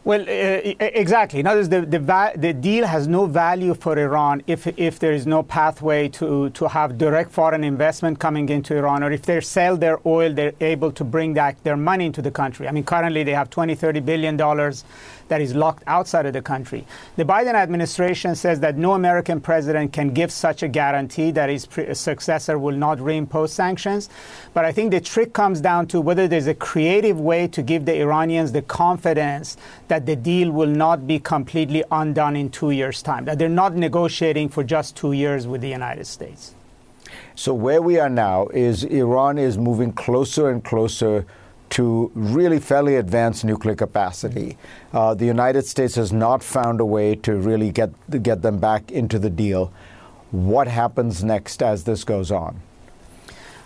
Well, 0.06 0.20
uh, 0.20 0.60
exactly. 0.80 1.40
In 1.40 1.48
other 1.48 1.60
words, 1.60 1.70
the, 1.70 1.82
the, 1.82 2.34
the, 2.36 2.54
deal 2.54 2.86
has 2.86 3.08
no 3.08 3.26
value 3.26 3.74
for 3.74 3.98
Iran 3.98 4.44
if, 4.48 4.68
if 4.78 5.00
there 5.00 5.14
is 5.14 5.26
no 5.26 5.44
pathway 5.44 6.10
to, 6.10 6.50
to 6.50 6.68
have 6.68 6.98
direct 6.98 7.32
foreign 7.32 7.64
investment 7.64 8.20
coming 8.20 8.50
into 8.50 8.76
Iran, 8.76 9.02
or 9.02 9.14
if 9.14 9.22
they 9.22 9.40
sell 9.40 9.78
their 9.78 10.06
oil, 10.06 10.34
they're 10.34 10.52
able 10.60 10.92
to 10.92 11.06
bring 11.06 11.34
back 11.34 11.64
their 11.64 11.78
money 11.78 12.08
into 12.08 12.22
the 12.22 12.32
country. 12.32 12.68
I 12.68 12.72
mean, 12.72 12.84
currently 12.84 13.24
they 13.24 13.32
have 13.32 13.50
20, 13.50 13.76
30 13.76 14.02
billion 14.02 14.36
dollars 14.36 14.84
that 15.30 15.42
is 15.42 15.56
locked 15.56 15.84
outside 15.88 16.26
of 16.26 16.34
the 16.34 16.42
country. 16.42 16.86
The 17.16 17.26
Biden 17.26 17.54
administration 17.54 18.36
says 18.36 18.60
that 18.60 18.78
no 18.78 18.94
American 18.94 19.42
president 19.42 19.94
can 19.94 20.14
give 20.14 20.32
such 20.32 20.64
a 20.64 20.68
guarantee 20.68 21.32
that 21.32 21.50
his 21.50 21.66
pre- 21.66 21.94
successor 21.94 22.60
will 22.60 22.76
not 22.76 22.98
reimpose 22.98 23.50
sanctions. 23.50 24.10
But 24.54 24.66
I 24.66 24.72
think 24.72 24.92
the 24.92 25.02
trick 25.02 25.34
comes 25.34 25.62
down 25.62 25.88
to 25.88 26.02
whether 26.02 26.28
there's 26.28 26.48
a 26.48 26.54
creative 26.54 27.20
way 27.20 27.48
to 27.48 27.62
give 27.62 27.86
the 27.86 28.00
Iranians 28.00 28.52
the 28.52 28.62
confidence 28.62 29.58
that 29.94 30.08
the 30.08 30.16
deal 30.16 30.50
will 30.50 30.74
not 30.86 31.06
be 31.06 31.20
completely 31.20 31.84
undone 31.92 32.36
in 32.36 32.50
two 32.50 32.72
years' 32.72 33.04
time, 33.04 33.26
that 33.26 33.38
they're 33.38 33.48
not 33.48 33.76
negotiating 33.76 34.50
for 34.50 34.64
just 34.64 34.96
two 34.96 35.12
years 35.12 35.46
with 35.46 35.62
the 35.62 35.70
United 35.70 36.08
States. 36.08 36.56
So, 37.36 37.54
where 37.54 37.80
we 37.80 38.00
are 38.00 38.10
now 38.10 38.48
is 38.48 38.84
Iran 38.86 39.38
is 39.38 39.56
moving 39.56 39.92
closer 39.94 40.50
and 40.50 40.64
closer 40.64 41.28
to 41.78 42.12
really 42.16 42.60
fairly 42.60 42.96
advanced 42.96 43.46
nuclear 43.46 43.76
capacity. 43.76 44.58
Uh, 44.94 45.14
the 45.14 45.28
United 45.28 45.68
States 45.68 45.94
has 45.94 46.12
not 46.12 46.42
found 46.42 46.82
a 46.82 46.86
way 46.86 47.14
to 47.28 47.36
really 47.36 47.72
get 47.72 47.92
get 48.24 48.42
them 48.42 48.58
back 48.58 48.92
into 48.92 49.20
the 49.20 49.30
deal. 49.30 49.72
What 50.32 50.68
happens 50.68 51.24
next 51.24 51.62
as 51.62 51.84
this 51.84 52.04
goes 52.04 52.32
on? 52.32 52.62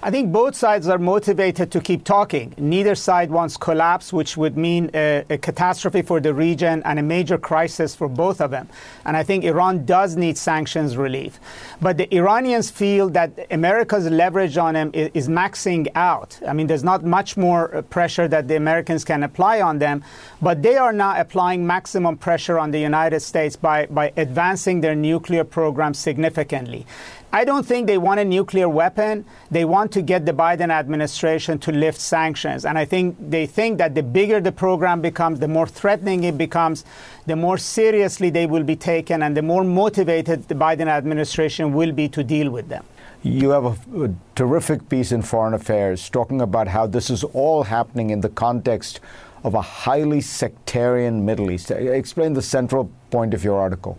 I 0.03 0.11
think 0.11 0.31
both 0.31 0.55
sides 0.55 0.87
are 0.87 0.99
motivated 0.99 1.71
to 1.71 1.81
keep 1.81 2.03
talking. 2.03 2.53
Neither 2.55 2.93
side 2.93 3.31
wants 3.31 3.57
collapse, 3.57 4.13
which 4.13 4.37
would 4.37 4.55
mean 4.55 4.91
a, 4.93 5.25
a, 5.27 5.39
catastrophe 5.39 6.03
for 6.03 6.19
the 6.19 6.35
region 6.35 6.83
and 6.85 6.99
a 6.99 7.01
major 7.01 7.39
crisis 7.39 7.95
for 7.95 8.07
both 8.07 8.39
of 8.39 8.51
them. 8.51 8.69
And 9.05 9.17
I 9.17 9.23
think 9.23 9.43
Iran 9.43 9.85
does 9.85 10.15
need 10.15 10.37
sanctions 10.37 10.97
relief. 10.97 11.39
But 11.81 11.97
the 11.97 12.13
Iranians 12.15 12.69
feel 12.69 13.09
that 13.09 13.47
America's 13.49 14.07
leverage 14.07 14.55
on 14.55 14.75
them 14.75 14.91
is, 14.93 15.09
is 15.15 15.27
maxing 15.27 15.87
out. 15.95 16.39
I 16.47 16.53
mean, 16.53 16.67
there's 16.67 16.83
not 16.83 17.03
much 17.03 17.35
more 17.35 17.75
uh, 17.75 17.81
pressure 17.81 18.27
that 18.27 18.47
the 18.47 18.55
Americans 18.55 19.03
can 19.03 19.23
apply 19.23 19.61
on 19.61 19.79
them, 19.79 20.03
but 20.43 20.61
they 20.61 20.77
are 20.77 20.93
now 20.93 21.19
applying 21.19 21.65
maximum 21.65 22.17
pressure 22.17 22.59
on 22.59 22.69
the 22.69 22.79
United 22.79 23.21
States 23.21 23.55
by, 23.55 23.87
by 23.87 24.13
advancing 24.15 24.81
their 24.81 24.95
nuclear 24.95 25.43
program 25.43 25.95
significantly. 25.95 26.85
I 27.33 27.43
don't 27.43 27.65
think 27.65 27.87
they 27.87 27.97
want 27.97 28.21
a 28.21 28.25
nuclear 28.25 28.69
weapon. 28.69 29.25
They 29.51 29.65
want 29.65 29.91
to 29.93 30.01
get 30.01 30.25
the 30.25 30.31
Biden 30.31 30.69
administration 30.71 31.59
to 31.59 31.71
lift 31.73 31.99
sanctions. 31.99 32.65
And 32.65 32.77
I 32.77 32.85
think 32.85 33.17
they 33.19 33.45
think 33.45 33.79
that 33.79 33.95
the 33.95 34.03
bigger 34.03 34.39
the 34.39 34.53
program 34.53 35.01
becomes, 35.01 35.39
the 35.39 35.47
more 35.47 35.67
threatening 35.67 36.23
it 36.23 36.37
becomes, 36.37 36.85
the 37.25 37.35
more 37.35 37.57
seriously 37.57 38.29
they 38.29 38.45
will 38.45 38.63
be 38.63 38.77
taken, 38.77 39.23
and 39.23 39.35
the 39.35 39.41
more 39.41 39.65
motivated 39.65 40.47
the 40.47 40.55
Biden 40.55 40.87
administration 40.87 41.73
will 41.73 41.91
be 41.91 42.07
to 42.09 42.23
deal 42.23 42.49
with 42.49 42.69
them. 42.69 42.85
You 43.23 43.49
have 43.49 43.65
a, 43.65 44.05
a 44.05 44.13
terrific 44.35 44.87
piece 44.87 45.11
in 45.11 45.21
Foreign 45.21 45.53
Affairs 45.53 46.09
talking 46.09 46.39
about 46.39 46.69
how 46.69 46.87
this 46.87 47.09
is 47.09 47.25
all 47.25 47.63
happening 47.63 48.09
in 48.09 48.21
the 48.21 48.29
context 48.29 49.01
of 49.43 49.53
a 49.53 49.61
highly 49.61 50.21
sectarian 50.21 51.25
Middle 51.25 51.51
East. 51.51 51.71
Explain 51.71 52.33
the 52.33 52.41
central 52.41 52.89
point 53.11 53.33
of 53.33 53.43
your 53.43 53.59
article 53.59 53.97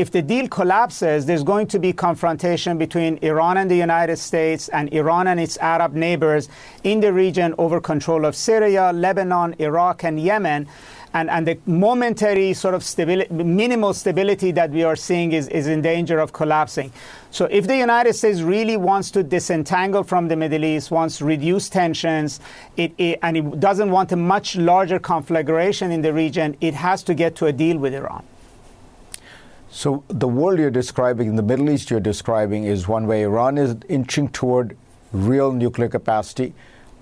if 0.00 0.10
the 0.10 0.22
deal 0.22 0.48
collapses, 0.48 1.26
there's 1.26 1.42
going 1.42 1.66
to 1.66 1.78
be 1.78 1.92
confrontation 1.92 2.78
between 2.78 3.18
Iran 3.18 3.58
and 3.58 3.70
the 3.70 3.76
United 3.76 4.16
States 4.16 4.70
and 4.70 4.90
Iran 4.94 5.26
and 5.26 5.38
its 5.38 5.58
Arab 5.58 5.92
neighbors 5.92 6.48
in 6.84 7.00
the 7.00 7.12
region 7.12 7.54
over 7.58 7.82
control 7.82 8.24
of 8.24 8.34
Syria, 8.34 8.92
Lebanon, 8.94 9.54
Iraq, 9.58 10.02
and 10.04 10.18
Yemen. 10.18 10.66
And, 11.12 11.28
and 11.28 11.46
the 11.46 11.58
momentary 11.66 12.54
sort 12.54 12.72
of 12.72 12.82
stability, 12.82 13.30
minimal 13.34 13.92
stability 13.92 14.52
that 14.52 14.70
we 14.70 14.84
are 14.84 14.96
seeing 14.96 15.32
is, 15.32 15.48
is 15.48 15.66
in 15.66 15.82
danger 15.82 16.18
of 16.18 16.32
collapsing. 16.32 16.92
So, 17.30 17.44
if 17.46 17.66
the 17.66 17.76
United 17.76 18.14
States 18.14 18.40
really 18.40 18.78
wants 18.78 19.10
to 19.10 19.22
disentangle 19.22 20.04
from 20.04 20.28
the 20.28 20.36
Middle 20.36 20.64
East, 20.64 20.90
wants 20.90 21.18
to 21.18 21.26
reduce 21.26 21.68
tensions, 21.68 22.40
it, 22.78 22.92
it, 22.96 23.18
and 23.22 23.36
it 23.36 23.60
doesn't 23.60 23.90
want 23.90 24.12
a 24.12 24.16
much 24.16 24.56
larger 24.56 24.98
conflagration 24.98 25.90
in 25.90 26.00
the 26.00 26.14
region, 26.14 26.56
it 26.62 26.72
has 26.74 27.02
to 27.02 27.12
get 27.12 27.34
to 27.36 27.46
a 27.46 27.52
deal 27.52 27.76
with 27.76 27.92
Iran. 27.92 28.24
So 29.70 30.02
the 30.08 30.26
world 30.26 30.58
you're 30.58 30.70
describing, 30.70 31.36
the 31.36 31.42
Middle 31.42 31.70
East 31.70 31.90
you're 31.90 32.00
describing, 32.00 32.64
is 32.64 32.88
one 32.88 33.06
way 33.06 33.22
Iran 33.22 33.56
is 33.56 33.76
inching 33.88 34.28
toward 34.28 34.76
real 35.12 35.52
nuclear 35.52 35.88
capacity. 35.88 36.54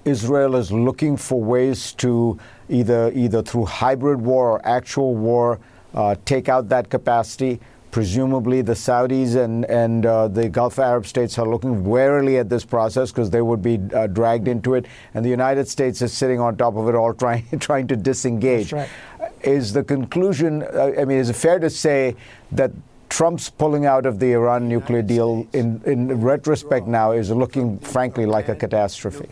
Israel 0.04 0.54
is 0.54 0.70
looking 0.70 1.16
for 1.16 1.42
ways 1.42 1.92
to 1.94 2.38
either 2.68 3.10
either 3.14 3.42
through 3.42 3.64
hybrid 3.64 4.20
war 4.20 4.52
or 4.52 4.66
actual 4.66 5.14
war 5.14 5.58
uh, 5.94 6.14
take 6.26 6.48
out 6.48 6.68
that 6.68 6.90
capacity. 6.90 7.58
Presumably, 7.90 8.60
the 8.60 8.74
Saudis 8.74 9.34
and 9.34 9.64
and 9.64 10.04
uh, 10.04 10.28
the 10.28 10.50
Gulf 10.50 10.78
Arab 10.78 11.06
states 11.06 11.38
are 11.38 11.48
looking 11.48 11.84
warily 11.84 12.36
at 12.36 12.50
this 12.50 12.66
process 12.66 13.10
because 13.10 13.30
they 13.30 13.40
would 13.40 13.62
be 13.62 13.80
uh, 13.94 14.06
dragged 14.08 14.46
into 14.46 14.74
it, 14.74 14.84
and 15.14 15.24
the 15.24 15.30
United 15.30 15.68
States 15.68 16.02
is 16.02 16.12
sitting 16.12 16.38
on 16.38 16.56
top 16.58 16.76
of 16.76 16.86
it 16.88 16.94
all, 16.94 17.14
trying 17.24 17.46
trying 17.58 17.86
to 17.88 17.96
disengage. 17.96 18.74
Right 18.74 18.90
is 19.42 19.72
the 19.72 19.84
conclusion, 19.84 20.62
uh, 20.62 20.92
I 20.98 21.04
mean, 21.04 21.18
is 21.18 21.30
it 21.30 21.36
fair 21.36 21.58
to 21.58 21.70
say 21.70 22.16
that 22.52 22.70
Trump's 23.08 23.48
pulling 23.48 23.86
out 23.86 24.06
of 24.06 24.18
the 24.18 24.32
Iran 24.32 24.68
nuclear 24.68 25.02
deal 25.02 25.46
in, 25.52 25.80
in 25.86 26.20
retrospect 26.20 26.86
now 26.86 27.12
is 27.12 27.30
looking, 27.30 27.78
frankly, 27.78 28.26
like 28.26 28.48
a 28.48 28.54
catastrophe? 28.54 29.28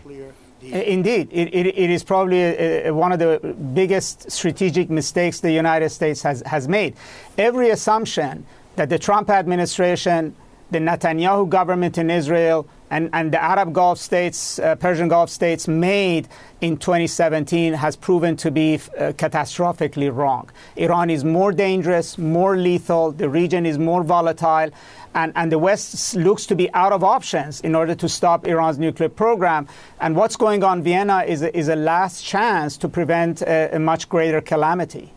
Indeed, 0.62 1.28
it, 1.30 1.54
it, 1.54 1.66
it 1.66 1.90
is 1.90 2.02
probably 2.02 2.42
a, 2.42 2.88
a, 2.88 2.94
one 2.94 3.12
of 3.12 3.18
the 3.18 3.54
biggest 3.74 4.30
strategic 4.30 4.90
mistakes 4.90 5.40
the 5.40 5.52
United 5.52 5.90
States 5.90 6.22
has, 6.22 6.40
has 6.42 6.66
made. 6.66 6.96
Every 7.38 7.70
assumption 7.70 8.46
that 8.74 8.88
the 8.88 8.98
Trump 8.98 9.30
administration, 9.30 10.34
the 10.70 10.78
Netanyahu 10.78 11.48
government 11.48 11.98
in 11.98 12.10
Israel, 12.10 12.66
and, 12.90 13.10
and 13.12 13.32
the 13.32 13.42
Arab 13.42 13.72
Gulf 13.72 13.98
states, 13.98 14.58
uh, 14.58 14.76
Persian 14.76 15.08
Gulf 15.08 15.28
states 15.30 15.66
made 15.66 16.28
in 16.60 16.76
2017 16.76 17.72
has 17.74 17.96
proven 17.96 18.36
to 18.36 18.50
be 18.50 18.74
uh, 18.74 19.12
catastrophically 19.12 20.14
wrong. 20.14 20.48
Iran 20.76 21.10
is 21.10 21.24
more 21.24 21.52
dangerous, 21.52 22.16
more 22.16 22.56
lethal, 22.56 23.12
the 23.12 23.28
region 23.28 23.66
is 23.66 23.78
more 23.78 24.04
volatile, 24.04 24.70
and, 25.14 25.32
and 25.34 25.50
the 25.50 25.58
West 25.58 26.14
looks 26.14 26.46
to 26.46 26.54
be 26.54 26.72
out 26.74 26.92
of 26.92 27.02
options 27.02 27.60
in 27.62 27.74
order 27.74 27.94
to 27.94 28.08
stop 28.08 28.46
Iran's 28.46 28.78
nuclear 28.78 29.08
program. 29.08 29.66
And 30.00 30.14
what's 30.14 30.36
going 30.36 30.62
on 30.62 30.78
in 30.78 30.84
Vienna 30.84 31.24
is 31.26 31.42
a, 31.42 31.56
is 31.56 31.68
a 31.68 31.76
last 31.76 32.24
chance 32.24 32.76
to 32.78 32.88
prevent 32.88 33.42
a, 33.42 33.74
a 33.74 33.78
much 33.78 34.08
greater 34.08 34.40
calamity. 34.40 35.12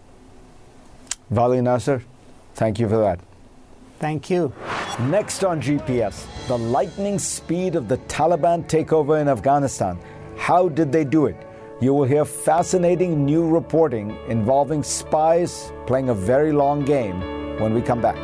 Vali 1.29 1.61
Nasr, 1.61 2.01
thank 2.55 2.79
you 2.79 2.89
for 2.89 2.97
that. 2.97 3.28
Thank 3.99 4.29
you. 4.29 4.53
Next 5.01 5.43
on 5.43 5.61
GPS, 5.61 6.25
the 6.47 6.57
lightning 6.57 7.19
speed 7.19 7.75
of 7.75 7.89
the 7.89 7.97
Taliban 8.07 8.65
takeover 8.67 9.21
in 9.21 9.27
Afghanistan. 9.27 9.99
How 10.37 10.69
did 10.69 10.91
they 10.91 11.03
do 11.03 11.25
it? 11.25 11.35
You 11.81 11.93
will 11.93 12.05
hear 12.05 12.23
fascinating 12.23 13.25
new 13.25 13.47
reporting 13.47 14.17
involving 14.27 14.83
spies 14.83 15.71
playing 15.85 16.09
a 16.09 16.13
very 16.13 16.53
long 16.53 16.85
game 16.85 17.19
when 17.59 17.73
we 17.73 17.81
come 17.81 18.01
back. 18.01 18.15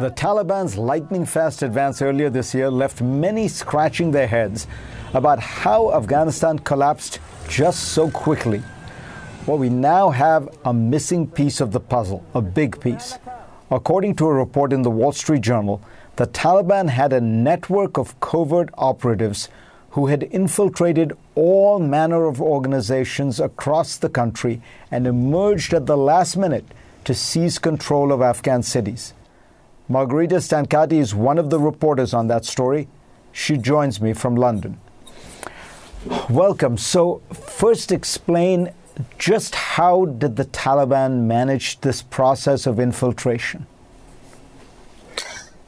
The 0.00 0.10
Taliban's 0.10 0.76
lightning 0.76 1.26
fast 1.26 1.62
advance 1.62 2.02
earlier 2.02 2.30
this 2.30 2.54
year 2.54 2.70
left 2.70 3.00
many 3.00 3.46
scratching 3.46 4.10
their 4.10 4.26
heads 4.26 4.66
about 5.14 5.38
how 5.38 5.92
Afghanistan 5.92 6.58
collapsed 6.58 7.20
just 7.48 7.90
so 7.92 8.10
quickly. 8.10 8.62
Well, 9.44 9.58
we 9.58 9.70
now 9.70 10.10
have 10.10 10.56
a 10.64 10.72
missing 10.72 11.26
piece 11.26 11.60
of 11.60 11.72
the 11.72 11.80
puzzle, 11.80 12.24
a 12.32 12.40
big 12.40 12.80
piece. 12.80 13.18
According 13.72 14.14
to 14.16 14.26
a 14.26 14.32
report 14.32 14.72
in 14.72 14.82
the 14.82 14.90
Wall 14.90 15.10
Street 15.10 15.42
Journal, 15.42 15.82
the 16.14 16.28
Taliban 16.28 16.88
had 16.88 17.12
a 17.12 17.20
network 17.20 17.98
of 17.98 18.20
covert 18.20 18.68
operatives 18.78 19.48
who 19.90 20.06
had 20.06 20.22
infiltrated 20.22 21.12
all 21.34 21.80
manner 21.80 22.26
of 22.26 22.40
organizations 22.40 23.40
across 23.40 23.96
the 23.96 24.08
country 24.08 24.62
and 24.92 25.08
emerged 25.08 25.74
at 25.74 25.86
the 25.86 25.96
last 25.96 26.36
minute 26.36 26.64
to 27.04 27.12
seize 27.12 27.58
control 27.58 28.12
of 28.12 28.22
Afghan 28.22 28.62
cities. 28.62 29.12
Margherita 29.88 30.36
Stancati 30.36 31.00
is 31.00 31.16
one 31.16 31.38
of 31.38 31.50
the 31.50 31.58
reporters 31.58 32.14
on 32.14 32.28
that 32.28 32.44
story. 32.44 32.86
She 33.32 33.56
joins 33.56 34.00
me 34.00 34.12
from 34.12 34.36
London. 34.36 34.78
Welcome. 36.30 36.78
So, 36.78 37.22
first 37.32 37.90
explain 37.90 38.72
just 39.18 39.54
how 39.54 40.06
did 40.06 40.36
the 40.36 40.44
Taliban 40.44 41.22
manage 41.22 41.80
this 41.80 42.02
process 42.02 42.66
of 42.66 42.78
infiltration? 42.78 43.66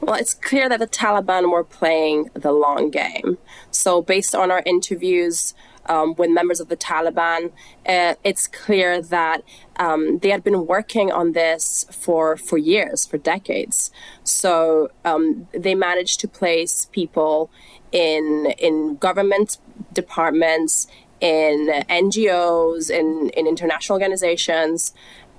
Well, 0.00 0.16
it's 0.16 0.34
clear 0.34 0.68
that 0.68 0.80
the 0.80 0.86
Taliban 0.86 1.50
were 1.50 1.64
playing 1.64 2.30
the 2.34 2.52
long 2.52 2.90
game. 2.90 3.38
So, 3.70 4.02
based 4.02 4.34
on 4.34 4.50
our 4.50 4.62
interviews 4.66 5.54
um, 5.86 6.14
with 6.16 6.30
members 6.30 6.60
of 6.60 6.68
the 6.68 6.76
Taliban, 6.76 7.52
uh, 7.86 8.14
it's 8.22 8.46
clear 8.46 9.00
that 9.00 9.42
um, 9.76 10.18
they 10.18 10.30
had 10.30 10.44
been 10.44 10.66
working 10.66 11.10
on 11.10 11.32
this 11.32 11.86
for 11.90 12.36
for 12.36 12.58
years, 12.58 13.04
for 13.04 13.18
decades. 13.18 13.90
So 14.22 14.90
um, 15.04 15.48
they 15.52 15.74
managed 15.74 16.20
to 16.20 16.28
place 16.28 16.88
people 16.92 17.50
in 17.92 18.54
in 18.58 18.96
government 18.96 19.58
departments, 19.92 20.86
in 21.24 21.68
NGOs, 21.88 22.90
in 22.90 23.30
in 23.30 23.46
international 23.46 23.96
organizations, 23.96 24.92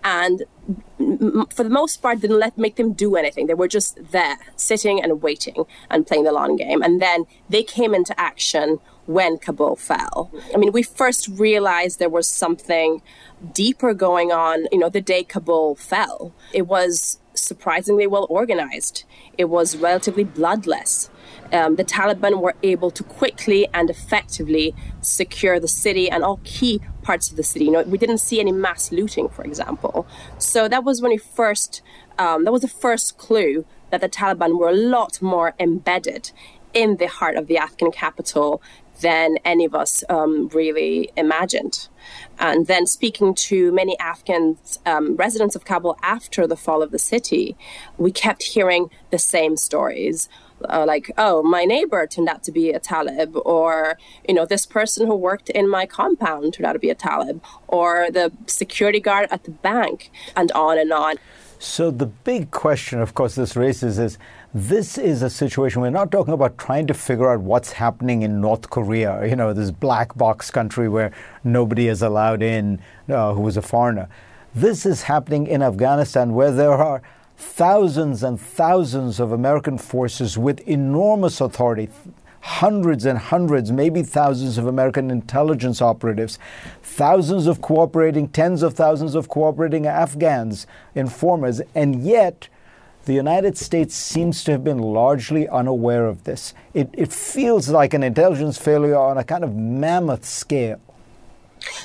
and 0.04 0.44
for 1.56 1.64
the 1.64 1.70
most 1.70 2.02
part 2.02 2.22
didn't 2.22 2.40
let 2.40 2.58
make 2.58 2.76
them 2.76 2.94
do 2.94 3.16
anything. 3.16 3.46
They 3.48 3.54
were 3.54 3.68
just 3.68 4.12
there 4.12 4.38
sitting 4.56 5.02
and 5.04 5.22
waiting 5.22 5.66
and 5.92 6.08
playing 6.08 6.24
the 6.24 6.32
long 6.32 6.56
game. 6.56 6.82
And 6.82 7.02
then 7.02 7.26
they 7.50 7.64
came 7.64 7.94
into 7.94 8.20
action 8.20 8.80
when 9.06 9.38
kabul 9.38 9.76
fell. 9.76 10.32
I 10.54 10.58
mean 10.58 10.72
we 10.72 10.84
first 10.84 11.28
realized 11.28 12.00
there 12.00 12.10
was 12.10 12.28
something 12.28 13.02
deeper 13.54 13.94
going 13.94 14.32
on 14.32 14.68
you 14.72 14.80
know 14.80 14.90
the 14.90 15.02
day 15.02 15.24
kabul 15.24 15.76
fell. 15.76 16.34
It 16.54 16.68
was 16.68 17.20
surprisingly 17.36 18.08
well 18.08 18.28
organized 18.30 19.04
it 19.38 19.46
was 19.46 19.78
relatively 19.78 20.24
bloodless 20.24 21.10
um, 21.52 21.76
the 21.76 21.86
Taliban 21.86 22.42
were 22.42 22.56
able 22.64 22.92
to 22.92 23.04
quickly 23.04 23.68
and 23.74 23.90
effectively 23.90 24.76
secure 25.02 25.60
the 25.60 25.68
city 25.68 26.10
and 26.10 26.24
all 26.24 26.40
key 26.44 26.82
parts 27.04 27.30
of 27.30 27.38
the 27.38 27.44
city. 27.44 27.66
You 27.66 27.72
know, 27.72 27.84
we 27.84 27.98
didn't 27.98 28.18
see 28.18 28.40
any 28.40 28.52
mass 28.52 28.92
looting, 28.92 29.30
for 29.30 29.44
example. 29.44 30.08
So 30.38 30.68
that 30.68 30.84
was 30.84 31.02
when 31.02 31.12
we 31.12 31.18
first, 31.18 31.82
um, 32.18 32.44
that 32.46 32.52
was 32.52 32.62
the 32.62 32.68
first 32.68 33.18
clue 33.18 33.66
that 33.92 34.02
the 34.02 34.10
Taliban 34.10 34.58
were 34.58 34.70
a 34.70 34.76
lot 34.76 35.22
more 35.22 35.54
embedded 35.60 36.32
in 36.74 36.98
the 36.98 37.08
heart 37.08 37.38
of 37.38 37.48
the 37.48 37.58
Afghan 37.58 37.92
capital 37.92 38.62
than 39.02 39.38
any 39.44 39.66
of 39.66 39.76
us 39.76 40.04
um, 40.10 40.48
really 40.50 41.10
imagined. 41.18 41.88
And 42.40 42.68
then 42.68 42.86
speaking 42.86 43.34
to 43.36 43.72
many 43.72 43.98
Afghan 44.00 44.58
um, 44.86 45.16
residents 45.16 45.56
of 45.56 45.66
Kabul 45.66 45.98
after 46.04 46.48
the 46.48 46.56
fall 46.56 46.82
of 46.82 46.92
the 46.92 47.00
city, 47.00 47.56
we 47.98 48.12
kept 48.12 48.44
hearing 48.44 48.90
the 49.10 49.20
same 49.20 49.58
stories 49.58 50.30
uh, 50.70 50.86
like, 50.86 51.12
oh, 51.18 51.44
my 51.44 51.66
neighbor 51.66 52.06
turned 52.08 52.30
out 52.30 52.44
to 52.44 52.52
be 52.52 52.72
a 52.72 52.80
Talib, 52.80 53.36
or, 53.46 53.98
you 54.28 54.34
know, 54.34 54.46
this 54.46 54.66
person 54.66 55.06
who 55.08 55.16
worked 55.16 55.50
in 55.50 55.70
my 55.70 55.86
compound 55.86 56.54
turned 56.54 56.66
out 56.66 56.74
to 56.74 56.80
be 56.80 56.90
a 56.90 56.96
Talib, 56.96 57.44
or 57.68 58.10
the 58.12 58.32
security 58.48 59.00
guard 59.00 59.28
at 59.32 59.44
the 59.44 59.52
bank, 59.52 60.12
and 60.36 60.52
on 60.54 60.78
and 60.78 60.92
on. 60.92 61.16
So, 61.60 61.90
the 61.92 62.06
big 62.06 62.52
question, 62.52 63.02
of 63.02 63.14
course, 63.14 63.36
this 63.36 63.56
raises 63.56 63.98
is 63.98 64.18
this 64.56 64.98
is 64.98 65.22
a 65.22 65.30
situation 65.30 65.82
we're 65.82 65.90
not 65.90 66.12
talking 66.12 66.34
about 66.34 66.58
trying 66.58 66.88
to 66.88 66.94
figure 66.94 67.30
out 67.30 67.42
what's 67.42 67.74
happening 67.74 68.22
in 68.22 68.40
North 68.40 68.70
Korea, 68.70 69.26
you 69.28 69.36
know, 69.36 69.52
this 69.52 69.70
black 69.70 70.16
box 70.16 70.50
country 70.50 70.88
where 70.88 71.12
nobody 71.44 71.90
is 71.90 72.02
allowed 72.02 72.42
in 72.42 72.80
uh, 73.10 73.34
who 73.34 73.46
is 73.50 73.58
a 73.58 73.62
foreigner. 73.62 74.08
This 74.54 74.86
is 74.86 75.04
happening 75.04 75.46
in 75.46 75.62
Afghanistan 75.62 76.34
where 76.34 76.54
there 76.54 76.72
are 76.72 77.02
thousands 77.36 78.24
and 78.24 78.40
thousands 78.40 79.20
of 79.20 79.34
American 79.34 79.78
forces 79.78 80.38
with 80.38 80.62
enormous 80.62 81.42
authority, 81.42 81.90
hundreds 82.40 83.06
and 83.06 83.20
hundreds, 83.20 83.74
maybe 83.74 84.04
thousands 84.04 84.58
of 84.58 84.68
American 84.68 85.12
intelligence 85.12 85.82
operatives, 85.82 86.40
thousands 86.82 87.46
of 87.46 87.60
cooperating, 87.60 88.30
tens 88.30 88.64
of 88.64 88.74
thousands 88.74 89.16
of 89.16 89.28
cooperating 89.28 89.86
Afghans, 89.86 90.66
informers, 90.96 91.60
and 91.76 92.06
yet 92.06 92.48
the 93.06 93.14
United 93.14 93.58
States 93.58 93.96
seems 93.96 94.44
to 94.44 94.52
have 94.52 94.64
been 94.64 94.80
largely 94.80 95.48
unaware 95.48 96.08
of 96.08 96.24
this. 96.24 96.54
It, 96.74 96.90
it 96.94 97.14
feels 97.14 97.70
like 97.70 97.94
an 97.94 98.04
intelligence 98.04 98.58
failure 98.58 98.98
on 98.98 99.18
a 99.18 99.24
kind 99.24 99.44
of 99.44 99.56
mammoth 99.56 100.26
scale. 100.26 100.82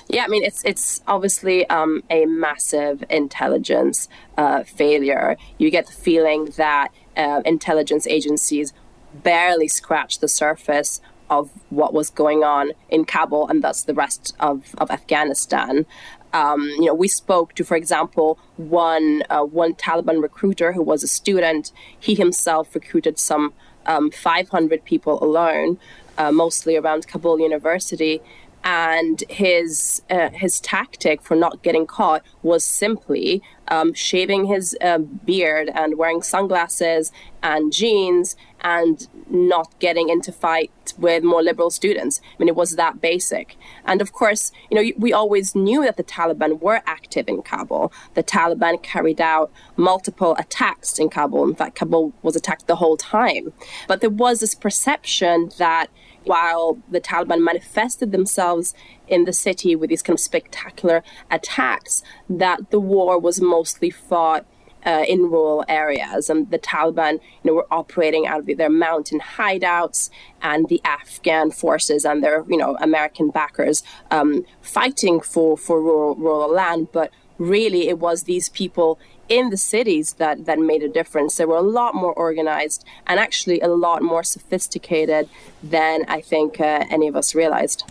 Yeah, 0.09 0.25
I 0.25 0.29
mean 0.29 0.45
it's 0.45 0.63
it's 0.65 1.01
obviously 1.07 1.69
um, 1.71 2.03
a 2.11 2.27
massive 2.27 3.03
intelligence 3.09 4.09
uh, 4.37 4.65
failure. 4.65 5.37
You 5.59 5.71
get 5.71 5.87
the 5.87 5.93
feeling 5.93 6.47
that 6.57 6.89
uh, 7.17 7.43
intelligence 7.45 8.07
agencies 8.07 8.73
barely 9.15 9.69
scratched 9.69 10.21
the 10.21 10.29
surface 10.29 11.01
of 11.31 11.51
what 11.71 11.95
was 11.95 12.11
going 12.11 12.43
on 12.43 12.73
in 12.89 13.05
Kabul 13.05 13.47
and 13.49 13.63
thus 13.63 13.83
the 13.85 13.95
rest 13.95 14.35
of, 14.41 14.75
of 14.79 14.91
Afghanistan. 14.91 15.87
Um, 16.33 16.63
you 16.79 16.87
know, 16.87 16.95
we 16.95 17.09
spoke 17.09 17.55
to, 17.55 17.65
for 17.65 17.77
example, 17.77 18.39
one 18.57 19.23
uh, 19.31 19.43
one 19.43 19.75
Taliban 19.75 20.23
recruiter 20.23 20.73
who 20.73 20.83
was 20.83 21.03
a 21.03 21.09
student. 21.09 21.73
He 21.99 22.15
himself 22.15 22.75
recruited 22.75 23.19
some 23.19 23.53
um, 23.87 24.11
500 24.11 24.85
people 24.85 25.23
alone, 25.23 25.79
uh, 26.19 26.31
mostly 26.31 26.77
around 26.77 27.09
Kabul 27.09 27.41
University, 27.41 28.21
and 28.63 29.25
his 29.29 30.03
uh, 30.11 30.31
his 30.31 30.61
tactic 30.61 31.23
for 31.23 31.35
not 31.35 31.63
getting 31.63 31.87
caught 31.87 32.23
was 32.43 32.65
simply 32.65 33.43
um, 33.69 33.95
shaving 33.95 34.45
his 34.45 34.77
uh, 34.83 34.99
beard 34.99 35.71
and 35.75 35.97
wearing 35.97 36.23
sunglasses 36.23 37.11
and 37.43 37.73
jeans 37.73 38.37
and 38.63 39.09
not 39.29 39.79
getting 39.79 40.09
into 40.09 40.33
fight 40.33 40.71
with 40.99 41.23
more 41.23 41.43
liberal 41.43 41.71
students. 41.71 42.21
I 42.23 42.37
mean, 42.39 42.49
it 42.49 42.57
was 42.57 42.77
that 42.77 43.01
basic. 43.01 43.57
And 43.85 44.01
of 44.01 44.13
course, 44.13 44.53
you 44.71 44.75
know, 44.75 44.93
we 44.99 45.13
always 45.13 45.55
knew 45.55 45.83
that 45.83 45.97
the 45.97 46.05
Taliban 46.05 46.61
were 46.61 46.83
active 46.87 47.29
in 47.29 47.43
Kabul. 47.43 47.93
The 48.15 48.23
Taliban 48.23 48.83
carried 48.83 49.21
out 49.21 49.51
multiple 49.77 50.37
attacks 50.39 50.99
in 50.99 51.09
Kabul. 51.09 51.49
In 51.49 51.55
fact, 51.55 51.77
Kabul 51.77 52.13
was 52.23 52.37
attacked 52.37 52.67
the 52.67 52.77
whole 52.77 52.97
time. 52.97 53.53
But 53.89 54.01
there 54.01 54.11
was 54.11 54.41
this 54.41 54.55
perception 54.55 55.51
that 55.59 55.89
while 56.25 56.79
the 56.91 57.01
Taliban 57.01 57.43
manifested 57.43 58.13
themselves 58.13 58.75
in 59.09 59.25
the 59.25 59.33
city 59.33 59.75
with 59.75 59.91
these 59.91 60.03
kind 60.03 60.17
of 60.17 60.21
spectacular 60.21 61.03
attacks, 61.31 62.03
that 62.29 62.71
the 62.71 62.81
war 62.81 63.19
was 63.19 63.41
mostly 63.41 63.91
fought 63.91 64.45
uh, 64.87 65.05
in 65.09 65.23
rural 65.23 65.65
areas, 65.69 66.31
and 66.31 66.51
the 66.51 66.59
Taliban, 66.59 67.15
you 67.15 67.51
know, 67.51 67.55
were 67.55 67.67
operating 67.71 68.27
out 68.27 68.41
of 68.41 68.57
their 68.57 68.71
mountain 68.71 69.21
hideouts, 69.21 70.11
and 70.43 70.69
the 70.69 70.81
Afghan 70.85 71.51
forces 71.51 72.05
and 72.05 72.23
their, 72.23 72.45
you 72.49 72.57
know, 72.57 72.77
American 72.81 73.31
backers 73.31 73.83
um, 74.11 74.45
fighting 74.63 75.21
for 75.21 75.57
for 75.57 75.81
rural, 75.81 76.15
rural 76.15 76.51
land. 76.51 76.89
But 76.93 77.11
really, 77.39 77.89
it 77.89 77.99
was 77.99 78.25
these 78.25 78.49
people 78.49 78.99
in 79.31 79.51
the 79.51 79.57
cities 79.57 80.15
that, 80.15 80.45
that 80.45 80.59
made 80.59 80.83
a 80.83 80.89
difference. 80.89 81.37
They 81.37 81.45
were 81.47 81.57
a 81.57 81.63
lot 81.63 81.95
more 81.95 82.13
organized 82.13 82.85
and 83.07 83.19
actually 83.19 83.61
a 83.61 83.69
lot 83.69 84.03
more 84.03 84.25
sophisticated 84.25 85.29
than 85.63 86.05
I 86.09 86.21
think 86.21 86.61
uh, 86.61 86.85
any 86.91 87.07
of 87.07 87.15
us 87.15 87.35
realized. 87.35 87.85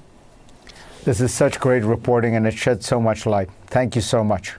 This 1.05 1.21
is 1.21 1.33
such 1.33 1.59
great 1.59 1.83
reporting 1.83 2.35
and 2.35 2.45
it 2.45 2.53
sheds 2.53 2.85
so 2.85 2.99
much 2.99 3.25
light. 3.25 3.49
Thank 3.67 3.95
you 3.95 4.01
so 4.01 4.21
much. 4.21 4.57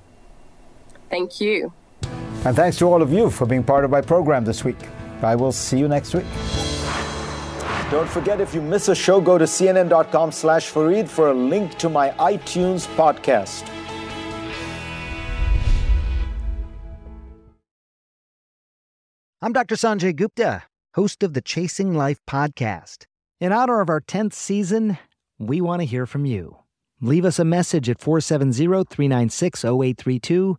Thank 1.11 1.41
you. 1.41 1.73
And 2.03 2.57
thanks 2.57 2.79
to 2.79 2.87
all 2.87 3.03
of 3.03 3.13
you 3.13 3.31
for 3.31 3.47
being 3.47 3.63
part 3.63 3.85
of 3.85 3.91
my 3.91 4.01
program 4.01 4.45
this 4.45 4.65
week. 4.65 4.79
I 5.23 5.37
will 5.37 5.53
see 5.53 5.79
you 5.79 5.89
next 5.89 6.15
week. 6.15 6.25
Don't 7.91 8.09
forget, 8.09 8.41
if 8.41 8.55
you 8.55 8.63
miss 8.63 8.89
a 8.89 8.95
show, 8.95 9.21
go 9.21 9.37
to 9.37 9.45
cnn.com 9.45 10.33
slash 10.33 10.71
Fareed 10.71 11.09
for 11.09 11.31
a 11.31 11.35
link 11.35 11.77
to 11.79 11.89
my 11.89 12.11
iTunes 12.11 12.87
podcast. 12.95 13.69
I'm 19.43 19.53
Dr. 19.53 19.75
Sanjay 19.75 20.15
Gupta, 20.15 20.65
host 20.95 21.23
of 21.23 21.35
the 21.35 21.41
Chasing 21.41 21.95
Life 21.95 22.21
podcast. 22.29 23.07
In 23.41 23.53
honor 23.53 23.81
of 23.81 23.89
our 23.89 24.01
10th 24.01 24.35
season, 24.35 24.99
we 25.39 25.61
want 25.61 25.81
to 25.81 25.87
hear 25.87 26.07
from 26.07 26.27
you. 26.27 26.59
Leave 27.01 27.25
us 27.25 27.39
a 27.39 27.45
message 27.45 27.89
at 27.89 28.01
470 28.01 28.85
396 28.85 29.65
0832 29.65 30.59